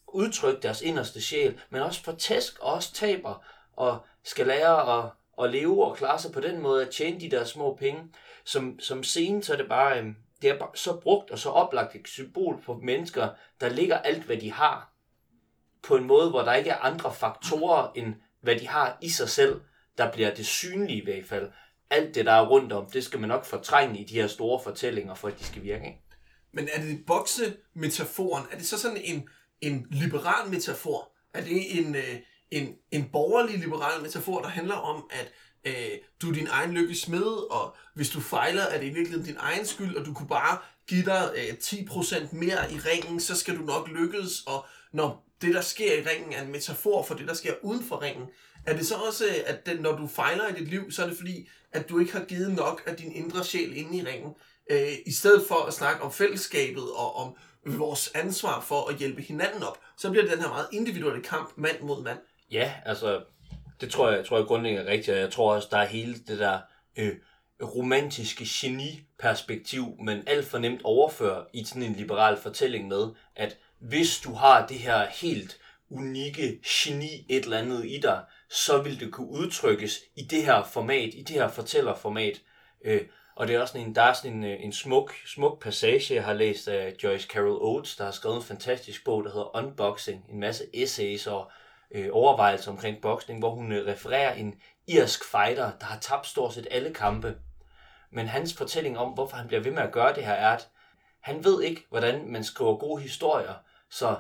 udtrykke 0.08 0.62
deres 0.62 0.82
inderste 0.82 1.21
sjæl, 1.21 1.60
men 1.69 1.82
også 1.82 2.04
får 2.04 2.12
tæsk 2.12 2.60
og 2.60 2.73
også 2.73 2.93
taber 2.93 3.45
og 3.76 3.99
skal 4.23 4.47
lære 4.47 4.99
at, 4.99 5.10
at 5.43 5.52
leve 5.52 5.86
og 5.86 5.95
klare 5.95 6.19
sig 6.19 6.32
på 6.32 6.39
den 6.39 6.62
måde, 6.62 6.86
at 6.86 6.89
tjene 6.89 7.19
de 7.19 7.32
der 7.32 7.43
små 7.43 7.76
penge. 7.76 8.02
Som, 8.45 8.80
som 8.80 9.04
scene, 9.04 9.43
så 9.43 9.54
er 9.54 9.58
det 9.58 9.69
bare, 9.69 9.99
øh, 9.99 10.06
det 10.43 10.51
er 10.51 10.71
så 10.75 10.99
brugt 10.99 11.32
og 11.32 11.39
så 11.39 11.49
oplagt 11.49 11.95
et 11.95 12.08
symbol 12.08 12.62
på 12.65 12.79
mennesker, 12.84 13.29
der 13.62 13.69
ligger 13.69 13.97
alt, 13.97 14.23
hvad 14.23 14.38
de 14.38 14.51
har, 14.51 14.93
på 15.84 15.95
en 15.95 16.03
måde, 16.03 16.29
hvor 16.29 16.41
der 16.41 16.53
ikke 16.53 16.69
er 16.69 16.77
andre 16.77 17.13
faktorer, 17.13 17.91
end 17.95 18.13
hvad 18.41 18.56
de 18.56 18.67
har 18.67 18.97
i 19.01 19.10
sig 19.10 19.29
selv, 19.29 19.62
der 19.97 20.12
bliver 20.12 20.36
det 20.36 20.45
synlige 20.45 21.01
i 21.01 21.03
hvert 21.03 21.25
fald. 21.25 21.51
alt 21.89 22.15
det, 22.15 22.25
der 22.25 22.32
er 22.32 22.47
rundt 22.47 22.73
om, 22.73 22.89
det 22.91 23.03
skal 23.03 23.19
man 23.19 23.29
nok 23.29 23.45
fortrænge 23.45 23.99
i 23.99 24.03
de 24.03 24.13
her 24.13 24.27
store 24.27 24.63
fortællinger, 24.63 25.15
for 25.15 25.27
at 25.27 25.39
de 25.39 25.43
skal 25.43 25.63
virke. 25.63 25.86
Ikke? 25.86 26.01
Men 26.53 26.69
er 26.73 26.82
det 26.82 27.06
boksemetaforen, 27.08 28.45
er 28.51 28.58
det 28.58 28.67
så 28.67 28.79
sådan 28.79 29.01
en, 29.03 29.29
en 29.62 29.88
liberal 29.91 30.49
metafor? 30.49 31.12
Er 31.34 31.41
det 31.41 31.79
en, 31.79 31.95
øh, 31.95 32.15
en, 32.51 32.75
en 32.91 33.10
borgerlig 33.10 33.60
liberal 33.60 34.01
metafor, 34.01 34.41
der 34.41 34.47
handler 34.47 34.75
om, 34.75 35.10
at 35.12 35.32
øh, 35.65 35.97
du 36.21 36.30
er 36.30 36.34
din 36.34 36.47
egen 36.47 36.73
lykke 36.73 36.95
smed, 36.95 37.52
og 37.52 37.76
hvis 37.95 38.10
du 38.10 38.21
fejler, 38.21 38.62
er 38.62 38.80
det 38.80 38.86
i 38.86 38.89
virkeligheden 38.89 39.26
din 39.26 39.38
egen 39.39 39.65
skyld, 39.65 39.95
og 39.95 40.06
du 40.06 40.13
kunne 40.13 40.28
bare 40.28 40.58
give 40.88 41.06
dig 41.06 41.34
øh, 41.36 41.54
10% 41.63 42.36
mere 42.36 42.71
i 42.73 42.78
ringen, 42.78 43.19
så 43.19 43.36
skal 43.36 43.58
du 43.58 43.62
nok 43.62 43.88
lykkes, 43.88 44.43
og 44.47 44.65
når 44.93 45.26
det, 45.41 45.56
der 45.56 45.62
sker 45.62 45.93
i 45.93 46.10
ringen, 46.10 46.34
er 46.34 46.41
en 46.41 46.52
metafor 46.52 47.04
for 47.04 47.15
det, 47.15 47.28
der 47.28 47.34
sker 47.34 47.54
uden 47.62 47.84
for 47.84 48.02
ringen, 48.02 48.26
er 48.65 48.78
det 48.78 48.88
så 48.88 48.95
også, 48.95 49.26
øh, 49.26 49.36
at 49.45 49.65
den, 49.65 49.78
når 49.78 49.97
du 49.97 50.08
fejler 50.08 50.47
i 50.47 50.60
dit 50.60 50.67
liv, 50.67 50.91
så 50.91 51.04
er 51.04 51.08
det 51.08 51.17
fordi, 51.17 51.49
at 51.71 51.89
du 51.89 51.99
ikke 51.99 52.13
har 52.13 52.26
givet 52.26 52.52
nok 52.56 52.84
af 52.86 52.95
din 52.95 53.12
indre 53.12 53.43
sjæl 53.43 53.78
inde 53.78 53.97
i 53.97 54.06
ringen, 54.06 54.34
øh, 54.71 54.93
i 55.06 55.12
stedet 55.12 55.47
for 55.47 55.56
at 55.56 55.73
snakke 55.73 56.02
om 56.04 56.12
fællesskabet 56.12 56.84
og 56.84 57.15
om 57.15 57.36
vores 57.65 58.12
ansvar 58.15 58.62
for 58.62 58.89
at 58.89 58.95
hjælpe 58.95 59.21
hinanden 59.21 59.63
op, 59.63 59.80
så 59.97 60.10
bliver 60.10 60.23
det 60.23 60.32
den 60.32 60.41
her 60.41 60.49
meget 60.49 60.67
individuelle 60.71 61.23
kamp, 61.23 61.54
mand 61.58 61.82
mod 61.82 62.04
mand. 62.04 62.19
Ja, 62.52 62.73
altså, 62.86 63.21
det 63.81 63.91
tror 63.91 64.12
jeg, 64.12 64.25
tror 64.25 64.38
jeg 64.38 64.45
grundlæggende 64.45 64.86
er 64.86 64.91
rigtigt, 64.91 65.15
og 65.15 65.21
jeg 65.21 65.31
tror 65.31 65.55
også, 65.55 65.67
der 65.71 65.77
er 65.77 65.86
hele 65.86 66.13
det 66.13 66.39
der 66.39 66.59
øh, 66.97 67.15
romantiske 67.62 68.45
geni-perspektiv, 68.47 69.95
men 69.99 70.23
alt 70.27 70.45
for 70.45 70.57
nemt 70.57 70.81
overfører 70.83 71.43
i 71.53 71.63
sådan 71.63 71.83
en 71.83 71.93
liberal 71.93 72.38
fortælling 72.38 72.88
med, 72.88 73.09
at 73.36 73.57
hvis 73.79 74.19
du 74.19 74.33
har 74.33 74.67
det 74.67 74.77
her 74.77 75.07
helt 75.21 75.57
unikke 75.89 76.59
geni 76.65 77.25
et 77.29 77.43
eller 77.43 77.57
andet 77.57 77.86
i 77.86 77.99
dig, 77.99 78.23
så 78.49 78.81
vil 78.81 78.99
det 78.99 79.12
kunne 79.12 79.29
udtrykkes 79.29 79.99
i 80.15 80.23
det 80.23 80.45
her 80.45 80.63
format, 80.63 81.09
i 81.13 81.21
det 81.21 81.36
her 81.36 81.47
fortællerformat. 81.47 82.41
Øh, 82.86 83.01
og 83.36 83.47
det 83.47 83.55
er 83.55 83.59
også 83.59 83.77
en, 83.77 83.95
der 83.95 84.01
er 84.01 84.13
sådan 84.13 84.38
en, 84.38 84.43
øh, 84.43 84.63
en 84.63 84.73
smuk, 84.73 85.13
smuk 85.25 85.63
passage, 85.63 86.13
jeg 86.13 86.23
har 86.23 86.33
læst 86.33 86.67
af 86.67 86.95
Joyce 87.03 87.27
Carol 87.27 87.62
Oates, 87.62 87.95
der 87.95 88.03
har 88.03 88.12
skrevet 88.12 88.38
en 88.38 88.43
fantastisk 88.43 89.05
bog, 89.05 89.23
der 89.23 89.31
hedder 89.31 89.57
Unboxing, 89.57 90.25
en 90.29 90.39
masse 90.39 90.63
essays 90.73 91.27
og 91.27 91.51
øh, 91.93 92.10
overvejelser 92.12 92.71
omkring 92.71 93.01
boksning, 93.01 93.39
hvor 93.39 93.49
hun 93.49 93.71
øh, 93.71 93.88
refererer 93.88 94.34
en 94.34 94.56
irsk 94.88 95.23
fighter, 95.32 95.71
der 95.79 95.86
har 95.86 95.99
tabt 95.99 96.27
stort 96.27 96.53
set 96.53 96.67
alle 96.71 96.93
kampe. 96.93 97.36
Men 98.12 98.27
hans 98.27 98.53
fortælling 98.53 98.97
om, 98.97 99.12
hvorfor 99.12 99.38
han 99.38 99.47
bliver 99.47 99.63
ved 99.63 99.71
med 99.71 99.82
at 99.82 99.91
gøre 99.91 100.15
det 100.15 100.25
her, 100.25 100.34
er, 100.34 100.49
at 100.49 100.69
han 101.21 101.43
ved 101.43 101.63
ikke, 101.63 101.86
hvordan 101.89 102.32
man 102.32 102.43
skriver 102.43 102.77
gode 102.77 103.01
historier, 103.01 103.53
så, 103.89 104.15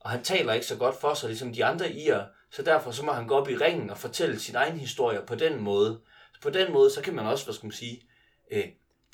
og 0.00 0.10
han 0.10 0.22
taler 0.22 0.52
ikke 0.52 0.66
så 0.66 0.76
godt 0.76 1.00
for 1.00 1.14
sig, 1.14 1.28
ligesom 1.28 1.52
de 1.52 1.64
andre 1.64 1.92
irer, 1.92 2.26
så 2.50 2.62
derfor 2.62 2.90
så 2.90 3.04
må 3.04 3.12
han 3.12 3.26
gå 3.26 3.34
op 3.34 3.48
i 3.48 3.56
ringen 3.56 3.90
og 3.90 3.98
fortælle 3.98 4.40
sin 4.40 4.54
egen 4.54 4.78
historie 4.78 5.20
på 5.26 5.34
den 5.34 5.60
måde. 5.60 6.00
På 6.42 6.50
den 6.50 6.72
måde, 6.72 6.90
så 6.90 7.02
kan 7.02 7.14
man 7.14 7.26
også, 7.26 7.44
hvad 7.44 7.54
skal 7.54 7.66
man 7.66 7.72
sige, 7.72 8.02
øh, 8.50 8.64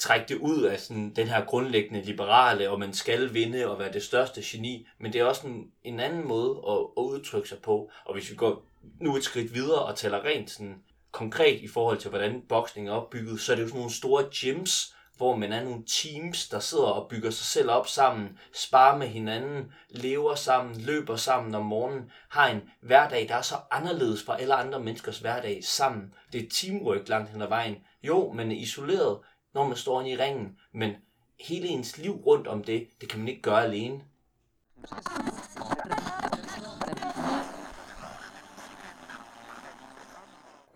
trække 0.01 0.27
det 0.29 0.39
ud 0.39 0.63
af 0.63 0.81
sådan, 0.81 1.13
den 1.17 1.27
her 1.27 1.45
grundlæggende 1.45 2.03
liberale, 2.03 2.71
og 2.71 2.79
man 2.79 2.93
skal 2.93 3.35
vinde 3.35 3.71
og 3.71 3.79
være 3.79 3.93
det 3.93 4.03
største 4.03 4.43
geni, 4.45 4.87
men 4.99 5.13
det 5.13 5.21
er 5.21 5.25
også 5.25 5.47
en, 5.47 5.71
en 5.85 6.01
anden 6.01 6.29
måde 6.29 6.51
at, 6.69 6.79
at 6.97 7.03
udtrykke 7.03 7.49
sig 7.49 7.59
på. 7.59 7.91
Og 8.05 8.15
hvis 8.15 8.31
vi 8.31 8.37
går 8.37 8.63
nu 9.01 9.17
et 9.17 9.25
skridt 9.25 9.55
videre 9.55 9.83
og 9.83 9.97
taler 9.97 10.25
rent 10.25 10.51
sådan 10.51 10.83
konkret 11.13 11.61
i 11.61 11.69
forhold 11.69 11.99
til, 11.99 12.11
hvordan 12.11 12.43
boksning 12.49 12.89
er 12.89 12.93
opbygget, 12.93 13.41
så 13.41 13.53
er 13.53 13.57
det 13.57 13.63
jo 13.63 13.69
sådan 13.69 13.79
nogle 13.79 13.95
store 13.95 14.25
gyms, 14.25 14.95
hvor 15.17 15.37
man 15.37 15.53
er 15.53 15.65
nogle 15.65 15.85
teams, 15.87 16.49
der 16.49 16.59
sidder 16.59 16.85
og 16.85 17.09
bygger 17.09 17.31
sig 17.31 17.47
selv 17.47 17.71
op 17.71 17.89
sammen, 17.89 18.39
sparer 18.55 18.99
med 18.99 19.07
hinanden, 19.07 19.73
lever 19.91 20.35
sammen, 20.35 20.81
løber 20.81 21.17
sammen 21.17 21.55
om 21.55 21.67
morgenen, 21.67 22.11
har 22.29 22.49
en 22.49 22.61
hverdag, 22.81 23.29
der 23.29 23.35
er 23.35 23.43
så 23.43 23.55
anderledes 23.71 24.23
fra 24.23 24.41
alle 24.41 24.55
andre 24.55 24.81
menneskers 24.81 25.19
hverdag 25.19 25.65
sammen. 25.65 26.15
Det 26.33 26.45
er 26.45 26.51
teamwork 26.51 27.09
langt 27.09 27.31
hen 27.31 27.43
ad 27.43 27.49
vejen. 27.49 27.77
Jo, 28.03 28.33
man 28.33 28.51
er 28.51 28.57
isoleret, 28.57 29.19
når 29.55 29.69
man 29.69 29.77
står 29.77 30.01
inde 30.01 30.11
i 30.11 30.17
ringen, 30.17 30.59
men 30.73 30.95
hele 31.41 31.69
ens 31.69 31.99
liv 31.99 32.13
rundt 32.13 32.47
om 32.47 32.65
det, 32.65 32.89
det 33.01 33.09
kan 33.09 33.19
man 33.19 33.29
ikke 33.29 33.43
gøre 33.43 33.65
alene. 33.65 34.05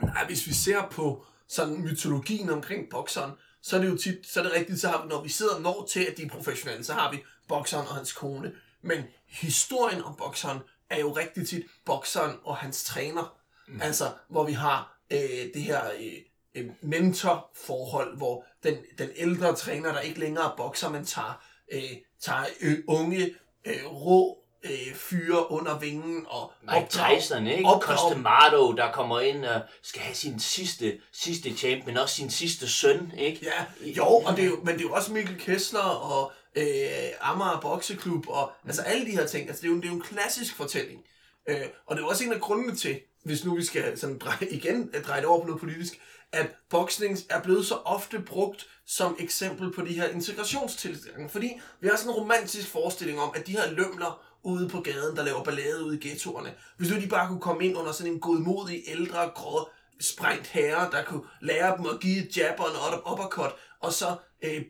Nej, 0.03 0.27
hvis 0.27 0.47
vi 0.47 0.53
ser 0.53 0.89
på 0.91 1.27
sådan 1.49 1.83
mytologien 1.83 2.51
omkring 2.51 2.91
bokseren, 2.91 3.33
så 3.63 3.77
er 3.77 3.81
det 3.81 3.89
jo 3.89 3.97
tit, 3.97 4.27
så 4.27 4.41
er 4.41 4.45
det 4.45 4.53
rigtigt, 4.53 4.81
så 4.81 4.89
har 4.89 5.03
vi, 5.03 5.09
når 5.09 5.23
vi 5.23 5.29
sidder 5.29 5.55
og 5.55 5.61
når 5.61 5.87
til, 5.91 6.05
at 6.05 6.17
de 6.17 6.23
er 6.23 6.29
professionelle, 6.29 6.85
så 6.85 6.93
har 6.93 7.11
vi 7.11 7.25
bokseren 7.49 7.87
og 7.87 7.95
hans 7.95 8.13
kone. 8.13 8.53
Men 8.83 9.05
historien 9.27 10.03
om 10.03 10.17
bokseren 10.17 10.59
er 10.91 11.01
jo 11.01 11.13
rigtig 11.13 11.49
tit 11.49 11.67
bokseren 11.85 12.37
og 12.45 12.57
hans 12.57 12.85
træner. 12.85 13.37
Mm. 13.69 13.81
Altså, 13.83 14.13
hvor 14.29 14.47
vi 14.47 14.53
har 14.53 14.99
øh, 15.11 15.19
det 15.55 15.63
her 15.63 15.85
øh, 16.01 16.13
øh, 16.55 16.67
mentorforhold, 16.83 18.17
hvor 18.17 18.45
den, 18.63 18.77
den 18.99 19.09
ældre 19.17 19.55
træner, 19.55 19.93
der 19.93 20.01
ikke 20.01 20.21
længere 20.21 20.53
bokser, 20.57 20.91
men 20.91 21.05
tager, 21.05 21.45
øh, 21.73 21.83
tager 22.21 22.45
øh, 22.61 22.79
unge, 22.87 23.35
øh, 23.65 23.87
rå 23.87 24.39
øh, 24.65 24.95
fyre 24.95 25.51
under 25.51 25.79
vingen 25.79 26.27
og 26.29 26.53
Mike 26.63 26.87
Tyson, 26.89 27.47
ikke? 27.47 27.69
Costamato, 27.81 28.73
der 28.73 28.93
kommer 28.93 29.21
ind 29.21 29.45
og 29.45 29.61
skal 29.83 30.03
have 30.03 30.15
sin 30.15 30.41
sidste, 30.41 31.01
sidste 31.13 31.57
champ, 31.57 31.87
men 31.87 31.97
også 31.97 32.15
sin 32.15 32.31
sidste 32.31 32.69
søn, 32.69 33.13
ikke? 33.19 33.41
Ja, 33.43 33.65
jo, 33.81 34.05
og 34.05 34.37
det 34.37 34.45
er 34.45 34.49
jo, 34.49 34.57
men 34.65 34.75
det 34.75 34.81
er 34.81 34.89
jo 34.89 34.93
også 34.93 35.13
Mikkel 35.13 35.39
Kessler 35.39 35.81
og 35.81 36.33
øh, 36.55 37.11
Amager 37.21 37.61
Bokseklub 37.61 38.29
og 38.29 38.53
mm. 38.63 38.69
altså 38.69 38.83
alle 38.83 39.07
de 39.07 39.11
her 39.11 39.27
ting. 39.27 39.49
Altså 39.49 39.63
det 39.63 39.69
er 39.69 39.73
jo, 39.73 39.77
det 39.77 39.85
er 39.85 39.89
jo 39.89 39.95
en 39.95 40.03
klassisk 40.03 40.57
fortælling. 40.57 41.01
Øh, 41.49 41.67
og 41.87 41.97
det 41.97 42.03
er 42.03 42.07
også 42.07 42.25
en 42.25 42.33
af 42.33 42.41
grundene 42.41 42.77
til, 42.77 43.01
hvis 43.25 43.45
nu 43.45 43.55
vi 43.55 43.65
skal 43.65 43.99
sådan 43.99 44.19
dreje, 44.19 44.49
igen 44.51 44.91
dreje 45.07 45.21
det 45.21 45.29
over 45.29 45.41
på 45.41 45.47
noget 45.47 45.61
politisk, 45.61 46.01
at 46.35 46.47
boksning 46.71 47.19
er 47.31 47.43
blevet 47.43 47.67
så 47.67 47.75
ofte 47.75 48.21
brugt 48.21 48.67
som 48.87 49.17
eksempel 49.21 49.73
på 49.73 49.83
de 49.83 49.93
her 49.93 50.09
integrationstilstande. 50.09 51.29
Fordi 51.29 51.61
vi 51.81 51.89
har 51.89 51.97
sådan 51.97 52.11
en 52.11 52.17
romantisk 52.17 52.69
forestilling 52.69 53.21
om, 53.21 53.33
at 53.35 53.47
de 53.47 53.53
her 53.53 53.71
lømler 53.71 54.25
ude 54.43 54.69
på 54.69 54.81
gaden, 54.81 55.17
der 55.17 55.25
laver 55.25 55.45
ballade 55.45 55.85
ude 55.85 55.99
i 55.99 56.09
ghettoerne. 56.09 56.55
Hvis 56.77 56.91
nu 56.91 57.01
de 57.01 57.07
bare 57.07 57.29
kunne 57.29 57.41
komme 57.41 57.65
ind 57.65 57.77
under 57.77 57.93
sådan 57.93 58.13
en 58.13 58.21
godmodig, 58.21 58.83
ældre, 58.87 59.31
grå, 59.35 59.69
sprængt 60.01 60.47
herre, 60.47 60.91
der 60.91 61.05
kunne 61.05 61.23
lære 61.43 61.77
dem 61.77 61.87
at 61.87 62.01
give 62.01 62.25
et 62.25 62.37
jab 62.37 62.61
og 62.61 62.67
en 62.67 63.01
uppercut, 63.13 63.55
og 63.81 63.93
så 63.93 64.17
øh, 64.45 64.63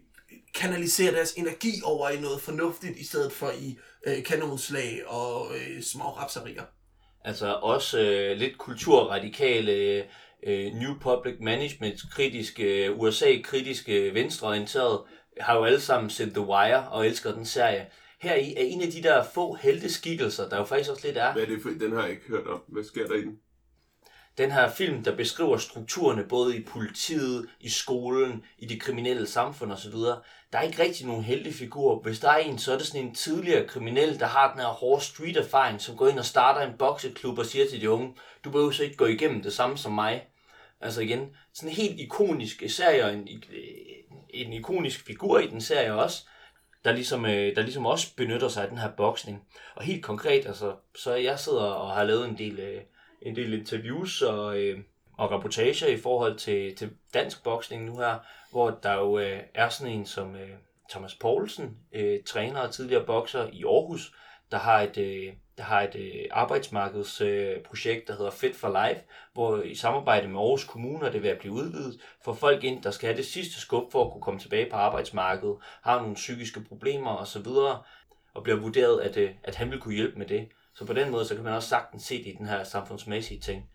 kanalisere 0.54 1.12
deres 1.12 1.32
energi 1.32 1.72
over 1.84 2.08
i 2.08 2.20
noget 2.20 2.40
fornuftigt, 2.40 2.98
i 2.98 3.04
stedet 3.04 3.32
for 3.32 3.50
i 3.50 3.78
øh, 4.06 4.24
kanonslag 4.24 5.02
og 5.06 5.46
øh, 5.56 5.82
små 5.82 6.04
rapserier. 6.04 6.62
Altså 7.24 7.54
også 7.62 8.00
øh, 8.00 8.36
lidt 8.36 8.58
kulturradikale, 8.58 10.04
øh, 10.46 10.72
New 10.72 10.98
Public 11.00 11.34
Management 11.40 12.00
kritiske, 12.12 12.92
USA-kritiske, 12.92 14.14
venstreorienterede, 14.14 15.04
har 15.40 15.56
jo 15.56 15.64
alle 15.64 15.80
sammen 15.80 16.10
set 16.10 16.34
The 16.34 16.46
Wire 16.46 16.88
og 16.88 17.06
elsker 17.06 17.32
den 17.32 17.46
serie 17.46 17.86
her 18.24 18.34
i 18.34 18.54
er 18.56 18.62
en 18.62 18.82
af 18.82 18.88
de 18.88 19.02
der 19.02 19.24
få 19.34 19.54
heldeskikkelser, 19.54 20.48
der 20.48 20.56
jo 20.56 20.64
faktisk 20.64 20.90
også 20.90 21.06
lidt 21.06 21.16
er. 21.16 21.32
Hvad 21.32 21.42
er 21.42 21.46
det 21.46 21.62
for, 21.62 21.68
den 21.68 21.92
har 21.92 22.02
jeg 22.02 22.10
ikke 22.10 22.28
hørt 22.28 22.46
om. 22.46 22.62
Hvad 22.68 22.84
sker 22.84 23.06
der 23.06 23.14
i 23.14 23.20
den? 23.20 23.38
Den 24.38 24.50
her 24.50 24.70
film, 24.70 25.04
der 25.04 25.16
beskriver 25.16 25.56
strukturerne 25.56 26.24
både 26.28 26.56
i 26.56 26.64
politiet, 26.64 27.48
i 27.60 27.68
skolen, 27.68 28.44
i 28.58 28.66
det 28.66 28.80
kriminelle 28.80 29.26
samfund 29.26 29.72
osv. 29.72 29.92
Der 30.52 30.58
er 30.58 30.62
ikke 30.62 30.82
rigtig 30.82 31.06
nogen 31.06 31.24
heldige 31.24 31.54
figurer. 31.54 32.02
Hvis 32.02 32.20
der 32.20 32.30
er 32.30 32.36
en, 32.36 32.58
så 32.58 32.72
er 32.72 32.78
det 32.78 32.86
sådan 32.86 33.06
en 33.06 33.14
tidligere 33.14 33.68
kriminel, 33.68 34.18
der 34.20 34.26
har 34.26 34.52
den 34.52 34.60
her 34.60 34.66
hårde 34.66 35.04
street-erfaring, 35.04 35.80
som 35.80 35.96
går 35.96 36.08
ind 36.08 36.18
og 36.18 36.24
starter 36.24 36.66
en 36.66 36.78
bokseklub 36.78 37.38
og 37.38 37.46
siger 37.46 37.66
til 37.70 37.80
de 37.80 37.90
unge, 37.90 38.14
du 38.44 38.50
behøver 38.50 38.70
så 38.70 38.82
ikke 38.82 38.96
gå 38.96 39.06
igennem 39.06 39.42
det 39.42 39.52
samme 39.52 39.78
som 39.78 39.92
mig. 39.92 40.22
Altså 40.84 41.00
igen, 41.00 41.36
sådan 41.52 41.70
en 41.70 41.76
helt 41.76 42.00
ikonisk 42.00 42.62
serie, 42.68 43.12
en, 43.12 43.42
øh, 43.52 44.18
en 44.30 44.52
ikonisk 44.52 45.06
figur 45.06 45.38
i 45.38 45.46
den 45.46 45.60
serie 45.60 45.94
også, 45.94 46.26
der 46.84 46.92
ligesom, 46.92 47.26
øh, 47.26 47.56
der 47.56 47.62
ligesom 47.62 47.86
også 47.86 48.16
benytter 48.16 48.48
sig 48.48 48.62
af 48.62 48.68
den 48.68 48.78
her 48.78 48.90
boksning. 48.90 49.44
Og 49.74 49.82
helt 49.82 50.04
konkret, 50.04 50.46
altså, 50.46 50.76
så 50.94 51.14
jeg 51.14 51.38
sidder 51.38 51.62
og 51.62 51.90
har 51.90 52.04
lavet 52.04 52.28
en 52.28 52.38
del, 52.38 52.60
øh, 52.60 52.82
en 53.22 53.36
del 53.36 53.54
interviews 53.54 54.22
og, 54.22 54.46
og 55.18 55.30
rapportager 55.30 55.86
i 55.86 55.96
forhold 55.96 56.38
til, 56.38 56.76
til 56.76 56.90
dansk 57.14 57.44
boksning 57.44 57.84
nu 57.84 57.98
her, 57.98 58.18
hvor 58.50 58.70
der 58.82 58.94
jo 58.94 59.14
er 59.54 59.68
sådan 59.68 59.92
en 59.92 60.06
som 60.06 60.36
Thomas 60.90 61.14
Poulsen, 61.14 61.78
træner 62.26 62.60
og 62.60 62.72
tidligere 62.72 63.06
bokser 63.06 63.48
i 63.52 63.64
Aarhus, 63.64 64.14
der 64.50 64.58
har 64.58 64.80
et, 64.80 65.34
der 65.56 65.62
har 65.62 65.82
et 65.82 65.94
øh, 65.94 66.24
arbejdsmarkedsprojekt, 66.30 68.02
øh, 68.02 68.06
der 68.06 68.16
hedder 68.16 68.30
Fit 68.30 68.56
for 68.56 68.86
Life, 68.86 69.00
hvor 69.32 69.62
i 69.62 69.74
samarbejde 69.74 70.28
med 70.28 70.40
Aarhus 70.40 70.64
Kommune, 70.64 71.12
det 71.12 71.22
vil 71.22 71.28
at 71.28 71.38
blive 71.38 71.52
udvidet, 71.52 72.00
for 72.24 72.32
folk 72.32 72.64
ind, 72.64 72.82
der 72.82 72.90
skal 72.90 73.06
have 73.06 73.16
det 73.16 73.26
sidste 73.26 73.60
skub 73.60 73.92
for 73.92 74.04
at 74.04 74.12
kunne 74.12 74.22
komme 74.22 74.40
tilbage 74.40 74.70
på 74.70 74.76
arbejdsmarkedet, 74.76 75.56
har 75.82 76.00
nogle 76.00 76.14
psykiske 76.14 76.60
problemer 76.60 77.16
osv., 77.16 77.46
og 78.34 78.42
bliver 78.42 78.58
vurderet, 78.58 79.00
at, 79.00 79.16
øh, 79.16 79.30
at 79.44 79.54
han 79.54 79.70
vil 79.70 79.80
kunne 79.80 79.94
hjælpe 79.94 80.18
med 80.18 80.26
det. 80.26 80.48
Så 80.74 80.84
på 80.84 80.92
den 80.92 81.10
måde, 81.10 81.24
så 81.24 81.34
kan 81.34 81.44
man 81.44 81.52
også 81.52 81.68
sagtens 81.68 82.02
se 82.02 82.18
det 82.18 82.26
i 82.26 82.36
den 82.38 82.46
her 82.46 82.64
samfundsmæssige 82.64 83.40
ting. 83.40 83.70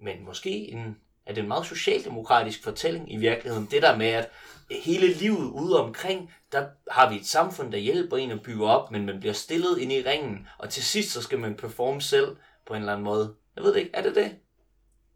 Men 0.00 0.24
måske 0.24 0.50
en, 0.50 0.96
er 1.26 1.34
det 1.34 1.42
en 1.42 1.48
meget 1.48 1.66
socialdemokratisk 1.66 2.64
fortælling 2.64 3.12
i 3.12 3.16
virkeligheden. 3.16 3.68
Det 3.70 3.82
der 3.82 3.96
med, 3.96 4.06
at 4.06 4.30
hele 4.70 5.12
livet 5.12 5.50
ude 5.50 5.80
omkring, 5.80 6.32
der 6.52 6.66
har 6.90 7.10
vi 7.10 7.16
et 7.16 7.26
samfund, 7.26 7.72
der 7.72 7.78
hjælper 7.78 8.16
en 8.16 8.30
at 8.30 8.42
bygge 8.42 8.66
op, 8.66 8.90
men 8.90 9.06
man 9.06 9.20
bliver 9.20 9.32
stillet 9.32 9.78
ind 9.78 9.92
i 9.92 10.02
ringen, 10.02 10.48
og 10.58 10.70
til 10.70 10.84
sidst 10.84 11.10
så 11.10 11.22
skal 11.22 11.38
man 11.38 11.54
performe 11.54 12.02
selv 12.02 12.36
på 12.66 12.74
en 12.74 12.80
eller 12.80 12.92
anden 12.92 13.04
måde. 13.04 13.34
Jeg 13.56 13.64
ved 13.64 13.74
det 13.74 13.80
ikke, 13.80 13.90
er 13.94 14.02
det 14.02 14.14
det? 14.14 14.36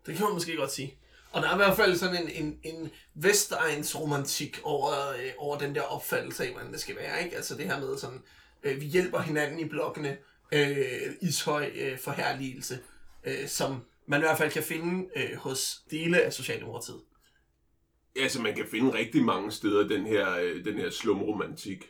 Det 0.06 0.16
kan 0.16 0.24
man 0.24 0.34
måske 0.34 0.56
godt 0.56 0.72
sige. 0.72 0.98
Og 1.32 1.42
der 1.42 1.48
er 1.48 1.54
i 1.54 1.56
hvert 1.56 1.76
fald 1.76 1.96
sådan 1.96 2.22
en, 2.22 2.44
en, 2.44 2.58
en 2.62 2.90
Vestegns 3.14 4.00
romantik 4.00 4.60
over, 4.64 4.90
øh, 5.10 5.32
over 5.38 5.58
den 5.58 5.74
der 5.74 5.82
opfattelse 5.82 6.44
af, 6.44 6.52
hvordan 6.52 6.72
det 6.72 6.80
skal 6.80 6.96
være. 6.96 7.24
Ikke? 7.24 7.36
Altså 7.36 7.56
det 7.56 7.66
her 7.66 7.80
med 7.80 7.98
sådan, 7.98 8.22
øh, 8.62 8.80
vi 8.80 8.86
hjælper 8.86 9.18
hinanden 9.18 9.58
i 9.58 9.68
blokkene, 9.68 10.16
øh, 10.52 11.12
ishøj 11.20 11.70
øh, 11.74 11.98
forherligelse, 11.98 12.78
øh, 13.24 13.48
som 13.48 13.84
man 14.06 14.20
i 14.20 14.24
hvert 14.24 14.38
fald 14.38 14.52
kan 14.52 14.62
finde 14.62 15.08
øh, 15.16 15.36
hos 15.36 15.82
dele 15.90 16.22
af 16.22 16.32
Socialdemokratiet. 16.32 17.00
Altså, 18.16 18.42
man 18.42 18.54
kan 18.54 18.66
finde 18.70 18.94
rigtig 18.94 19.24
mange 19.24 19.50
steder 19.50 19.88
den 19.88 20.06
her, 20.06 20.38
øh, 20.38 20.64
den 20.64 20.74
her 20.74 20.90
slumromantik. 20.90 21.84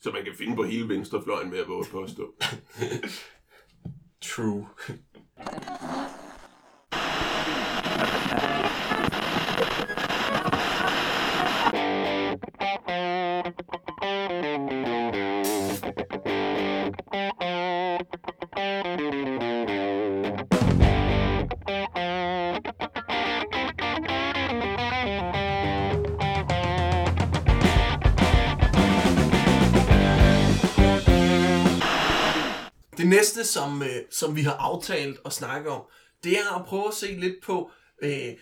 Så 0.00 0.10
man 0.10 0.24
kan 0.24 0.34
finde 0.34 0.56
på 0.56 0.62
hele 0.62 0.88
venstrefløjen 0.88 1.50
med 1.50 1.58
at 1.58 1.68
våge 1.68 1.84
påstå. 1.90 2.34
True. 4.22 4.66
Som, 33.66 33.82
øh, 33.82 34.02
som 34.10 34.36
vi 34.36 34.42
har 34.42 34.56
aftalt 34.56 35.18
at 35.24 35.32
snakke 35.32 35.70
om, 35.70 35.82
det 36.24 36.32
er 36.32 36.58
at 36.58 36.66
prøve 36.66 36.88
at 36.88 36.94
se 36.94 37.06
lidt 37.06 37.34
på 37.44 37.70
øh, 38.02 38.34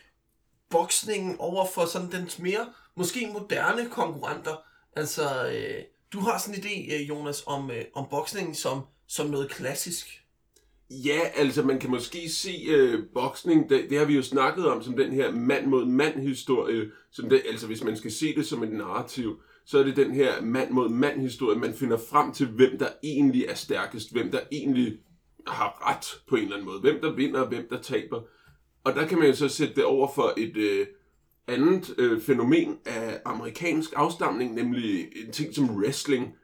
boksningen 0.71 1.37
over 1.39 1.67
for 1.75 1.85
sådan 1.85 2.13
den 2.13 2.31
mere, 2.39 2.67
måske 2.97 3.31
moderne 3.33 3.89
konkurrenter. 3.91 4.57
Altså, 4.97 5.49
øh, 5.49 5.83
du 6.13 6.21
har 6.21 6.39
sådan 6.39 6.55
en 6.55 6.61
idé, 6.65 6.95
øh, 6.95 7.09
Jonas, 7.09 7.43
om, 7.47 7.71
øh, 7.71 7.85
om 7.95 8.07
boksningen 8.11 8.55
som, 8.55 8.81
som 9.09 9.27
noget 9.27 9.51
klassisk. 9.51 10.21
Ja, 10.91 11.21
altså 11.37 11.63
man 11.63 11.79
kan 11.79 11.91
måske 11.91 12.29
se 12.29 12.65
øh, 12.69 13.05
boksning, 13.15 13.69
det, 13.71 13.87
det 13.91 13.99
har 13.99 14.05
vi 14.05 14.15
jo 14.15 14.23
snakket 14.23 14.67
om 14.67 14.83
som 14.83 14.97
den 14.97 15.13
her 15.13 15.31
mand 15.31 15.67
mod 15.67 15.87
mand 15.87 16.21
historie, 16.21 16.91
som 17.13 17.29
det, 17.29 17.43
altså 17.51 17.67
hvis 17.67 17.85
man 17.85 17.97
skal 17.97 18.13
se 18.13 18.35
det 18.35 18.47
som 18.47 18.63
et 18.63 18.73
narrativ, 18.73 19.41
så 19.67 19.79
er 19.79 19.83
det 19.83 19.97
den 19.97 20.15
her 20.15 20.43
mand 20.43 20.71
mod 20.71 20.89
mand 20.89 21.21
historie, 21.21 21.59
man 21.59 21.75
finder 21.75 21.99
frem 22.11 22.33
til, 22.33 22.47
hvem 22.47 22.79
der 22.79 22.89
egentlig 23.03 23.45
er 23.45 23.55
stærkest, 23.55 24.13
hvem 24.13 24.31
der 24.31 24.41
egentlig 24.53 24.99
har 25.47 25.91
ret 25.91 26.23
på 26.29 26.37
en 26.37 26.43
eller 26.43 26.57
anden 26.57 26.69
måde, 26.69 26.81
hvem 26.81 27.01
der 27.01 27.13
vinder 27.13 27.41
og 27.41 27.49
hvem 27.49 27.69
der 27.71 27.81
taber. 27.81 28.23
Og 28.85 28.95
der 28.95 29.07
kan 29.07 29.19
man 29.19 29.27
jo 29.27 29.35
så 29.35 29.49
sætte 29.49 29.75
det 29.75 29.85
over 29.85 30.09
for 30.15 30.35
et 30.37 30.57
øh, 30.57 30.87
andet 31.49 31.95
øh, 31.99 32.21
fænomen 32.21 32.79
af 32.87 33.21
amerikansk 33.25 33.93
afstamning, 33.97 34.55
nemlig 34.55 35.09
en 35.27 35.33
ting 35.33 35.55
som 35.55 35.77
wrestling. 35.77 36.35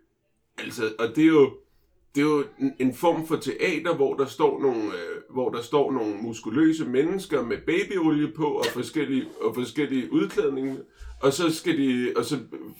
Altså, 0.58 0.92
og 0.98 1.16
det 1.16 1.22
er 1.24 1.28
jo, 1.28 1.50
det 2.14 2.20
er 2.20 2.26
jo 2.26 2.44
en, 2.58 2.72
en 2.78 2.94
form 2.94 3.26
for 3.26 3.36
teater, 3.36 3.94
hvor 3.94 4.16
der 4.16 4.26
står 4.26 4.62
nogle, 4.62 4.84
øh, 4.84 5.22
hvor 5.30 5.50
der 5.50 5.62
står 5.62 5.92
nogle 5.92 6.16
muskuløse 6.16 6.84
mennesker 6.84 7.42
med 7.42 7.58
babyolie 7.66 8.32
på 8.32 8.44
og 8.44 8.66
forskellige, 8.72 9.26
og 9.40 9.54
forskellige 9.54 10.12
udklædninger. 10.12 10.76
Og 11.22 11.32
så, 11.32 11.54
skal 11.54 11.78
de, 11.78 12.12
og 12.16 12.24
så 12.24 12.38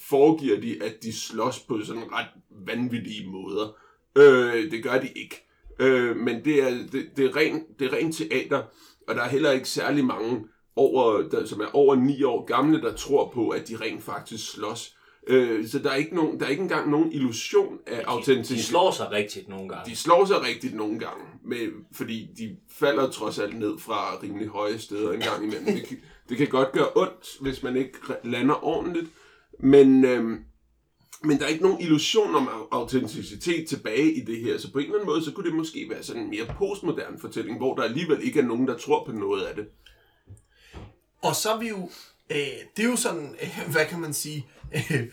foregiver 0.09 0.61
de, 0.61 0.83
at 0.83 1.03
de 1.03 1.13
slås 1.13 1.61
på 1.61 1.81
sådan 1.85 2.13
ret 2.13 2.29
vanvittige 2.67 3.31
måder. 3.31 3.77
Øh, 4.19 4.71
det 4.71 4.83
gør 4.83 5.01
de 5.01 5.09
ikke. 5.17 5.50
Øh, 5.81 6.17
men 6.17 6.45
det 6.45 6.63
er, 6.63 6.71
det, 6.93 7.07
det, 7.17 7.25
er 7.25 7.37
ren, 7.37 7.63
det 7.79 7.87
er 7.87 7.93
ren 7.97 8.13
teater, 8.13 8.63
og 9.09 9.15
der 9.15 9.23
er 9.23 9.29
heller 9.29 9.51
ikke 9.51 9.69
særlig 9.69 10.05
mange, 10.05 10.45
over, 10.77 11.23
der, 11.29 11.47
som 11.47 11.61
er 11.61 11.77
over 11.77 11.95
9 11.95 12.23
år 12.23 12.45
gamle, 12.45 12.81
der 12.83 12.93
tror 12.93 13.31
på, 13.35 13.49
at 13.49 13.69
de 13.69 13.77
rent 13.77 14.03
faktisk 14.03 14.53
slås. 14.53 14.97
Øh, 15.27 15.69
så 15.69 15.79
der 15.79 15.91
er, 15.91 15.95
ikke 15.95 16.15
nogen, 16.15 16.41
der 16.41 16.47
er 16.47 16.51
ikke 16.51 16.63
engang 16.63 16.91
nogen 16.91 17.13
illusion 17.13 17.79
af 17.87 18.03
autenticitet. 18.07 18.59
De 18.59 18.63
slår 18.67 18.91
sig 18.91 19.11
rigtigt 19.11 19.49
nogle 19.49 19.69
gange. 19.69 19.91
De 19.91 19.97
slår 19.97 20.25
sig 20.25 20.43
rigtigt 20.43 20.75
nogle 20.75 20.99
gange, 20.99 21.25
med, 21.45 21.59
fordi 21.93 22.29
de 22.39 22.57
falder 22.71 23.11
trods 23.11 23.39
alt 23.39 23.59
ned 23.59 23.79
fra 23.79 24.17
rimelig 24.23 24.49
høje 24.49 24.79
steder 24.79 25.13
en 25.13 25.21
gang 25.21 25.45
imellem. 25.45 25.67
Det, 25.75 25.87
kan- 25.89 25.99
det 26.29 26.37
kan 26.37 26.47
godt 26.47 26.73
gøre 26.73 26.89
ondt, 26.97 27.27
hvis 27.41 27.63
man 27.63 27.77
ikke 27.77 27.93
lander 28.25 28.65
ordentligt, 28.65 29.07
men, 29.61 30.05
øhm, 30.05 30.39
men 31.25 31.39
der 31.39 31.45
er 31.45 31.49
ikke 31.49 31.63
nogen 31.63 31.81
illusion 31.81 32.35
om 32.35 32.49
au- 32.49 32.69
autenticitet 32.71 33.69
tilbage 33.69 34.13
i 34.13 34.25
det 34.25 34.41
her, 34.41 34.59
så 34.59 34.73
på 34.73 34.79
en 34.79 34.85
eller 34.85 34.97
anden 34.97 35.07
måde, 35.07 35.25
så 35.25 35.33
kunne 35.33 35.47
det 35.47 35.57
måske 35.57 35.87
være 35.91 36.03
sådan 36.03 36.23
en 36.23 36.31
mere 36.31 36.55
postmoderne 36.59 37.19
fortælling, 37.21 37.57
hvor 37.59 37.75
der 37.75 37.83
alligevel 37.83 38.23
ikke 38.23 38.41
er 38.41 38.45
nogen, 38.45 38.69
der 38.69 38.79
tror 38.79 39.05
på 39.05 39.13
noget 39.13 39.43
af 39.43 39.55
det. 39.55 39.67
Og 41.23 41.37
så 41.37 41.53
er 41.53 41.59
vi 41.59 41.69
jo, 41.69 41.91
øh, 42.31 42.37
det 42.77 42.85
er 42.85 42.89
jo 42.89 42.97
sådan, 42.97 43.37
øh, 43.43 43.59
hvad 43.73 43.87
kan 43.87 44.01
man 44.01 44.15
sige, 44.15 44.47
øh, 44.75 45.07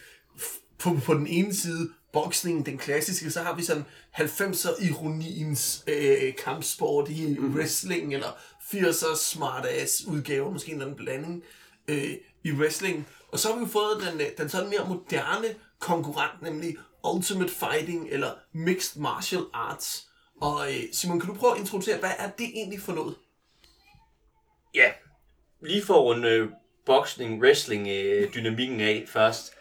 på, 0.80 1.00
på 1.06 1.14
den 1.14 1.28
ene 1.28 1.54
side, 1.54 1.90
boksningen, 2.14 2.66
den 2.66 2.78
klassiske, 2.78 3.32
så 3.32 3.42
har 3.42 3.56
vi 3.56 3.64
sådan 3.64 3.86
90'er 4.16 4.86
ironiens 4.90 5.84
øh, 5.88 6.36
kampsport 6.44 7.10
i 7.10 7.38
mm. 7.40 7.56
wrestling, 7.56 8.14
eller 8.14 8.38
80'er 8.62 9.18
smartass 9.18 10.06
udgave, 10.08 10.52
måske 10.52 10.70
en 10.70 10.74
eller 10.74 10.86
anden 10.86 11.06
blanding 11.06 11.36
øh, 11.36 11.67
Øh, 11.88 12.12
i 12.44 12.52
wrestling. 12.52 13.08
Og 13.32 13.40
så 13.40 13.48
har 13.48 13.56
vi 13.56 13.62
jo 13.62 13.68
fået 13.68 14.04
den, 14.12 14.22
øh, 14.22 14.28
den 14.38 14.50
sådan 14.50 14.70
mere 14.70 14.88
moderne 14.88 15.48
konkurrent, 15.80 16.42
nemlig 16.42 16.78
Ultimate 17.14 17.52
Fighting, 17.52 18.08
eller 18.10 18.32
Mixed 18.52 19.02
Martial 19.02 19.42
Arts. 19.54 20.08
Og 20.42 20.74
øh, 20.74 20.84
Simon, 20.92 21.20
kan 21.20 21.30
du 21.30 21.36
prøve 21.40 21.54
at 21.54 21.60
introducere, 21.60 22.00
hvad 22.00 22.12
er 22.20 22.30
det 22.30 22.50
egentlig 22.56 22.82
for 22.82 22.94
noget? 22.94 23.16
Ja, 24.76 24.92
lige 25.62 25.86
for 25.86 26.14
en 26.14 26.26
øh, 26.26 26.50
boxing 26.86 27.42
wrestling 27.44 27.88
øh, 27.88 28.34
dynamikken 28.34 28.80
af 28.80 29.04
først. 29.08 29.54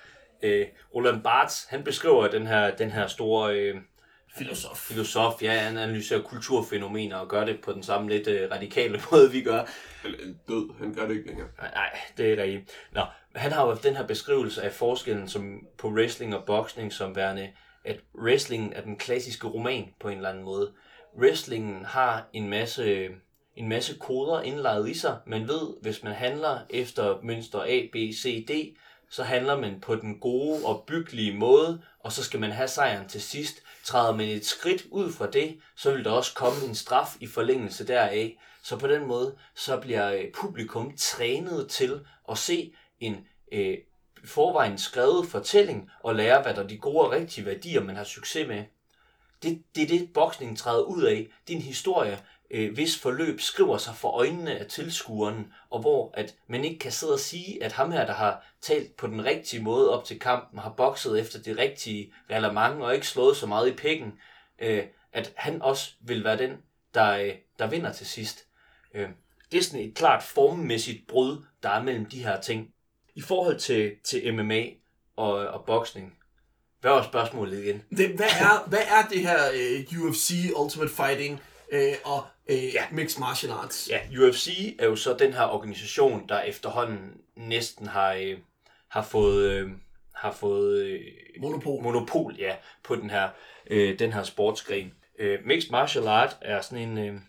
Øh, 0.42 0.66
Roland 0.94 1.22
Barthes, 1.22 1.66
han 1.68 1.84
beskriver 1.84 2.28
den 2.28 2.46
her, 2.46 2.76
den 2.76 2.90
her 2.90 3.06
store 3.06 3.54
øh, 3.54 3.76
Filosof. 4.38 4.78
filosof, 4.78 5.42
ja, 5.42 5.58
han 5.58 5.78
analyserer 5.78 6.22
kulturfænomener 6.22 7.16
og 7.16 7.28
gør 7.28 7.44
det 7.44 7.60
på 7.60 7.72
den 7.72 7.82
samme 7.82 8.08
lidt 8.08 8.28
øh, 8.28 8.50
radikale 8.50 9.00
måde, 9.10 9.32
vi 9.32 9.42
gør. 9.42 9.64
Eller 10.04 10.18
en 10.18 10.40
død, 10.48 10.78
han 10.78 10.94
gør 10.94 11.06
det 11.08 11.14
ikke 11.14 11.26
længere. 11.26 11.48
Nej, 11.58 11.70
Nej, 11.74 11.98
det 12.16 12.32
er 12.32 12.42
rigtigt. 12.42 12.70
Nå, 12.92 13.02
han 13.34 13.52
har 13.52 13.66
jo 13.66 13.76
den 13.82 13.96
her 13.96 14.06
beskrivelse 14.06 14.62
af 14.62 14.72
forskellen 14.72 15.28
som, 15.28 15.60
på 15.78 15.88
wrestling 15.88 16.36
og 16.36 16.44
boksning 16.44 16.92
som 16.92 17.16
værende, 17.16 17.52
at 17.84 18.00
wrestling 18.22 18.72
er 18.76 18.80
den 18.82 18.96
klassiske 18.96 19.46
roman 19.46 19.88
på 20.00 20.08
en 20.08 20.16
eller 20.16 20.30
anden 20.30 20.44
måde. 20.44 20.72
Wrestlingen 21.18 21.84
har 21.84 22.28
en 22.32 22.48
masse, 22.48 23.08
en 23.56 23.68
masse 23.68 23.98
koder 23.98 24.40
indlejret 24.40 24.88
i 24.88 24.94
sig. 24.94 25.16
Man 25.26 25.48
ved, 25.48 25.74
hvis 25.82 26.02
man 26.02 26.12
handler 26.12 26.58
efter 26.70 27.18
mønster 27.22 27.60
A, 27.62 27.80
B, 27.92 27.96
C, 27.96 28.46
D, 28.48 28.76
så 29.10 29.22
handler 29.22 29.60
man 29.60 29.80
på 29.80 29.96
den 29.96 30.20
gode 30.20 30.64
og 30.64 30.84
byggelige 30.86 31.34
måde, 31.34 31.82
og 32.00 32.12
så 32.12 32.24
skal 32.24 32.40
man 32.40 32.50
have 32.50 32.68
sejren 32.68 33.08
til 33.08 33.22
sidst. 33.22 33.62
Træder 33.86 34.16
man 34.16 34.28
et 34.28 34.46
skridt 34.46 34.86
ud 34.90 35.12
fra 35.12 35.30
det, 35.30 35.60
så 35.76 35.92
vil 35.92 36.04
der 36.04 36.10
også 36.10 36.34
komme 36.34 36.64
en 36.64 36.74
straf 36.74 37.16
i 37.20 37.26
forlængelse 37.26 37.86
deraf. 37.86 38.36
Så 38.62 38.76
på 38.76 38.88
den 38.88 39.06
måde, 39.06 39.36
så 39.54 39.80
bliver 39.80 40.12
øh, 40.12 40.24
publikum 40.34 40.96
trænet 40.96 41.68
til 41.70 42.00
at 42.30 42.38
se 42.38 42.74
en 43.00 43.26
øh, 43.52 43.78
forvejen 44.24 44.78
skrevet 44.78 45.28
fortælling 45.28 45.90
og 46.02 46.14
lære, 46.14 46.42
hvad 46.42 46.54
der 46.54 46.62
er 46.62 46.66
de 46.66 46.78
gode 46.78 47.00
og 47.00 47.10
rigtige 47.10 47.46
værdier, 47.46 47.82
man 47.82 47.96
har 47.96 48.04
succes 48.04 48.48
med. 48.48 48.64
Det, 49.42 49.62
det 49.74 49.82
er 49.82 49.86
det, 49.86 50.12
boksning 50.12 50.58
træder 50.58 50.82
ud 50.82 51.02
af. 51.02 51.28
Det 51.46 51.52
er 51.52 51.56
en 51.58 51.64
historie, 51.64 52.18
øh, 52.50 52.74
hvis 52.74 52.98
forløb 52.98 53.40
skriver 53.40 53.78
sig 53.78 53.94
for 53.94 54.10
øjnene 54.10 54.58
af 54.58 54.66
tilskueren, 54.66 55.52
og 55.70 55.80
hvor 55.80 56.10
at 56.14 56.34
man 56.46 56.64
ikke 56.64 56.78
kan 56.78 56.92
sidde 56.92 57.12
og 57.12 57.20
sige, 57.20 57.64
at 57.64 57.72
ham 57.72 57.92
her, 57.92 58.06
der 58.06 58.12
har 58.12 58.46
talt 58.60 58.96
på 58.96 59.06
den 59.06 59.24
rigtige 59.24 59.62
måde 59.62 59.98
op 59.98 60.04
til 60.04 60.18
kampen, 60.18 60.58
har 60.58 60.70
bokset 60.70 61.20
efter 61.20 61.42
det 61.42 61.58
rigtige 61.58 62.12
reglement 62.30 62.82
og 62.82 62.94
ikke 62.94 63.06
slået 63.06 63.36
så 63.36 63.46
meget 63.46 63.68
i 63.68 63.72
pikken, 63.72 64.12
øh, 64.58 64.84
at 65.12 65.32
han 65.36 65.62
også 65.62 65.92
vil 66.00 66.24
være 66.24 66.38
den, 66.38 66.56
der, 66.94 67.18
øh, 67.18 67.32
der 67.58 67.66
vinder 67.66 67.92
til 67.92 68.06
sidst. 68.06 68.46
Øh, 68.94 69.08
det 69.52 69.58
er 69.58 69.62
sådan 69.62 69.86
et 69.86 69.94
klart 69.94 70.22
formmæssigt 70.22 71.06
brud, 71.08 71.44
der 71.62 71.68
er 71.68 71.82
mellem 71.82 72.06
de 72.06 72.24
her 72.24 72.40
ting. 72.40 72.70
I 73.14 73.20
forhold 73.20 73.58
til, 73.58 73.92
til 74.04 74.34
MMA 74.34 74.64
og, 75.16 75.32
og 75.32 75.64
boksning, 75.66 76.12
hvad 76.80 76.90
var 76.90 77.02
spørgsmålet 77.02 77.64
igen? 77.64 77.82
Det, 77.90 78.16
hvad, 78.16 78.26
er, 78.26 78.68
hvad 78.68 78.78
er 78.78 79.08
det 79.10 79.20
her 79.20 79.38
øh, 79.54 80.00
uh, 80.00 80.08
UFC 80.08 80.30
Ultimate 80.56 80.94
Fighting 80.94 81.40
Øh, 81.72 81.94
og 82.04 82.24
uh, 82.50 82.74
Ja. 82.74 82.84
Mixed 82.90 83.20
Martial 83.20 83.52
Arts? 83.52 83.90
Ja, 83.90 84.00
UFC 84.20 84.76
er 84.78 84.86
jo 84.86 84.96
så 84.96 85.16
den 85.18 85.32
her 85.32 85.44
organisation, 85.44 86.28
der 86.28 86.40
efterhånden 86.40 87.20
næsten 87.36 87.86
har, 87.86 88.12
øh, 88.12 88.38
har 88.88 89.02
fået, 89.02 89.50
øh, 89.50 89.70
har 90.14 90.32
fået 90.32 90.84
øh, 90.84 91.00
Monopol. 91.40 91.82
monopol 91.82 92.34
ja, 92.38 92.56
på 92.84 92.96
den 92.96 93.10
her, 93.10 93.28
øh, 93.70 93.98
den 93.98 94.12
her 94.12 94.22
sportsgren. 94.22 94.94
Øh, 95.18 95.38
mixed 95.44 95.70
martial 95.70 96.06
art 96.06 96.36
er 96.40 96.60
sådan 96.60 96.88
en... 96.88 96.98
Øh, 96.98 97.20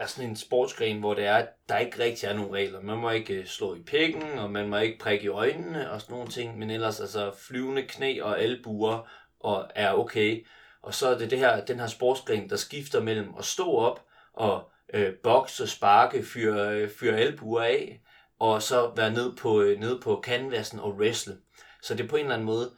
er 0.00 0.06
sådan 0.06 0.30
en 0.30 0.36
sportsgren, 0.36 0.98
hvor 0.98 1.14
det 1.14 1.26
er, 1.26 1.46
der 1.68 1.78
ikke 1.78 1.98
rigtig 1.98 2.26
er 2.26 2.32
nogen 2.32 2.54
regler. 2.54 2.80
Man 2.80 2.98
må 2.98 3.10
ikke 3.10 3.34
øh, 3.34 3.46
slå 3.46 3.74
i 3.74 3.82
pikken, 3.82 4.38
og 4.38 4.50
man 4.50 4.68
må 4.68 4.76
ikke 4.76 4.98
prikke 4.98 5.24
i 5.24 5.28
øjnene 5.28 5.90
og 5.90 6.00
sådan 6.00 6.14
nogle 6.14 6.30
ting, 6.30 6.58
men 6.58 6.70
ellers 6.70 7.00
altså 7.00 7.32
flyvende 7.38 7.82
knæ 7.82 8.20
og 8.22 8.40
albuer 8.40 9.08
og 9.40 9.70
er 9.74 9.92
okay. 9.92 10.46
Og 10.82 10.94
så 10.94 11.08
er 11.08 11.18
det, 11.18 11.30
det 11.30 11.38
her, 11.38 11.64
den 11.64 11.80
her 11.80 11.86
sportsgren, 11.86 12.50
der 12.50 12.56
skifter 12.56 13.00
mellem 13.02 13.28
at 13.38 13.44
stå 13.44 13.74
op 13.74 14.04
og 14.32 14.70
øh, 14.94 15.14
bokse, 15.22 15.66
sparke, 15.66 16.22
fyre, 16.22 16.76
øh, 16.76 16.90
fyr 16.90 17.14
albuer 17.14 17.62
af, 17.62 18.00
og 18.38 18.62
så 18.62 18.92
være 18.96 19.12
ned 19.12 19.36
på, 19.36 19.60
øh, 19.60 19.80
ned 19.80 20.00
på 20.00 20.22
canvasen 20.24 20.80
og 20.80 20.94
wrestle. 20.94 21.36
Så 21.82 21.94
det 21.94 22.04
er 22.04 22.08
på 22.08 22.16
en 22.16 22.22
eller 22.22 22.34
anden 22.34 22.46
måde, 22.46 22.70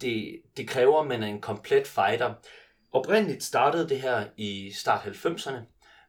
det, 0.00 0.42
det 0.56 0.68
kræver, 0.68 1.00
at 1.00 1.06
man 1.06 1.22
er 1.22 1.26
en 1.26 1.40
komplet 1.40 1.86
fighter. 1.86 2.34
Oprindeligt 2.92 3.42
startede 3.42 3.88
det 3.88 4.00
her 4.00 4.26
i 4.36 4.72
start 4.72 5.00
90'erne 5.00 5.58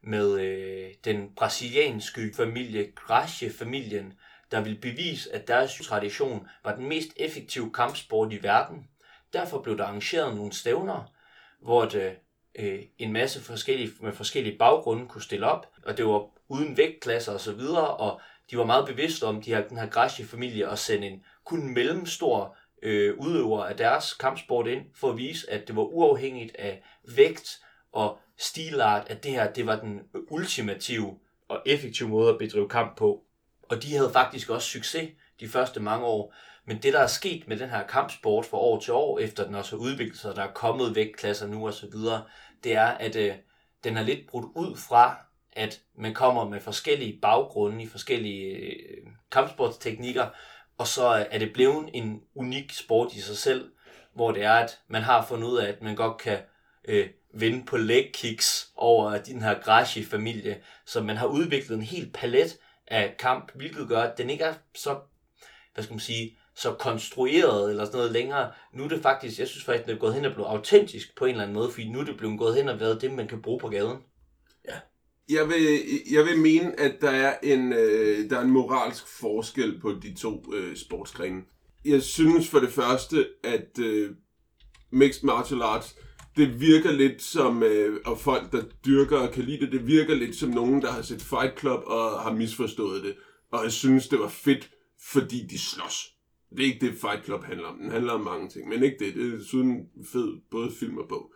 med 0.03 0.39
øh, 0.39 0.93
den 1.05 1.35
brasilianske 1.35 2.33
familie 2.35 2.91
Gracie-familien, 2.95 4.13
der 4.51 4.61
ville 4.61 4.81
bevise, 4.81 5.33
at 5.33 5.47
deres 5.47 5.81
tradition 5.83 6.47
var 6.63 6.75
den 6.75 6.87
mest 6.87 7.09
effektive 7.15 7.73
kampsport 7.73 8.33
i 8.33 8.43
verden. 8.43 8.87
Derfor 9.33 9.61
blev 9.61 9.77
der 9.77 9.83
arrangeret 9.83 10.35
nogle 10.35 10.53
stævner, 10.53 11.13
hvor 11.61 11.85
det, 11.85 12.15
øh, 12.55 12.79
en 12.97 13.13
masse 13.13 13.41
forskellige, 13.41 13.91
med 14.01 14.13
forskellige 14.13 14.57
baggrunde 14.57 15.07
kunne 15.07 15.21
stille 15.21 15.45
op, 15.45 15.67
og 15.85 15.97
det 15.97 16.05
var 16.05 16.25
uden 16.47 16.77
vægtklasser 16.77 17.33
osv., 17.33 17.59
og, 17.59 17.99
og 17.99 18.21
de 18.51 18.57
var 18.57 18.65
meget 18.65 18.85
bevidste 18.85 19.23
om, 19.23 19.41
de 19.41 19.53
her, 19.53 19.67
den 19.67 19.77
her 19.77 19.89
Gracie-familie, 19.89 20.69
at 20.69 20.79
sende 20.79 21.07
en 21.07 21.23
kun 21.43 21.73
mellemstor 21.73 22.57
øh, 22.81 23.17
udøver 23.17 23.63
af 23.63 23.77
deres 23.77 24.13
kampsport 24.13 24.67
ind, 24.67 24.85
for 24.95 25.09
at 25.09 25.17
vise, 25.17 25.51
at 25.51 25.67
det 25.67 25.75
var 25.75 25.83
uafhængigt 25.83 26.55
af 26.55 26.83
vægt 27.15 27.59
og 27.91 28.19
stilart, 28.37 29.09
at 29.09 29.23
det 29.23 29.31
her 29.31 29.53
det 29.53 29.65
var 29.65 29.79
den 29.79 30.01
ultimative 30.13 31.17
og 31.47 31.61
effektive 31.65 32.09
måde 32.09 32.29
at 32.29 32.37
bedrive 32.37 32.69
kamp 32.69 32.97
på. 32.97 33.23
Og 33.69 33.83
de 33.83 33.95
havde 33.95 34.09
faktisk 34.13 34.49
også 34.49 34.67
succes 34.67 35.09
de 35.39 35.47
første 35.47 35.79
mange 35.79 36.05
år. 36.05 36.33
Men 36.65 36.77
det, 36.77 36.93
der 36.93 36.99
er 36.99 37.07
sket 37.07 37.47
med 37.47 37.57
den 37.57 37.69
her 37.69 37.87
kampsport 37.87 38.45
fra 38.45 38.57
år 38.57 38.79
til 38.79 38.93
år, 38.93 39.19
efter 39.19 39.45
den 39.45 39.55
også 39.55 39.75
har 39.75 39.83
udviklet 39.83 40.17
sig, 40.17 40.35
der 40.35 40.43
er 40.43 40.53
kommet 40.53 40.95
vægtklasser 40.95 41.47
nu 41.47 41.67
og 41.67 41.73
så 41.73 41.87
videre, 41.91 42.23
det 42.63 42.75
er, 42.75 42.87
at 42.87 43.15
øh, 43.15 43.35
den 43.83 43.97
er 43.97 44.03
lidt 44.03 44.27
brudt 44.27 44.45
ud 44.55 44.77
fra, 44.77 45.25
at 45.53 45.81
man 45.97 46.13
kommer 46.13 46.49
med 46.49 46.59
forskellige 46.59 47.19
baggrunde 47.21 47.83
i 47.83 47.87
forskellige 47.87 48.55
øh, 48.55 49.07
kampsportsteknikker, 49.31 50.27
og 50.77 50.87
så 50.87 51.05
er 51.31 51.37
det 51.39 51.53
blevet 51.53 51.89
en 51.93 52.21
unik 52.35 52.73
sport 52.73 53.13
i 53.13 53.21
sig 53.21 53.37
selv, 53.37 53.71
hvor 54.13 54.31
det 54.31 54.43
er, 54.43 54.53
at 54.53 54.79
man 54.87 55.01
har 55.01 55.25
fundet 55.25 55.47
ud 55.47 55.57
af, 55.57 55.67
at 55.67 55.81
man 55.81 55.95
godt 55.95 56.17
kan 56.17 56.39
øh, 56.85 57.09
vinde 57.33 57.65
på 57.65 57.77
leg 57.77 58.09
kicks 58.13 58.71
over 58.75 59.17
den 59.17 59.41
her 59.41 59.59
Gracie-familie, 59.59 60.61
så 60.85 61.01
man 61.01 61.17
har 61.17 61.27
udviklet 61.27 61.75
en 61.75 61.83
hel 61.83 62.11
palet 62.13 62.57
af 62.87 63.15
kamp, 63.19 63.51
hvilket 63.55 63.87
gør, 63.87 64.01
at 64.01 64.17
den 64.17 64.29
ikke 64.29 64.43
er 64.43 64.53
så, 64.75 64.99
hvad 65.73 65.83
skal 65.83 65.93
man 65.93 65.99
sige, 65.99 66.37
så 66.55 66.73
konstrueret 66.73 67.69
eller 67.69 67.85
sådan 67.85 67.97
noget 67.97 68.11
længere. 68.11 68.51
Nu 68.73 68.83
er 68.83 68.87
det 68.87 69.01
faktisk, 69.01 69.39
jeg 69.39 69.47
synes 69.47 69.65
faktisk, 69.65 69.85
det 69.85 69.93
er 69.95 69.99
gået 69.99 70.13
hen 70.13 70.25
og 70.25 70.33
blevet 70.33 70.49
autentisk 70.49 71.17
på 71.17 71.25
en 71.25 71.31
eller 71.31 71.43
anden 71.43 71.55
måde, 71.55 71.71
fordi 71.71 71.89
nu 71.89 71.99
er 71.99 72.03
det 72.03 72.17
blevet 72.17 72.39
gået 72.39 72.55
hen 72.55 72.69
og 72.69 72.79
været 72.79 73.01
det, 73.01 73.11
man 73.11 73.27
kan 73.27 73.41
bruge 73.41 73.59
på 73.59 73.69
gaden. 73.69 73.97
Jeg 75.29 75.47
vil, 75.49 75.79
jeg 76.11 76.25
vil 76.25 76.37
mene, 76.37 76.79
at 76.79 77.01
der 77.01 77.09
er 77.09 77.37
en, 77.43 77.73
øh, 77.73 78.29
der 78.29 78.37
er 78.37 78.41
en 78.41 78.51
moralsk 78.51 79.07
forskel 79.07 79.79
på 79.81 79.91
de 79.91 80.13
to 80.13 80.53
øh, 80.53 80.75
sportsgrene. 80.75 81.41
Jeg 81.85 82.01
synes 82.01 82.49
for 82.49 82.59
det 82.59 82.69
første, 82.69 83.27
at 83.43 83.79
øh, 83.79 84.11
mixed 84.91 85.23
martial 85.23 85.61
arts, 85.61 85.95
det 86.37 86.61
virker 86.61 86.91
lidt 86.91 87.21
som, 87.21 87.63
øh, 87.63 87.99
og 88.05 88.19
folk, 88.19 88.51
der 88.51 88.63
dyrker 88.85 89.17
og 89.17 89.31
kan 89.31 89.43
lide 89.43 89.59
det, 89.59 89.71
det 89.71 89.87
virker 89.87 90.15
lidt 90.15 90.35
som 90.35 90.49
nogen, 90.49 90.81
der 90.81 90.91
har 90.91 91.01
set 91.01 91.21
Fight 91.21 91.59
Club 91.59 91.83
og 91.85 92.21
har 92.21 92.33
misforstået 92.33 93.03
det. 93.03 93.15
Og 93.51 93.63
jeg 93.63 93.71
synes, 93.71 94.07
det 94.07 94.19
var 94.19 94.29
fedt, 94.29 94.69
fordi 95.11 95.47
de 95.47 95.59
slås. 95.59 96.07
Det 96.51 96.59
er 96.59 96.73
ikke 96.73 96.85
det, 96.85 96.97
Fight 96.97 97.25
Club 97.25 97.43
handler 97.43 97.67
om. 97.67 97.77
Den 97.77 97.91
handler 97.91 98.13
om 98.13 98.21
mange 98.21 98.49
ting, 98.49 98.69
men 98.69 98.83
ikke 98.83 99.05
det. 99.05 99.15
Det 99.15 99.33
er 99.33 99.37
desuden 99.37 99.89
fed 100.05 100.33
både 100.51 100.71
film 100.79 100.97
og 100.97 101.07
bog. 101.09 101.33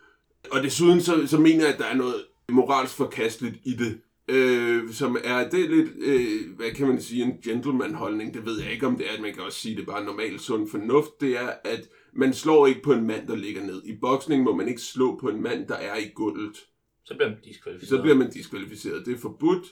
Og 0.52 0.64
desuden 0.64 1.02
så, 1.02 1.28
så 1.28 1.40
mener 1.40 1.64
jeg, 1.64 1.74
at 1.74 1.80
der 1.80 1.86
er 1.86 1.96
noget 1.96 2.16
moralsk 2.50 2.96
forkasteligt 2.96 3.56
i 3.64 3.74
det. 3.74 4.00
Øh, 4.28 4.90
som 4.94 5.18
er, 5.24 5.50
det 5.50 5.66
er 5.66 5.70
lidt, 5.70 5.90
øh, 5.98 6.56
hvad 6.56 6.72
kan 6.72 6.88
man 6.88 7.02
sige, 7.02 7.24
en 7.24 7.38
gentleman-holdning. 7.44 8.34
Det 8.34 8.46
ved 8.46 8.62
jeg 8.62 8.72
ikke, 8.72 8.88
om 8.88 8.98
det 8.98 9.10
er, 9.10 9.14
at 9.14 9.22
man 9.22 9.34
kan 9.34 9.44
også 9.44 9.60
sige, 9.60 9.76
det 9.76 9.82
er 9.82 9.86
bare 9.86 10.06
normal 10.06 10.40
sund 10.40 10.70
fornuft. 10.70 11.22
Det 11.22 11.38
er, 11.38 11.50
at 11.64 11.90
man 12.14 12.34
slår 12.34 12.68
ikke 12.68 12.82
på 12.82 12.94
en 12.94 13.08
mand, 13.08 13.28
der 13.28 13.36
ligger 13.36 13.64
ned. 13.64 13.82
I 13.86 13.98
boksning 14.02 14.44
må 14.44 14.56
man 14.56 14.68
ikke 14.68 14.82
slå 14.82 15.20
på 15.20 15.30
en 15.30 15.42
mand, 15.42 15.68
der 15.68 15.76
er 15.76 15.98
i 15.98 16.12
gulvet. 16.16 16.58
Så 17.06 17.16
bliver 17.16 17.30
man 17.30 17.38
diskvalificeret. 17.44 17.90
Så 17.90 18.02
bliver 18.02 18.16
man 18.16 18.32
diskvalificeret. 18.32 19.06
Det 19.06 19.14
er 19.14 19.18
forbudt, 19.18 19.66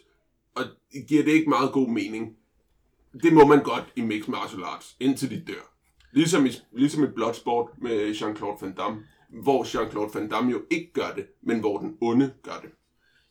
og 0.56 0.64
giver 1.08 1.24
det 1.24 1.32
ikke 1.32 1.50
meget 1.50 1.72
god 1.72 1.90
mening. 1.90 2.38
Det 3.22 3.34
må 3.34 3.46
man 3.46 3.64
godt 3.64 3.84
i 3.96 4.02
mixed 4.02 4.32
martial 4.32 4.64
arts, 4.64 4.96
indtil 5.00 5.30
de 5.30 5.44
dør. 5.48 5.74
Ligesom 6.12 6.46
i, 6.46 6.52
ligesom 6.72 7.04
i 7.04 7.08
Bloodsport 7.08 7.70
med 7.82 8.12
Jean-Claude 8.12 8.66
Van 8.66 8.76
Damme, 8.76 9.04
hvor 9.44 9.64
Jean-Claude 9.64 10.18
Van 10.18 10.30
Damme 10.30 10.52
jo 10.52 10.62
ikke 10.72 10.94
gør 10.94 11.14
det, 11.16 11.26
men 11.44 11.60
hvor 11.60 11.78
den 11.78 11.98
onde 12.02 12.34
gør 12.44 12.60
det. 12.62 12.70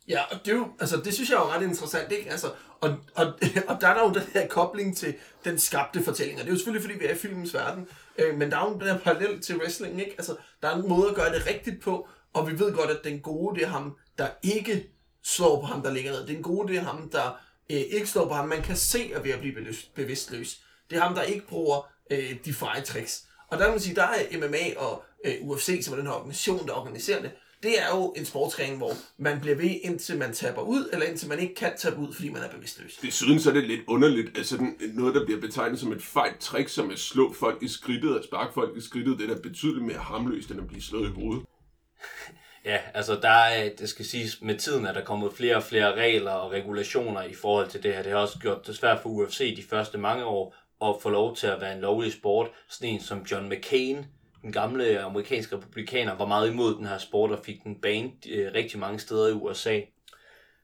Ja, 0.07 0.21
og 0.31 0.45
det, 0.45 0.51
er 0.51 0.57
jo, 0.57 0.67
altså, 0.79 1.01
det 1.05 1.13
synes 1.13 1.29
jeg 1.29 1.35
er 1.35 1.39
jo 1.39 1.51
ret 1.51 1.63
interessant, 1.63 2.11
ikke? 2.11 2.29
Altså, 2.29 2.47
og, 2.81 2.89
og, 3.15 3.25
og 3.69 3.81
der 3.81 3.87
er 3.87 3.93
der 3.93 4.07
jo 4.07 4.13
den 4.13 4.23
her 4.33 4.47
kobling 4.47 4.97
til 4.97 5.15
den 5.45 5.59
skabte 5.59 6.03
fortælling, 6.03 6.39
og 6.39 6.43
det 6.45 6.49
er 6.49 6.53
jo 6.53 6.57
selvfølgelig, 6.57 6.83
fordi 6.83 6.99
vi 6.99 7.05
er 7.05 7.13
i 7.13 7.17
filmens 7.17 7.53
verden, 7.53 7.87
øh, 8.17 8.37
men 8.37 8.51
der 8.51 8.57
er 8.57 8.69
jo 8.69 8.73
den 8.73 8.81
her 8.81 8.99
parallel 8.99 9.41
til 9.41 9.57
wrestling, 9.57 9.99
ikke? 9.99 10.15
Altså, 10.17 10.35
der 10.61 10.67
er 10.67 10.75
en 10.75 10.89
måde 10.89 11.09
at 11.09 11.15
gøre 11.15 11.33
det 11.33 11.47
rigtigt 11.47 11.81
på, 11.81 12.07
og 12.33 12.51
vi 12.51 12.59
ved 12.59 12.73
godt, 12.73 12.89
at 12.89 12.99
den 13.03 13.19
gode, 13.19 13.55
det 13.55 13.63
er 13.63 13.69
ham, 13.69 13.97
der 14.17 14.27
ikke 14.43 14.89
slår 15.23 15.61
på 15.61 15.65
ham, 15.65 15.81
der 15.81 15.93
ligger 15.93 16.11
ned. 16.11 16.27
Den 16.27 16.43
gode, 16.43 16.67
det 16.67 16.77
er 16.77 16.83
ham, 16.83 17.09
der 17.09 17.39
øh, 17.71 17.77
ikke 17.77 18.07
slår 18.07 18.27
på 18.27 18.33
ham. 18.33 18.47
Man 18.47 18.61
kan 18.61 18.75
se, 18.75 19.11
at 19.15 19.23
ved 19.23 19.31
at 19.31 19.39
blive 19.39 19.55
bevidstløs. 19.95 20.61
Det 20.89 20.97
er 20.97 21.01
ham, 21.01 21.15
der 21.15 21.21
ikke 21.21 21.47
bruger 21.47 21.91
øh, 22.11 22.35
de 22.45 22.53
feje 22.53 22.81
tricks. 22.81 23.25
Og 23.47 23.57
der 23.57 23.63
kan 23.63 23.73
man 23.73 23.79
sige, 23.79 23.95
der 23.95 24.03
er 24.03 24.37
MMA 24.37 24.77
og 24.77 25.03
øh, 25.25 25.35
UFC, 25.41 25.85
som 25.85 25.93
er 25.93 25.97
den 25.97 26.07
her 26.07 26.13
organisation, 26.13 26.67
der 26.67 26.73
organiserer 26.73 27.21
det, 27.21 27.31
det 27.63 27.81
er 27.81 27.95
jo 27.95 28.13
en 28.17 28.25
sportsgren, 28.25 28.77
hvor 28.77 28.91
man 29.17 29.39
bliver 29.41 29.55
ved, 29.55 29.79
indtil 29.83 30.17
man 30.17 30.33
taber 30.33 30.61
ud, 30.61 30.89
eller 30.93 31.05
indtil 31.05 31.29
man 31.29 31.39
ikke 31.39 31.55
kan 31.55 31.73
tabe 31.77 31.97
ud, 31.97 32.13
fordi 32.13 32.29
man 32.29 32.43
er 32.43 32.49
bevidstløs. 32.49 32.97
Desuden 33.01 33.39
så 33.39 33.49
er 33.49 33.53
det 33.53 33.63
lidt 33.63 33.81
underligt, 33.87 34.47
sådan 34.47 34.75
noget, 34.93 35.15
der 35.15 35.25
bliver 35.25 35.41
betegnet 35.41 35.79
som 35.79 35.91
et 35.91 36.03
fejt 36.03 36.39
trick, 36.39 36.69
som 36.69 36.91
at 36.91 36.99
slå 36.99 37.33
folk 37.33 37.63
i 37.63 37.67
skridtet 37.67 38.17
og 38.17 38.23
sparke 38.23 38.53
folk 38.53 38.77
i 38.77 38.81
skridtet, 38.81 39.19
det 39.19 39.29
er 39.29 39.35
da 39.35 39.41
betydeligt 39.41 39.85
mere 39.85 39.97
harmløst, 39.97 40.51
end 40.51 40.61
at 40.61 40.67
blive 40.67 40.81
slået 40.81 41.09
i 41.09 41.11
hovedet. 41.11 41.45
Ja, 42.65 42.79
altså 42.93 43.15
der 43.21 43.29
er, 43.29 43.69
det 43.79 43.89
skal 43.89 44.05
siges, 44.05 44.41
med 44.41 44.57
tiden 44.57 44.85
er 44.85 44.93
der 44.93 45.03
kommet 45.03 45.33
flere 45.33 45.55
og 45.55 45.63
flere 45.63 45.95
regler 45.95 46.31
og 46.31 46.51
regulationer 46.51 47.23
i 47.23 47.33
forhold 47.33 47.67
til 47.67 47.83
det 47.83 47.93
her. 47.93 48.03
Det 48.03 48.11
har 48.11 48.19
også 48.19 48.39
gjort 48.39 48.67
det 48.67 48.75
svært 48.75 48.99
for 48.99 49.09
UFC 49.09 49.55
de 49.55 49.63
første 49.63 49.97
mange 49.97 50.25
år 50.25 50.55
at 50.81 50.95
få 51.01 51.09
lov 51.09 51.35
til 51.35 51.47
at 51.47 51.61
være 51.61 51.73
en 51.73 51.81
lovlig 51.81 52.13
sport. 52.13 52.51
Sådan 52.69 52.93
en 52.93 52.99
som 52.99 53.25
John 53.31 53.49
McCain, 53.49 54.05
den 54.41 54.51
gamle 54.51 54.99
amerikanske 54.99 55.55
republikaner, 55.55 56.15
var 56.17 56.25
meget 56.25 56.49
imod 56.49 56.75
den 56.75 56.85
her 56.85 56.97
sport 56.97 57.31
og 57.31 57.39
fik 57.45 57.63
den 57.63 57.81
banet 57.81 58.13
øh, 58.29 58.53
rigtig 58.53 58.79
mange 58.79 58.99
steder 58.99 59.27
i 59.27 59.31
USA. 59.31 59.79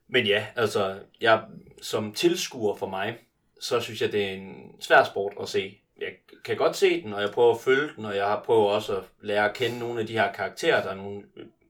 Men 0.07 0.25
ja, 0.25 0.45
altså, 0.55 0.99
jeg, 1.21 1.43
som 1.81 2.13
tilskuer 2.13 2.75
for 2.75 2.87
mig, 2.87 3.17
så 3.61 3.79
synes 3.79 4.01
jeg, 4.01 4.11
det 4.11 4.23
er 4.23 4.31
en 4.31 4.75
svær 4.79 5.03
sport 5.03 5.33
at 5.41 5.49
se. 5.49 5.77
Jeg 5.99 6.09
kan 6.45 6.57
godt 6.57 6.75
se 6.75 7.03
den, 7.03 7.13
og 7.13 7.21
jeg 7.21 7.29
prøver 7.29 7.53
at 7.53 7.61
følge 7.61 7.89
den, 7.95 8.05
og 8.05 8.15
jeg 8.15 8.41
prøver 8.45 8.69
også 8.69 8.97
at 8.97 9.03
lære 9.21 9.49
at 9.49 9.55
kende 9.55 9.79
nogle 9.79 9.99
af 9.99 10.07
de 10.07 10.13
her 10.13 10.31
karakterer. 10.31 10.83
Der 10.83 10.89
er 10.89 10.95
nogle, 10.95 11.23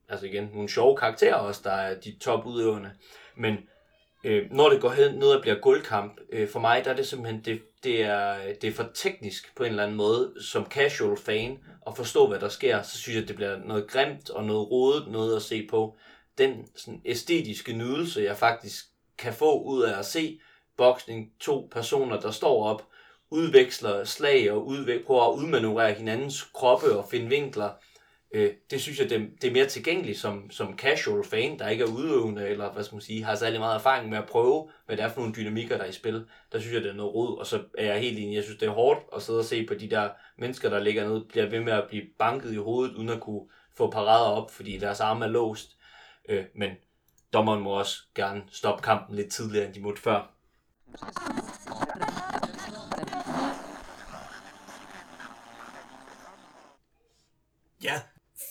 altså 0.09 0.25
igen, 0.25 0.49
nogle 0.53 0.69
sjove 0.69 0.97
karakterer 0.97 1.35
også, 1.35 1.61
der 1.63 1.71
er 1.71 1.99
de 1.99 2.15
topudøverne. 2.19 2.91
Men 3.37 3.57
øh, 4.23 4.51
når 4.51 4.69
det 4.69 4.81
går 4.81 4.89
hen 4.89 5.15
ned 5.15 5.27
og 5.27 5.41
bliver 5.41 5.59
guldkamp, 5.59 6.19
øh, 6.31 6.49
for 6.49 6.59
mig 6.59 6.85
der 6.85 6.91
er 6.91 6.95
det 6.95 7.07
simpelthen, 7.07 7.41
det, 7.45 7.61
det, 7.83 8.01
er, 8.01 8.35
det 8.61 8.67
er 8.67 8.73
for 8.73 8.89
teknisk 8.93 9.55
på 9.55 9.63
en 9.63 9.69
eller 9.69 9.83
anden 9.83 9.97
måde, 9.97 10.33
som 10.41 10.65
casual 10.65 11.17
fan, 11.17 11.57
at 11.87 11.97
forstå, 11.97 12.27
hvad 12.27 12.39
der 12.39 12.49
sker, 12.49 12.81
så 12.81 12.97
synes 12.97 13.15
jeg, 13.15 13.27
det 13.27 13.35
bliver 13.35 13.57
noget 13.65 13.87
grimt 13.87 14.29
og 14.29 14.43
noget 14.43 14.71
rodet 14.71 15.07
noget 15.07 15.35
at 15.35 15.41
se 15.41 15.67
på. 15.69 15.97
Den 16.37 16.67
sådan, 16.75 17.01
æstetiske 17.05 17.73
nydelse, 17.73 18.21
jeg 18.21 18.37
faktisk 18.37 18.85
kan 19.17 19.33
få 19.33 19.61
ud 19.61 19.83
af 19.83 19.99
at 19.99 20.05
se 20.05 20.39
boksning, 20.77 21.31
to 21.39 21.69
personer, 21.71 22.19
der 22.19 22.31
står 22.31 22.65
op, 22.65 22.87
udveksler 23.29 24.03
slag 24.03 24.51
og 24.51 24.67
udvek- 24.67 25.05
prøver 25.05 25.31
at 25.31 25.37
udmanøvrere 25.37 25.93
hinandens 25.93 26.43
kroppe 26.43 26.97
og 26.97 27.09
finde 27.11 27.29
vinkler, 27.29 27.69
Øh, 28.31 28.53
det 28.71 28.81
synes 28.81 28.99
jeg, 28.99 29.09
det, 29.09 29.29
det 29.41 29.47
er 29.47 29.51
mere 29.51 29.65
tilgængeligt 29.65 30.19
som, 30.19 30.51
som 30.51 30.77
casual 30.77 31.23
fan, 31.23 31.59
der 31.59 31.69
ikke 31.69 31.83
er 31.83 31.87
udøvende, 31.87 32.47
eller 32.47 32.71
hvad 32.71 32.83
skal 32.83 32.95
man 32.95 33.01
sige, 33.01 33.23
har 33.23 33.35
særlig 33.35 33.59
meget 33.59 33.75
erfaring 33.75 34.09
med 34.09 34.17
at 34.17 34.25
prøve, 34.25 34.69
hvad 34.85 34.97
det 34.97 35.05
er 35.05 35.09
for 35.09 35.19
nogle 35.19 35.35
dynamikker, 35.35 35.77
der 35.77 35.83
er 35.83 35.89
i 35.89 35.91
spil. 35.91 36.25
Der 36.51 36.59
synes 36.59 36.73
jeg, 36.73 36.83
det 36.83 36.89
er 36.89 36.95
noget 36.95 37.13
rod, 37.13 37.37
og 37.37 37.45
så 37.45 37.63
er 37.77 37.85
jeg 37.85 38.01
helt 38.01 38.19
enig. 38.19 38.35
Jeg 38.35 38.43
synes, 38.43 38.59
det 38.59 38.67
er 38.67 38.71
hårdt 38.71 38.99
at 39.15 39.21
sidde 39.21 39.39
og 39.39 39.45
se 39.45 39.65
på 39.65 39.73
de 39.73 39.89
der 39.89 40.09
mennesker, 40.37 40.69
der 40.69 40.79
ligger 40.79 41.07
nede, 41.07 41.25
bliver 41.29 41.49
ved 41.49 41.59
med 41.59 41.73
at 41.73 41.85
blive 41.89 42.03
banket 42.19 42.53
i 42.53 42.57
hovedet, 42.57 42.95
uden 42.95 43.09
at 43.09 43.19
kunne 43.19 43.49
få 43.77 43.91
parader 43.91 44.31
op, 44.31 44.51
fordi 44.51 44.77
deres 44.77 44.99
arme 44.99 45.25
er 45.25 45.29
låst. 45.29 45.77
Øh, 46.29 46.45
men 46.55 46.71
dommeren 47.33 47.63
må 47.63 47.79
også 47.79 47.97
gerne 48.15 48.43
stoppe 48.51 48.83
kampen 48.83 49.15
lidt 49.15 49.31
tidligere, 49.31 49.65
end 49.65 49.73
de 49.73 49.81
måtte 49.81 50.01
før. 50.01 50.33
Ja, 57.83 58.01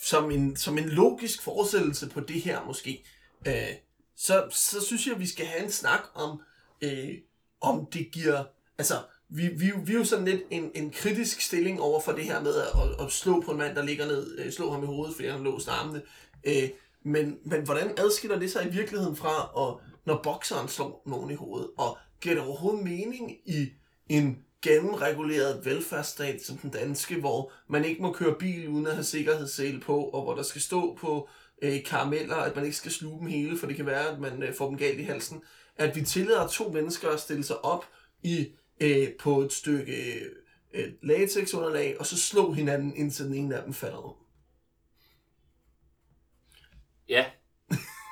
som 0.08 0.30
en, 0.30 0.56
som 0.56 0.78
en 0.78 0.88
logisk 0.88 1.42
forestillelse 1.42 2.08
på 2.08 2.20
det 2.20 2.40
her 2.40 2.64
måske, 2.64 3.04
øh, 3.46 3.74
så, 4.16 4.46
så 4.50 4.80
synes 4.86 5.06
jeg, 5.06 5.14
at 5.14 5.20
vi 5.20 5.26
skal 5.26 5.46
have 5.46 5.64
en 5.64 5.70
snak 5.70 6.00
om, 6.14 6.40
øh, 6.82 7.14
om 7.60 7.86
det 7.86 8.10
giver... 8.12 8.44
Altså, 8.78 8.94
vi, 9.28 9.48
vi, 9.48 9.72
vi 9.84 9.92
er 9.92 9.98
jo 9.98 10.04
sådan 10.04 10.24
lidt 10.24 10.40
en, 10.50 10.70
en 10.74 10.90
kritisk 10.90 11.40
stilling 11.40 11.80
over 11.80 12.00
for 12.00 12.12
det 12.12 12.24
her 12.24 12.42
med 12.42 12.54
at, 12.54 12.66
at, 12.66 13.06
at 13.06 13.12
slå 13.12 13.40
på 13.40 13.50
en 13.50 13.58
mand, 13.58 13.76
der 13.76 13.82
ligger 13.82 14.06
ned, 14.06 14.38
øh, 14.38 14.52
slå 14.52 14.70
ham 14.70 14.82
i 14.82 14.86
hovedet, 14.86 15.16
fordi 15.16 15.28
han 15.28 15.42
låst 15.42 15.68
armene. 15.68 16.02
Øh, 16.44 16.68
men, 17.02 17.38
men 17.44 17.62
hvordan 17.62 17.94
adskiller 17.98 18.38
det 18.38 18.52
sig 18.52 18.66
i 18.66 18.70
virkeligheden 18.70 19.16
fra, 19.16 19.68
at, 19.68 19.92
når 20.06 20.20
bokseren 20.22 20.68
slår 20.68 21.02
nogen 21.06 21.30
i 21.30 21.34
hovedet? 21.34 21.70
Og 21.78 21.98
giver 22.20 22.34
det 22.34 22.44
overhovedet 22.44 22.84
mening 22.84 23.30
i 23.44 23.68
en 24.08 24.38
gennemreguleret 24.62 25.64
velfærdsstat 25.64 26.42
som 26.42 26.58
den 26.58 26.70
danske, 26.70 27.16
hvor 27.16 27.52
man 27.68 27.84
ikke 27.84 28.02
må 28.02 28.12
køre 28.12 28.34
bil 28.38 28.68
uden 28.68 28.86
at 28.86 28.92
have 28.92 29.04
sikkerhedssele 29.04 29.80
på, 29.80 30.04
og 30.04 30.22
hvor 30.22 30.34
der 30.34 30.42
skal 30.42 30.60
stå 30.60 30.94
på 30.94 31.28
øh, 31.62 31.84
karameller, 31.84 32.36
at 32.36 32.56
man 32.56 32.64
ikke 32.64 32.76
skal 32.76 32.92
sluge 32.92 33.18
dem 33.18 33.26
hele, 33.26 33.58
for 33.58 33.66
det 33.66 33.76
kan 33.76 33.86
være, 33.86 34.08
at 34.08 34.20
man 34.20 34.42
øh, 34.42 34.54
får 34.54 34.68
dem 34.68 34.78
galt 34.78 35.00
i 35.00 35.02
halsen. 35.02 35.42
At 35.76 35.96
vi 35.96 36.02
tillader 36.02 36.48
to 36.48 36.68
mennesker 36.68 37.08
at 37.08 37.20
stille 37.20 37.44
sig 37.44 37.64
op 37.64 37.84
i 38.22 38.48
øh, 38.80 39.08
på 39.20 39.40
et 39.40 39.52
stykke 39.52 40.14
øh, 40.74 40.92
latexunderlag, 41.02 41.96
og 42.00 42.06
så 42.06 42.20
slå 42.20 42.52
hinanden, 42.52 42.96
indtil 42.96 43.24
den 43.24 43.34
ene 43.34 43.56
af 43.56 43.62
dem 43.64 43.74
falder 43.74 43.98
ud. 43.98 44.14
Ja, 47.08 47.24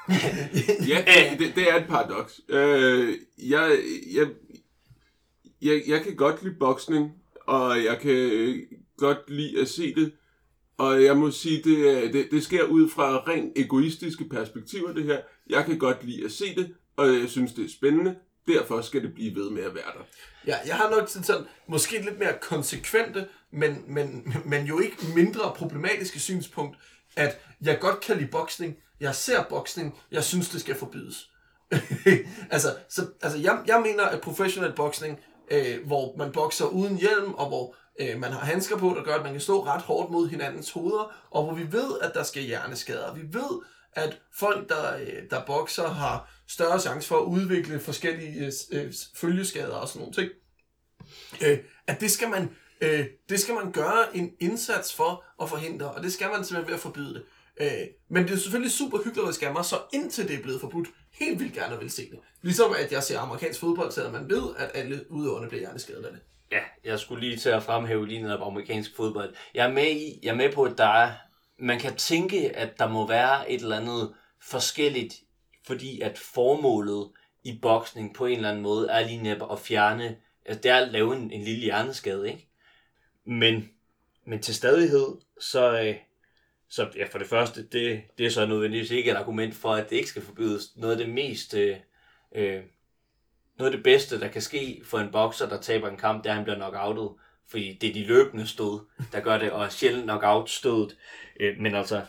Ja, 0.88 1.04
det, 1.38 1.56
det 1.56 1.70
er 1.70 1.76
et 1.76 1.86
paradoks. 1.88 2.40
Øh, 2.48 3.14
jeg, 3.38 3.78
jeg, 4.14 4.26
jeg, 5.62 5.82
jeg 5.86 6.02
kan 6.02 6.16
godt 6.16 6.42
lide 6.42 6.54
boksning, 6.54 7.12
og 7.46 7.84
jeg 7.84 7.98
kan 7.98 8.12
øh, 8.12 8.58
godt 8.96 9.30
lide 9.30 9.60
at 9.60 9.68
se 9.68 9.94
det. 9.94 10.12
Og 10.78 11.04
jeg 11.04 11.16
må 11.16 11.30
sige, 11.30 11.62
det, 11.62 12.12
det, 12.12 12.28
det 12.30 12.44
sker 12.44 12.64
ud 12.64 12.88
fra 12.88 13.16
rent 13.16 13.52
egoistiske 13.58 14.28
perspektiver, 14.28 14.92
det 14.92 15.04
her. 15.04 15.20
Jeg 15.50 15.64
kan 15.64 15.78
godt 15.78 16.04
lide 16.04 16.24
at 16.24 16.32
se 16.32 16.54
det, 16.56 16.74
og 16.96 17.06
jeg 17.06 17.28
synes, 17.28 17.52
det 17.52 17.64
er 17.64 17.68
spændende. 17.68 18.16
Derfor 18.48 18.80
skal 18.80 19.02
det 19.02 19.14
blive 19.14 19.34
ved 19.34 19.50
med 19.50 19.62
at 19.62 19.74
være 19.74 19.84
der. 19.84 20.04
Ja, 20.46 20.56
jeg 20.66 20.76
har 20.76 20.90
nok 20.90 21.08
sådan, 21.08 21.24
sådan 21.24 21.46
måske 21.68 22.02
lidt 22.04 22.18
mere 22.18 22.34
konsekvente, 22.40 23.28
men, 23.52 23.84
men, 23.88 24.34
men 24.44 24.66
jo 24.66 24.78
ikke 24.80 24.96
mindre 25.14 25.52
problematiske 25.56 26.20
synspunkt, 26.20 26.76
at 27.16 27.40
jeg 27.62 27.78
godt 27.80 28.00
kan 28.00 28.16
lide 28.16 28.30
boksning, 28.30 28.76
jeg 29.00 29.14
ser 29.14 29.44
boksning, 29.48 29.98
jeg 30.10 30.24
synes, 30.24 30.48
det 30.48 30.60
skal 30.60 30.74
forbydes. 30.74 31.30
altså, 32.50 32.68
så, 32.88 33.06
altså 33.22 33.38
jeg, 33.38 33.62
jeg 33.66 33.82
mener, 33.86 34.04
at 34.04 34.20
professionel 34.20 34.72
boksning, 34.72 35.20
øh, 35.50 35.86
hvor 35.86 36.16
man 36.16 36.32
bokser 36.32 36.66
uden 36.66 36.96
hjelm, 36.96 37.34
og 37.34 37.48
hvor 37.48 37.76
øh, 38.00 38.20
man 38.20 38.32
har 38.32 38.40
handsker 38.40 38.76
på, 38.76 38.94
der 38.96 39.04
gør, 39.04 39.14
at 39.14 39.22
man 39.22 39.32
kan 39.32 39.40
stå 39.40 39.64
ret 39.64 39.82
hårdt 39.82 40.10
mod 40.10 40.28
hinandens 40.28 40.70
hoveder, 40.70 41.12
og 41.30 41.44
hvor 41.44 41.54
vi 41.54 41.72
ved, 41.72 42.00
at 42.02 42.14
der 42.14 42.22
sker 42.22 42.40
hjerneskader. 42.40 43.14
Vi 43.14 43.22
ved, 43.32 43.60
at 43.92 44.20
folk, 44.38 44.68
der, 44.68 44.96
øh, 44.96 45.22
der 45.30 45.44
bokser, 45.46 45.88
har 45.88 46.30
større 46.48 46.80
chance 46.80 47.08
for 47.08 47.16
at 47.16 47.24
udvikle 47.24 47.80
forskellige 47.80 48.46
øh, 48.46 48.52
øh, 48.72 48.92
følgeskader 49.14 49.74
og 49.74 49.88
sådan 49.88 50.00
nogle 50.00 50.14
ting. 50.14 50.30
Øh, 51.42 51.58
at 51.86 52.00
det 52.00 52.10
skal 52.10 52.28
man 52.28 52.50
øh, 52.80 53.06
det 53.28 53.40
skal 53.40 53.54
man 53.54 53.72
gøre 53.72 54.16
en 54.16 54.32
indsats 54.40 54.94
for 54.94 55.24
at 55.42 55.48
forhindre, 55.48 55.90
og 55.90 56.02
det 56.02 56.12
skal 56.12 56.30
man 56.30 56.44
simpelthen 56.44 56.66
ved 56.66 56.74
at 56.74 56.80
forbyde 56.80 57.14
det. 57.14 57.22
Øh, 57.60 57.68
men 58.08 58.24
det 58.24 58.32
er 58.32 58.36
selvfølgelig 58.36 58.72
super 58.72 58.98
hyggeligt 59.04 59.42
af 59.42 59.52
mig, 59.52 59.64
så 59.64 59.76
indtil 59.92 60.28
det 60.28 60.38
er 60.38 60.42
blevet 60.42 60.60
forbudt, 60.60 60.88
helt 61.12 61.40
vildt 61.40 61.54
gerne 61.54 61.78
vil 61.78 61.90
se 61.90 62.10
det. 62.10 62.18
Ligesom 62.42 62.74
at 62.78 62.92
jeg 62.92 63.02
ser 63.02 63.18
amerikansk 63.18 63.60
fodbold, 63.60 63.92
så 63.92 64.10
man 64.10 64.30
ved, 64.30 64.42
at 64.58 64.70
alle 64.74 65.10
udøverne 65.10 65.48
bliver 65.48 65.60
hjerneskadet 65.60 66.04
af 66.04 66.12
det. 66.12 66.20
Ja, 66.52 66.60
jeg 66.84 66.98
skulle 66.98 67.28
lige 67.28 67.36
til 67.36 67.48
at 67.48 67.62
fremhæve 67.62 68.06
lige 68.06 68.22
netop 68.22 68.46
amerikansk 68.46 68.96
fodbold. 68.96 69.34
Jeg 69.54 69.66
er 69.66 69.72
med 69.72 69.90
i, 69.90 70.20
jeg 70.22 70.30
er 70.30 70.34
med 70.34 70.52
på, 70.52 70.62
at 70.62 70.78
der 70.78 70.88
er, 70.88 71.12
man 71.58 71.78
kan 71.78 71.96
tænke, 71.96 72.56
at 72.56 72.78
der 72.78 72.88
må 72.88 73.06
være 73.06 73.50
et 73.50 73.60
eller 73.60 73.76
andet 73.76 74.14
forskelligt, 74.42 75.14
fordi 75.66 76.00
at 76.00 76.18
formålet 76.18 77.10
i 77.44 77.58
boksning 77.62 78.14
på 78.14 78.26
en 78.26 78.36
eller 78.36 78.48
anden 78.48 78.62
måde 78.62 78.88
er 78.88 79.06
lige 79.06 79.22
netop 79.22 79.52
at 79.52 79.58
fjerne, 79.58 80.16
altså 80.44 80.62
det 80.62 80.70
er 80.70 80.76
at 80.76 80.88
lave 80.88 81.16
en, 81.16 81.30
en 81.30 81.42
lille 81.42 81.60
hjerneskade, 81.60 82.28
ikke? 82.28 82.48
Men, 83.26 83.70
men 84.26 84.42
til 84.42 84.54
stadighed, 84.54 85.06
så, 85.40 85.80
øh, 85.80 85.94
så 86.68 86.88
ja, 86.96 87.04
for 87.04 87.18
det 87.18 87.28
første, 87.28 87.66
det, 87.66 88.02
det 88.18 88.26
er 88.26 88.30
så 88.30 88.46
nødvendigvis 88.46 88.90
ikke 88.90 89.10
et 89.10 89.16
argument 89.16 89.54
for, 89.54 89.72
at 89.72 89.90
det 89.90 89.96
ikke 89.96 90.08
skal 90.08 90.22
forbydes. 90.22 90.76
Noget 90.76 90.92
af 90.92 91.06
det 91.06 91.14
mest, 91.14 91.54
øh, 91.54 91.76
øh, 92.34 92.62
noget 93.58 93.72
af 93.72 93.76
det 93.76 93.82
bedste, 93.82 94.20
der 94.20 94.28
kan 94.28 94.42
ske 94.42 94.82
for 94.84 94.98
en 94.98 95.12
bokser, 95.12 95.48
der 95.48 95.60
taber 95.60 95.88
en 95.88 95.96
kamp, 95.96 96.24
det 96.24 96.28
er, 96.28 96.32
at 96.32 96.36
han 96.36 96.44
bliver 96.44 96.56
knockoutet. 96.56 97.10
Fordi 97.48 97.78
det 97.80 97.88
er 97.88 97.94
de 97.94 98.04
løbende 98.04 98.46
stød, 98.46 98.80
der 99.12 99.20
gør 99.20 99.38
det, 99.38 99.52
og 99.52 99.72
sjældent 99.72 100.04
knockout 100.04 100.50
stødet. 100.50 100.96
Øh, 101.40 101.58
men 101.58 101.74
altså, 101.74 102.04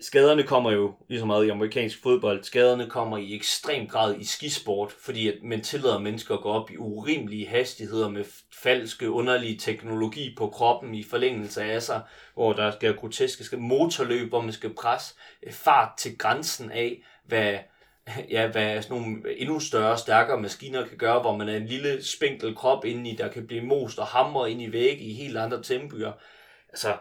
skaderne 0.00 0.42
kommer 0.42 0.70
jo 0.70 0.94
lige 1.08 1.20
så 1.20 1.26
meget 1.26 1.46
i 1.46 1.48
amerikansk 1.48 2.02
fodbold. 2.02 2.44
Skaderne 2.44 2.90
kommer 2.90 3.18
i 3.18 3.34
ekstrem 3.34 3.86
grad 3.86 4.16
i 4.18 4.24
skisport, 4.24 4.92
fordi 4.92 5.28
at 5.28 5.34
man 5.42 5.60
tillader 5.60 5.98
mennesker 5.98 6.34
at 6.34 6.40
gå 6.40 6.48
op 6.48 6.70
i 6.70 6.76
urimelige 6.76 7.48
hastigheder 7.48 8.08
med 8.08 8.24
falske, 8.52 9.10
underlige 9.10 9.58
teknologi 9.58 10.34
på 10.38 10.48
kroppen 10.48 10.94
i 10.94 11.02
forlængelse 11.02 11.62
af 11.62 11.82
sig, 11.82 12.02
hvor 12.34 12.52
der 12.52 12.70
skal 12.70 12.96
groteske 12.96 13.44
skal 13.44 13.58
motorløb, 13.58 14.28
hvor 14.28 14.40
man 14.40 14.52
skal 14.52 14.74
presse 14.74 15.14
øh, 15.42 15.52
fart 15.52 15.90
til 15.98 16.18
grænsen 16.18 16.70
af, 16.70 17.02
hvad, 17.24 17.58
ja, 18.30 18.46
hvad 18.46 18.82
sådan 18.82 18.96
nogle 18.96 19.40
endnu 19.40 19.60
større, 19.60 19.98
stærkere 19.98 20.40
maskiner 20.40 20.86
kan 20.86 20.98
gøre, 20.98 21.20
hvor 21.20 21.36
man 21.36 21.48
er 21.48 21.56
en 21.56 21.66
lille 21.66 22.04
spinkel 22.04 22.54
krop 22.54 22.84
indeni, 22.84 23.14
der 23.14 23.28
kan 23.28 23.46
blive 23.46 23.62
most 23.62 23.98
og 23.98 24.06
hamret 24.06 24.50
ind 24.50 24.62
i 24.62 24.72
vægge 24.72 25.04
i 25.04 25.12
helt 25.12 25.36
andre 25.36 25.62
tempoer. 25.62 26.12
Altså, 26.68 26.96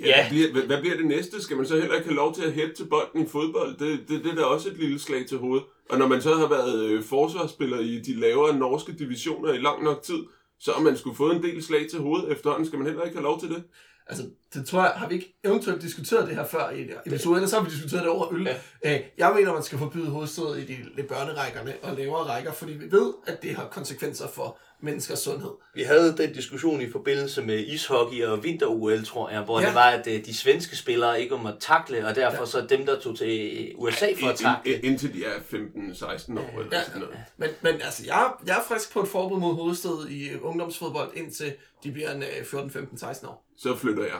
Ja, 0.00 0.06
Ja. 0.06 0.28
Hvad, 0.28 0.50
bliver, 0.50 0.66
hvad, 0.66 0.80
bliver 0.80 0.96
det 0.96 1.06
næste? 1.06 1.42
Skal 1.42 1.56
man 1.56 1.66
så 1.66 1.74
heller 1.74 1.94
ikke 1.94 2.06
have 2.06 2.16
lov 2.16 2.34
til 2.34 2.42
at 2.42 2.52
hætte 2.52 2.74
til 2.74 2.84
bolden 2.84 3.22
i 3.26 3.28
fodbold? 3.28 3.76
Det, 3.76 4.08
det, 4.08 4.24
det 4.24 4.30
er 4.30 4.34
da 4.34 4.42
også 4.42 4.68
et 4.68 4.76
lille 4.76 4.98
slag 4.98 5.26
til 5.26 5.38
hovedet. 5.38 5.66
Og 5.90 5.98
når 5.98 6.06
man 6.06 6.22
så 6.22 6.34
har 6.34 6.48
været 6.48 6.84
øh, 6.84 7.04
forsvarsspiller 7.04 7.80
i 7.80 8.00
de 8.00 8.14
lavere 8.20 8.56
norske 8.56 8.92
divisioner 8.92 9.52
i 9.52 9.58
lang 9.58 9.84
nok 9.84 10.02
tid, 10.02 10.24
så 10.60 10.72
har 10.72 10.82
man 10.82 10.96
skulle 10.96 11.16
fået 11.16 11.36
en 11.36 11.42
del 11.42 11.62
slag 11.62 11.86
til 11.90 11.98
hovedet 11.98 12.32
efterhånden. 12.32 12.66
Skal 12.66 12.78
man 12.78 12.86
heller 12.86 13.04
ikke 13.04 13.16
have 13.16 13.24
lov 13.24 13.40
til 13.40 13.48
det? 13.48 13.62
Altså, 14.08 14.24
det 14.54 14.66
tror 14.66 14.82
jeg, 14.82 14.90
har 14.96 15.08
vi 15.08 15.14
ikke 15.14 15.38
eventuelt 15.44 15.82
diskuteret 15.82 16.28
det 16.28 16.36
her 16.36 16.46
før 16.46 16.70
i 16.70 16.80
et 16.80 16.96
episode, 17.06 17.36
eller 17.36 17.48
så 17.48 17.56
har 17.56 17.64
vi 17.64 17.70
diskuteret 17.70 18.02
det 18.02 18.10
over 18.10 18.32
øl. 18.34 18.48
Ja. 18.84 19.00
Jeg 19.18 19.32
mener, 19.36 19.52
man 19.52 19.62
skal 19.62 19.78
forbyde 19.78 20.06
hovedstød 20.06 20.56
i 20.56 20.64
de 20.64 21.02
børnerækkerne 21.02 21.74
og 21.82 21.96
lavere 21.96 22.22
rækker, 22.22 22.52
fordi 22.52 22.72
vi 22.72 22.92
ved, 22.92 23.12
at 23.26 23.42
det 23.42 23.54
har 23.54 23.68
konsekvenser 23.68 24.28
for 24.28 24.58
menneskers 24.82 25.18
sundhed. 25.18 25.50
Vi 25.74 25.82
havde 25.82 26.16
den 26.16 26.32
diskussion 26.32 26.80
i 26.80 26.90
forbindelse 26.90 27.42
med 27.42 27.58
ishockey 27.58 28.24
og 28.24 28.44
vinter-OL, 28.44 29.04
tror 29.04 29.30
jeg, 29.30 29.40
hvor 29.40 29.60
Ja. 29.60 29.66
det 29.66 29.74
var, 29.74 29.90
at 29.90 30.06
øh, 30.06 30.24
de 30.26 30.36
svenske 30.36 30.76
spillere 30.76 31.20
ikke 31.22 31.36
måtte 31.36 31.58
takle, 31.60 32.06
og 32.06 32.14
derfor 32.14 32.38
ja. 32.40 32.46
så 32.46 32.66
dem, 32.68 32.86
der 32.86 33.00
tog 33.00 33.18
til 33.18 33.72
USA 33.76 34.06
for 34.20 34.26
at 34.26 34.40
Ind- 34.40 34.48
takle. 34.48 34.72
ind- 34.72 34.84
Indtil 34.84 35.14
de 35.14 35.24
er 35.24 35.34
15-16 35.50 36.38
år 36.38 36.60
eller 36.60 36.76
Ja, 36.78 36.84
sådan 36.84 37.00
noget. 37.00 37.16
Men, 37.36 37.48
men 37.62 37.74
altså, 37.74 38.02
jeg, 38.06 38.30
jeg 38.46 38.56
er 38.58 38.62
frisk 38.68 38.92
på 38.92 39.00
et 39.02 39.08
forbud 39.08 39.40
mod 39.40 39.54
hovedstød 39.54 40.08
i 40.08 40.34
ungdomsfodbold, 40.42 41.10
indtil 41.14 41.52
de 41.84 41.92
bliver 41.92 42.12
en 42.12 42.22
øh, 42.22 42.44
14, 42.44 42.70
15, 42.70 42.98
16 42.98 43.28
år. 43.28 43.46
Så 43.58 43.76
flytter 43.76 44.02
jeg. 44.04 44.18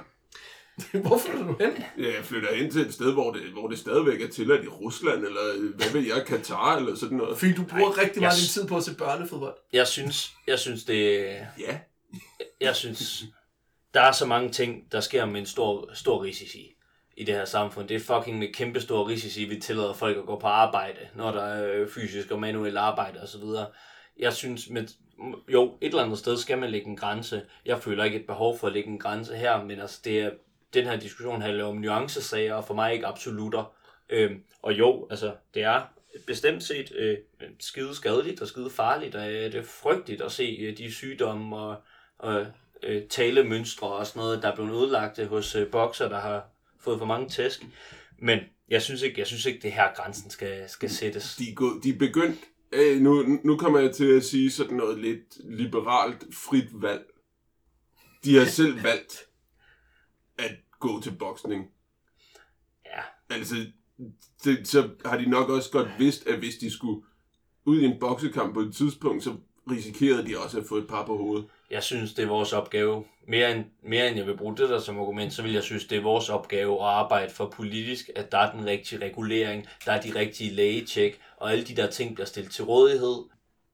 Hvor 1.07 1.19
flytter 1.19 1.47
du 1.47 1.57
hen? 1.61 1.73
Ja, 1.99 2.15
Jeg 2.17 2.25
flytter 2.25 2.49
ind 2.51 2.73
til 2.73 2.81
et 2.81 2.95
sted, 2.95 3.13
hvor 3.13 3.33
det, 3.33 3.43
hvor 3.43 3.69
det 3.69 3.79
stadigvæk 3.79 4.21
er 4.23 4.29
tilladt 4.29 4.65
i 4.65 4.69
Rusland, 4.69 5.25
eller 5.25 5.73
hvad 5.77 5.91
ved 5.93 6.01
jeg, 6.17 6.27
Katar, 6.27 6.77
eller 6.77 6.95
sådan 6.97 7.17
noget. 7.19 7.39
Fordi 7.39 7.53
du 7.53 7.65
bruger 7.65 7.93
Ej, 7.93 8.03
rigtig 8.03 8.23
meget 8.23 8.33
jeg- 8.33 8.41
din 8.41 8.49
tid 8.49 8.67
på 8.69 8.77
at 8.77 8.83
se 8.83 8.95
børnefodbold. 8.95 9.55
Jeg 9.73 9.87
synes, 9.87 10.33
jeg 10.47 10.59
synes 10.59 10.85
det, 10.85 11.25
Ja, 11.59 11.79
jeg 12.61 12.77
synes, 12.77 13.25
der 13.95 14.01
er 14.01 14.13
så 14.13 14.27
mange 14.27 14.49
ting, 14.51 14.93
der 14.93 15.01
sker 15.01 15.25
med 15.25 15.41
en 15.41 15.47
stor, 15.47 15.91
stor 15.95 16.23
risici 16.25 16.73
i 17.17 17.25
det 17.25 17.35
her 17.35 17.45
samfund. 17.45 17.89
Det 17.89 17.95
er 17.97 18.01
fucking 18.21 18.39
med 18.39 18.53
kæmpe 18.55 18.81
store 18.81 19.07
risici, 19.07 19.45
vi 19.45 19.61
tillader 19.61 19.93
folk 19.93 20.17
at 20.17 20.27
gå 20.27 20.39
på 20.39 20.47
arbejde, 20.47 20.99
når 21.15 21.31
der 21.33 21.43
er 21.43 21.81
øh, 21.81 21.89
fysisk 21.89 22.31
og 22.31 22.41
manuel 22.41 22.77
arbejde 22.77 23.21
osv. 23.23 23.43
Jeg 24.19 24.33
synes, 24.33 24.71
med, 24.71 24.87
jo, 25.49 25.65
et 25.81 25.89
eller 25.89 26.03
andet 26.03 26.19
sted 26.19 26.37
skal 26.37 26.59
man 26.59 26.71
lægge 26.71 26.87
en 26.87 26.97
grænse. 26.97 27.43
Jeg 27.67 27.83
føler 27.83 28.05
ikke 28.05 28.19
et 28.21 28.27
behov 28.27 28.59
for 28.59 28.67
at 28.67 28.73
lægge 28.73 28.89
en 28.91 28.99
grænse 28.99 29.37
her, 29.37 29.65
men 29.65 29.81
altså, 29.81 30.01
det 30.05 30.21
er, 30.21 30.31
den 30.77 30.85
her 30.85 30.97
diskussion 30.97 31.43
handler 31.43 31.65
om 31.65 31.77
nuancesager, 31.77 32.55
og 32.55 32.65
for 32.65 32.75
mig 32.75 32.93
ikke 32.95 33.07
absolutter. 33.07 33.77
Øhm, 34.11 34.43
og 34.63 34.79
jo, 34.79 35.07
altså, 35.11 35.35
det 35.55 35.63
er 35.63 35.83
bestemt 36.27 36.63
set 36.63 36.93
øh, 36.97 37.17
skide 37.61 37.95
skadeligt 37.95 38.41
og 38.41 38.49
skide 38.49 38.71
farligt, 38.71 39.15
og 39.15 39.33
øh, 39.33 39.53
det 39.53 39.55
er 39.55 39.63
frygteligt 39.63 40.23
at 40.23 40.33
se 40.33 40.57
øh, 40.61 40.79
de 40.79 40.93
sygdomme 40.93 41.57
og, 41.57 41.77
og 42.19 42.47
øh, 42.83 43.03
talemønstre 43.09 43.89
og 43.89 44.07
sådan 44.07 44.21
noget, 44.21 44.43
der 44.43 44.51
er 44.51 44.55
blevet 44.55 44.71
udlagt 44.71 45.19
øh, 45.19 45.29
hos 45.29 45.55
øh, 45.55 45.71
bokser, 45.71 46.09
der 46.09 46.21
har 46.21 46.45
fået 46.81 46.99
for 46.99 47.07
mange 47.07 47.29
tæsk. 47.29 47.67
Men 48.19 48.39
jeg 48.69 48.83
synes 48.83 49.03
ikke, 49.03 49.19
jeg 49.19 49.27
synes 49.27 49.47
ikke 49.47 49.63
det 49.63 49.73
her 49.73 49.95
grænsen 49.97 50.31
skal, 50.31 50.69
skal 50.69 50.91
sættes. 50.91 51.37
de 51.37 51.51
er, 51.51 51.55
gå, 51.55 51.81
de 51.83 51.89
er 51.89 51.99
begyndt... 51.99 52.39
Øh, 52.73 53.01
nu, 53.01 53.39
nu 53.45 53.57
kommer 53.57 53.79
jeg 53.79 53.95
til 53.95 54.17
at 54.17 54.25
sige 54.25 54.51
sådan 54.51 54.77
noget 54.77 54.99
lidt 54.99 55.37
liberalt 55.45 56.25
frit 56.35 56.69
valg. 56.73 57.05
De 58.25 58.37
har 58.37 58.45
selv 58.61 58.83
valgt 58.83 59.27
at 60.39 60.57
gå 60.81 61.01
til 61.01 61.13
boksning. 61.13 61.71
Ja, 62.85 63.35
Altså, 63.37 63.55
det, 64.45 64.69
så 64.69 64.89
har 65.05 65.19
de 65.19 65.31
nok 65.31 65.49
også 65.49 65.71
godt 65.71 65.89
vidst, 65.99 66.27
at 66.27 66.39
hvis 66.39 66.55
de 66.57 66.71
skulle 66.71 67.03
ud 67.65 67.81
i 67.81 67.85
en 67.85 68.01
boksekamp 68.01 68.55
på 68.55 68.61
et 68.61 68.75
tidspunkt, 68.75 69.25
så 69.25 69.37
risikerede 69.71 70.27
de 70.27 70.39
også 70.39 70.59
at 70.59 70.67
få 70.69 70.77
et 70.77 70.89
par 70.89 71.07
på 71.07 71.17
hovedet. 71.17 71.47
jeg 71.71 71.83
synes, 71.83 72.15
det 72.15 72.23
er 72.23 72.29
vores 72.29 72.53
opgave. 72.53 73.05
Mere 73.29 73.57
end, 73.57 73.65
mere 73.83 74.09
end 74.09 74.17
jeg 74.17 74.27
vil 74.27 74.37
bruge 74.37 74.57
det 74.57 74.69
der 74.69 74.81
som 74.81 74.99
argument, 74.99 75.33
så 75.33 75.43
vil 75.43 75.53
jeg 75.53 75.63
synes, 75.63 75.85
det 75.85 75.99
er 75.99 76.03
vores 76.03 76.29
opgave 76.29 76.75
at 76.75 76.87
arbejde 76.87 77.33
for 77.33 77.49
politisk, 77.57 78.11
at 78.17 78.33
der 78.33 78.39
er 78.39 78.53
den 78.53 78.67
rigtige 78.67 79.05
regulering, 79.05 79.67
der 79.87 79.93
er 79.93 80.01
de 80.01 80.15
rigtige 80.15 80.55
lægetjek, 80.55 81.21
og 81.37 81.53
alle 81.53 81.65
de 81.65 81.77
der 81.77 81.91
ting 81.91 82.15
bliver 82.15 82.27
stillet 82.27 82.53
til 82.53 82.65
rådighed. 82.65 83.25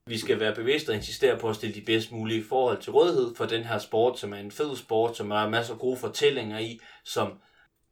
Vi 0.06 0.18
skal 0.18 0.40
være 0.40 0.54
bevidste 0.54 0.90
og 0.90 0.96
insistere 0.96 1.38
på 1.38 1.48
at 1.48 1.56
stille 1.56 1.74
de 1.74 1.80
bedst 1.80 2.12
mulige 2.12 2.44
forhold 2.44 2.78
til 2.78 2.92
rådighed 2.92 3.34
for 3.34 3.46
den 3.46 3.64
her 3.64 3.78
sport, 3.78 4.18
som 4.18 4.32
er 4.32 4.36
en 4.36 4.50
fed 4.50 4.76
sport, 4.76 5.16
som 5.16 5.30
har 5.30 5.48
masser 5.48 5.74
af 5.74 5.80
gode 5.80 5.96
fortællinger 5.96 6.58
i, 6.58 6.80
som 7.04 7.40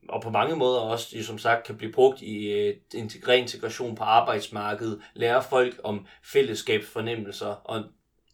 og 0.08 0.22
på 0.22 0.30
mange 0.30 0.56
måder 0.56 0.78
også, 0.80 1.22
som 1.22 1.38
sagt, 1.38 1.66
kan 1.66 1.76
blive 1.76 1.92
brugt 1.92 2.22
i 2.22 2.52
øh, 2.52 2.76
integration 2.94 3.94
på 3.94 4.04
arbejdsmarkedet, 4.04 5.00
lære 5.14 5.42
folk 5.42 5.80
om 5.84 6.06
fællesskabsfornemmelser, 6.24 7.46
og 7.46 7.84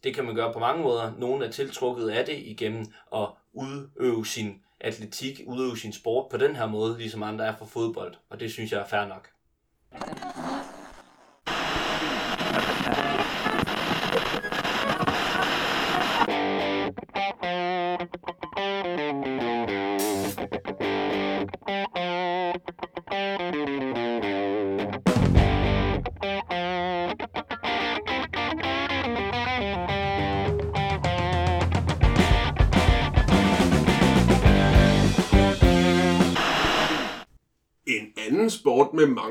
det 0.03 0.15
kan 0.15 0.25
man 0.25 0.35
gøre 0.35 0.53
på 0.53 0.59
mange 0.59 0.83
måder. 0.83 1.13
Nogle 1.17 1.45
er 1.45 1.51
tiltrukket 1.51 2.09
af 2.09 2.25
det 2.25 2.37
igennem 2.37 2.85
at 3.15 3.27
udøve 3.53 4.25
sin 4.25 4.61
atletik, 4.79 5.41
udøve 5.45 5.77
sin 5.77 5.93
sport 5.93 6.29
på 6.31 6.37
den 6.37 6.55
her 6.55 6.65
måde, 6.65 6.97
ligesom 6.97 7.23
andre 7.23 7.45
er 7.45 7.55
for 7.57 7.65
fodbold, 7.65 8.15
og 8.29 8.39
det 8.39 8.51
synes 8.51 8.71
jeg 8.71 8.81
er 8.81 8.87
fair 8.87 9.07
nok. 9.07 9.29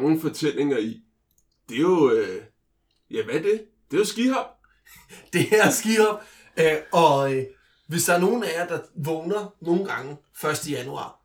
Mange 0.07 0.21
fortællinger 0.21 0.79
i, 0.79 1.03
det 1.69 1.77
er 1.77 1.81
jo, 1.81 2.11
øh, 2.11 2.43
ja 3.11 3.25
hvad 3.25 3.35
er 3.35 3.43
det? 3.43 3.65
Det 3.91 3.97
er 3.97 3.99
jo 3.99 4.05
skihop. 4.05 4.47
Det 5.33 5.53
er 5.53 5.71
skihop, 5.71 6.23
øh, 6.57 6.77
og 6.93 7.35
øh, 7.35 7.45
hvis 7.87 8.05
der 8.05 8.15
er 8.15 8.21
nogen 8.21 8.45
af 8.45 8.53
jer, 8.53 8.67
der 8.67 8.81
vågner 8.95 9.55
nogle 9.61 9.85
gange 9.85 10.17
1. 10.45 10.71
januar, 10.71 11.21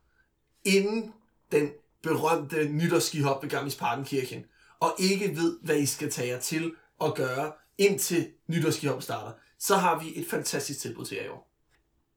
inden 0.64 1.12
den 1.52 1.70
berømte 2.02 2.68
nytårsskihop 2.68 3.42
ved 3.42 3.50
Gamlis 3.50 3.76
Parkenkirchen, 3.76 4.44
og 4.80 4.94
ikke 4.98 5.36
ved, 5.36 5.58
hvad 5.62 5.76
I 5.76 5.86
skal 5.86 6.10
tage 6.10 6.28
jer 6.28 6.40
til 6.40 6.74
at 7.04 7.14
gøre, 7.14 7.52
indtil 7.78 8.32
nytårsskihop 8.46 9.02
starter, 9.02 9.32
så 9.58 9.76
har 9.76 9.98
vi 9.98 10.20
et 10.20 10.26
fantastisk 10.30 10.80
tilbud 10.80 11.04
til 11.04 11.16
jer 11.16 11.24
i 11.24 11.28
år. 11.28 11.50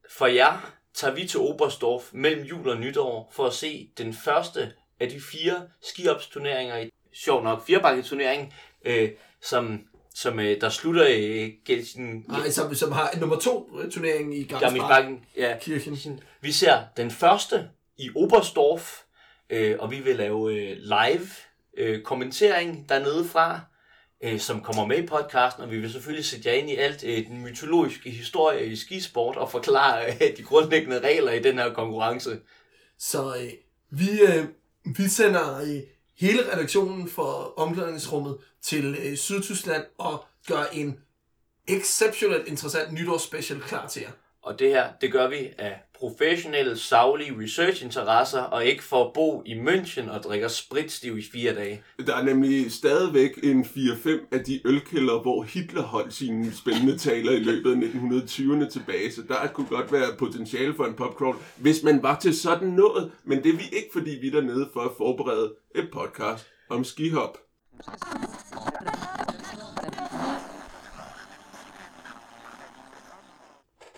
For 0.09 0.25
jer 0.25 0.71
tager 0.93 1.15
vi 1.15 1.27
til 1.27 1.39
Oberstdorf 1.39 2.13
mellem 2.13 2.45
jul 2.45 2.69
og 2.69 2.77
nytår 2.77 3.31
for 3.35 3.45
at 3.45 3.53
se 3.53 3.91
den 3.97 4.13
første 4.13 4.73
af 4.99 5.09
de 5.09 5.21
fire 5.31 5.67
skiopsturneringer 5.81 6.77
i 6.77 6.89
sjov 7.13 7.43
nok 7.43 7.65
firebakketurnering, 7.65 8.53
øh, 8.85 9.09
som, 9.41 9.79
som 10.13 10.39
øh, 10.39 10.61
der 10.61 10.69
slutter 10.69 11.07
i 11.07 11.55
Gelsen, 11.65 12.25
Nej, 12.27 12.49
som, 12.49 12.75
som 12.75 12.91
har 12.91 13.13
nummer 13.19 13.39
to 13.39 13.79
øh, 13.79 13.91
turneringen 13.91 14.33
i 14.33 14.43
Gammelbakken. 14.43 15.25
Ja, 15.37 15.57
Kirchen. 15.61 16.19
Vi 16.41 16.51
ser 16.51 16.83
den 16.97 17.11
første 17.11 17.69
i 17.97 18.09
Oberstdorf, 18.15 19.01
øh, 19.49 19.75
og 19.79 19.91
vi 19.91 19.99
vil 19.99 20.15
lave 20.15 20.53
øh, 20.53 20.77
live 20.77 21.27
øh, 21.77 22.01
kommentering 22.01 22.89
dernede 22.89 23.25
fra, 23.25 23.59
øh, 24.23 24.39
som 24.39 24.61
kommer 24.61 24.85
med 24.85 25.03
i 25.03 25.07
podcasten, 25.07 25.63
og 25.63 25.71
vi 25.71 25.79
vil 25.79 25.91
selvfølgelig 25.91 26.25
sætte 26.25 26.49
jer 26.49 26.55
ind 26.55 26.69
i 26.69 26.75
alt 26.75 27.03
øh, 27.03 27.27
den 27.27 27.41
mytologiske 27.41 28.09
historie 28.09 28.65
i 28.65 28.75
skisport 28.75 29.37
og 29.37 29.51
forklare 29.51 30.05
øh, 30.05 30.37
de 30.37 30.43
grundlæggende 30.43 30.99
regler 30.99 31.31
i 31.31 31.41
den 31.41 31.57
her 31.57 31.73
konkurrence. 31.73 32.39
Så 32.99 33.35
øh, 33.35 33.49
vi, 33.89 34.21
øh, 34.21 34.45
vi 34.85 35.07
sender 35.07 35.61
øh, 35.61 35.81
hele 36.19 36.53
redaktionen 36.53 37.09
for 37.09 37.53
omklædningsrummet 37.57 38.37
til 38.61 38.97
øh, 39.03 39.17
Sydtyskland 39.17 39.85
og 39.97 40.25
gør 40.47 40.63
en 40.73 40.99
exceptionelt 41.67 42.47
interessant 42.47 42.93
nytårsspecial 42.93 43.61
klar 43.61 43.87
til 43.87 44.01
jer. 44.01 44.11
Og 44.41 44.59
det 44.59 44.69
her, 44.69 44.93
det 45.01 45.11
gør 45.11 45.27
vi 45.27 45.49
af 45.57 45.81
professionelle, 45.99 46.77
savlige 46.77 47.35
researchinteresser, 47.41 48.41
og 48.41 48.65
ikke 48.65 48.83
for 48.83 49.05
at 49.05 49.13
bo 49.13 49.43
i 49.45 49.53
München 49.53 50.11
og 50.11 50.23
drikke 50.23 50.49
spritstiv 50.49 51.17
i 51.17 51.23
fire 51.33 51.55
dage. 51.55 51.81
Der 52.07 52.15
er 52.15 52.23
nemlig 52.23 52.71
stadigvæk 52.71 53.39
en 53.43 53.61
4-5 53.63 54.09
af 54.31 54.43
de 54.43 54.61
ølkælder, 54.65 55.21
hvor 55.21 55.43
Hitler 55.43 55.81
holdt 55.81 56.13
sine 56.13 56.53
spændende 56.53 56.97
taler 56.97 57.31
i 57.31 57.39
løbet 57.39 57.71
af 57.71 57.75
1920'erne 57.75 58.69
tilbage, 58.69 59.11
så 59.11 59.21
der 59.27 59.47
kunne 59.47 59.67
godt 59.67 59.91
være 59.91 60.15
potentiale 60.19 60.73
for 60.75 60.85
en 60.85 60.93
popcrawl, 60.93 61.35
hvis 61.57 61.83
man 61.83 62.03
var 62.03 62.19
til 62.19 62.39
sådan 62.39 62.67
noget, 62.67 63.11
men 63.23 63.43
det 63.43 63.53
er 63.53 63.57
vi 63.57 63.63
ikke, 63.73 63.89
fordi 63.93 64.17
vi 64.21 64.27
er 64.27 64.31
dernede 64.31 64.69
for 64.73 64.81
at 64.81 64.91
forberede 64.97 65.53
et 65.75 65.89
podcast 65.93 66.45
om 66.69 66.83
skihop. 66.83 67.37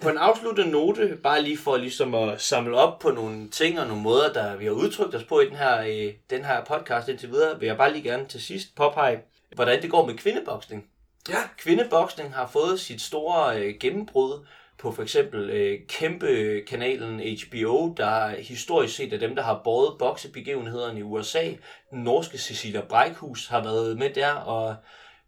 På 0.02 0.10
en 0.10 0.18
afsluttende 0.18 0.72
note, 0.72 1.18
bare 1.24 1.41
lige 1.41 1.58
for 1.58 1.78
ligesom 1.78 2.16
at 2.16 2.41
samle 2.41 2.78
op 2.78 3.00
på 3.00 3.12
nogle 3.12 3.50
ting 3.50 3.80
og 3.80 3.88
nogle 3.88 4.04
måder, 4.04 4.34
der 4.34 4.56
vi 4.56 4.66
har 4.66 4.72
udtrykt 4.72 5.16
os 5.16 5.24
på 5.24 5.39
i 5.39 5.45
den 5.45 5.56
her, 5.56 5.82
øh, 5.82 6.14
den 6.30 6.45
her 6.45 6.64
podcast 6.64 7.08
indtil 7.08 7.30
videre, 7.32 7.60
vil 7.60 7.68
jeg 7.68 7.78
bare 7.78 7.91
lige 7.93 8.04
gerne 8.04 8.26
til 8.26 8.41
sidst 8.41 8.76
påpege, 8.76 9.20
hvordan 9.56 9.82
det 9.82 9.91
går 9.91 10.06
med 10.06 10.18
kvindeboksning. 10.18 10.86
Ja, 11.30 11.38
Kvindeboksning 11.58 12.36
har 12.36 12.48
fået 12.48 12.80
sit 12.80 13.02
store 13.02 13.60
øh, 13.62 13.76
gennembrud 13.80 14.45
på 14.78 14.91
for 14.91 15.04
eksempel 15.04 15.50
øh, 15.50 15.80
kæmpe 15.88 16.62
kanalen 16.68 17.20
HBO, 17.20 17.93
der 17.98 18.30
historisk 18.30 18.95
set 18.95 19.14
er 19.14 19.18
dem, 19.18 19.36
der 19.36 19.43
har 19.43 19.62
båret 19.64 19.98
boksebegivenhederne 20.00 21.00
i 21.00 21.04
USA. 21.04 21.45
Den 21.91 22.04
norske 22.04 22.38
Cecilia 22.38 22.82
Brækhus 22.82 23.48
har 23.48 23.64
været 23.64 23.98
med 23.98 24.10
der, 24.10 24.32
og 24.32 24.76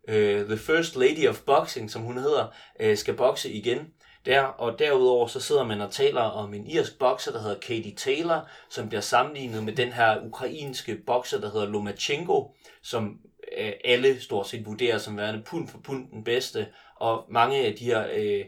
øh, 0.08 0.46
The 0.46 0.58
First 0.58 0.96
Lady 0.96 1.28
of 1.28 1.40
Boxing, 1.46 1.92
som 1.92 2.02
hun 2.02 2.18
hedder, 2.18 2.48
øh, 2.80 2.98
skal 2.98 3.14
bokse 3.14 3.52
igen 3.52 3.94
der. 4.26 4.42
Og 4.42 4.80
derudover 4.80 5.28
så 5.28 5.40
sidder 5.40 5.64
man 5.64 5.82
og 5.82 5.92
taler 5.92 6.22
om 6.22 6.54
en 6.54 6.68
irsk 6.68 7.00
bokser, 7.00 7.32
der 7.32 7.42
hedder 7.42 7.60
Katie 7.60 7.96
Taylor, 7.96 8.48
som 8.70 8.90
bliver 8.90 9.02
sammenlignet 9.02 9.64
med 9.64 9.74
den 9.74 9.94
her 9.94 10.26
ukrainske 10.26 10.96
bokser, 10.96 11.42
der 11.42 11.52
hedder 11.52 11.68
Lomachenko, 11.68 12.56
som 12.82 13.20
øh, 13.58 13.72
alle 13.86 14.22
stort 14.22 14.48
set 14.48 14.66
vurderer 14.66 14.98
som 14.98 15.18
værende 15.18 15.44
pund 15.46 15.68
for 15.68 15.78
pund 15.78 16.10
den 16.12 16.24
bedste. 16.24 16.68
Og 16.96 17.26
mange 17.30 17.66
af 17.66 17.76
de 17.76 17.86
her 17.86 18.08
øh, 18.16 18.46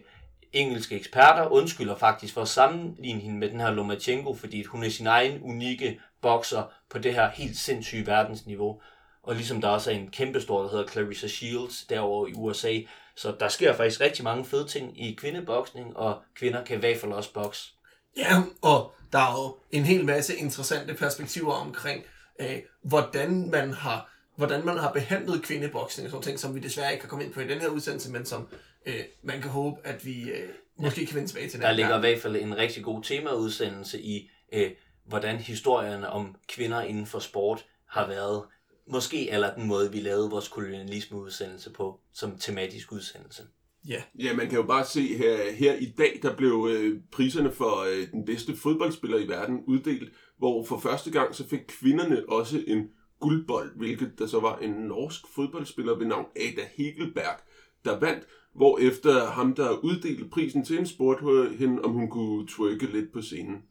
engelske 0.53 0.95
eksperter 0.95 1.47
undskylder 1.47 1.95
faktisk 1.95 2.33
for 2.33 2.41
at 2.41 2.47
sammenligne 2.47 3.21
hende 3.21 3.37
med 3.37 3.49
den 3.49 3.59
her 3.59 3.71
Lomachenko, 3.71 4.33
fordi 4.33 4.63
hun 4.63 4.83
er 4.83 4.89
sin 4.89 5.07
egen 5.07 5.41
unikke 5.41 5.99
bokser 6.21 6.63
på 6.89 6.99
det 6.99 7.13
her 7.13 7.29
helt 7.29 7.57
sindssyge 7.57 8.07
verdensniveau. 8.07 8.81
Og 9.23 9.35
ligesom 9.35 9.61
der 9.61 9.67
også 9.67 9.91
er 9.91 9.95
en 9.95 10.09
kæmpestor, 10.11 10.61
der 10.61 10.69
hedder 10.69 10.87
Clarissa 10.87 11.27
Shields 11.27 11.85
derovre 11.89 12.29
i 12.29 12.33
USA. 12.33 12.79
Så 13.15 13.35
der 13.39 13.47
sker 13.47 13.73
faktisk 13.73 14.01
rigtig 14.01 14.23
mange 14.23 14.45
fede 14.45 14.67
ting 14.67 15.01
i 15.01 15.13
kvindeboksning, 15.13 15.97
og 15.97 16.21
kvinder 16.35 16.63
kan 16.63 16.77
i 16.77 16.79
hvert 16.79 16.97
fald 16.97 17.11
også 17.11 17.33
bokse. 17.33 17.69
Ja, 18.17 18.41
og 18.61 18.93
der 19.11 19.19
er 19.19 19.33
jo 19.33 19.57
en 19.71 19.83
hel 19.83 20.05
masse 20.05 20.35
interessante 20.35 20.93
perspektiver 20.93 21.53
omkring, 21.53 22.03
øh, 22.39 22.57
hvordan 22.83 23.49
man 23.51 23.73
har 23.73 24.11
hvordan 24.35 24.65
man 24.65 24.77
har 24.77 24.91
behandlet 24.91 25.43
kvindeboksning 25.43 26.05
og 26.05 26.11
sådan 26.11 26.23
ting, 26.23 26.39
som 26.39 26.55
vi 26.55 26.59
desværre 26.59 26.91
ikke 26.91 27.01
kan 27.01 27.09
komme 27.09 27.25
ind 27.25 27.33
på 27.33 27.39
i 27.39 27.47
den 27.47 27.61
her 27.61 27.67
udsendelse, 27.67 28.11
men 28.11 28.25
som 28.25 28.47
øh, 28.85 28.99
man 29.23 29.41
kan 29.41 29.51
håbe, 29.51 29.77
at 29.83 30.05
vi 30.05 30.29
øh, 30.29 30.49
måske 30.77 31.05
kan 31.05 31.15
vende 31.15 31.29
tilbage 31.29 31.49
til. 31.49 31.59
Der 31.59 31.67
den 31.67 31.75
ligger 31.75 31.89
i 31.89 31.91
gang. 31.91 32.01
hvert 32.01 32.21
fald 32.21 32.35
en 32.35 32.57
rigtig 32.57 32.83
god 32.83 33.03
temaudsendelse 33.03 34.01
i, 34.01 34.29
øh, 34.53 34.71
hvordan 35.05 35.37
historierne 35.37 36.09
om 36.09 36.35
kvinder 36.47 36.81
inden 36.81 37.05
for 37.05 37.19
sport 37.19 37.65
har 37.89 38.07
været. 38.07 38.43
Måske 38.91 39.29
eller 39.29 39.55
den 39.55 39.67
måde, 39.67 39.91
vi 39.91 39.99
lavede 39.99 40.29
vores 40.29 40.47
kolonialismeudsendelse 40.47 41.69
på, 41.69 41.99
som 42.13 42.37
tematisk 42.37 42.91
udsendelse. 42.91 43.43
Ja, 43.87 44.03
Ja, 44.19 44.35
man 44.35 44.49
kan 44.49 44.57
jo 44.57 44.63
bare 44.63 44.85
se 44.85 45.17
her, 45.17 45.51
her 45.51 45.73
i 45.73 45.93
dag, 45.97 46.19
der 46.21 46.35
blev 46.35 46.69
øh, 46.71 46.99
priserne 47.11 47.51
for 47.51 47.81
øh, 47.81 48.11
den 48.11 48.25
bedste 48.25 48.55
fodboldspiller 48.55 49.17
i 49.17 49.27
verden 49.27 49.63
uddelt, 49.67 50.11
hvor 50.37 50.65
for 50.65 50.79
første 50.79 51.11
gang 51.11 51.35
så 51.35 51.47
fik 51.47 51.59
kvinderne 51.67 52.29
også 52.29 52.63
en 52.67 52.89
guldbold, 53.19 53.77
hvilket 53.77 54.19
der 54.19 54.27
så 54.27 54.39
var 54.39 54.57
en 54.57 54.71
norsk 54.71 55.21
fodboldspiller 55.35 55.97
ved 55.97 56.05
navn 56.05 56.25
Ada 56.35 56.67
Hegelberg, 56.77 57.39
der 57.85 57.99
vandt, 57.99 58.27
hvor 58.55 58.79
efter 58.79 59.25
ham, 59.25 59.55
der 59.55 59.77
uddelte 59.77 60.25
prisen 60.25 60.65
til 60.65 60.75
hende, 60.75 60.89
spurgte 60.89 61.57
hende, 61.57 61.81
om 61.81 61.91
hun 61.91 62.09
kunne 62.09 62.47
twerke 62.47 62.85
lidt 62.85 63.13
på 63.13 63.21
scenen. 63.21 63.63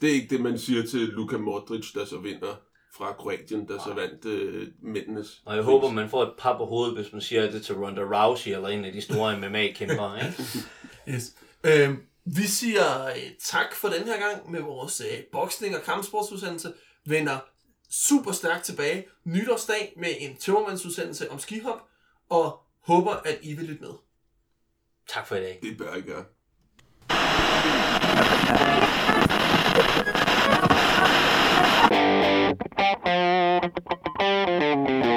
Det 0.00 0.10
er 0.10 0.14
ikke 0.14 0.34
det, 0.36 0.40
man 0.40 0.58
siger 0.58 0.82
til 0.82 1.00
Luka 1.00 1.36
Modric, 1.36 1.92
der 1.92 2.04
så 2.04 2.18
vinder 2.18 2.67
fra 2.96 3.12
Kroatien, 3.12 3.68
der 3.68 3.78
så 3.84 3.94
vandt 3.94 4.24
øh, 4.24 4.68
mændenes. 4.82 5.42
Og 5.44 5.56
jeg 5.56 5.64
håber, 5.64 5.90
man 5.90 6.10
får 6.10 6.22
et 6.22 6.32
par 6.38 6.56
på 6.56 6.64
hovedet, 6.64 6.96
hvis 6.96 7.12
man 7.12 7.20
siger 7.20 7.50
det 7.50 7.64
til 7.64 7.74
Ronda 7.74 8.02
Rousey 8.02 8.50
eller 8.50 8.68
en 8.68 8.84
af 8.84 8.92
de 8.92 9.00
store 9.00 9.38
MMA-kæmpere. 9.38 10.18
Ikke? 10.26 10.44
yes. 11.08 11.34
Øh, 11.64 11.98
vi 12.24 12.46
siger 12.46 13.06
øh, 13.06 13.30
tak 13.44 13.74
for 13.74 13.88
den 13.88 14.04
her 14.04 14.18
gang 14.18 14.50
med 14.50 14.60
vores 14.60 15.00
øh, 15.00 15.18
boksning- 15.32 15.76
og 15.76 15.82
kampsportsudsendelse. 15.82 16.72
Vender 17.06 17.38
super 17.90 18.32
stærkt 18.32 18.64
tilbage 18.64 19.06
nytårsdag 19.24 19.92
med 19.96 20.10
en 20.18 20.36
tømmermandsudsendelse 20.36 21.30
om 21.30 21.38
skihop, 21.38 21.78
og 22.30 22.60
håber, 22.86 23.12
at 23.12 23.38
I 23.42 23.54
vil 23.54 23.64
lytte 23.64 23.82
med. 23.82 23.92
Tak 25.08 25.26
for 25.26 25.36
i 25.36 25.40
dag. 25.40 25.58
Det 25.62 25.78
bør 25.78 25.94
I 25.94 26.00
gøre. 26.00 26.24
Música 33.88 35.07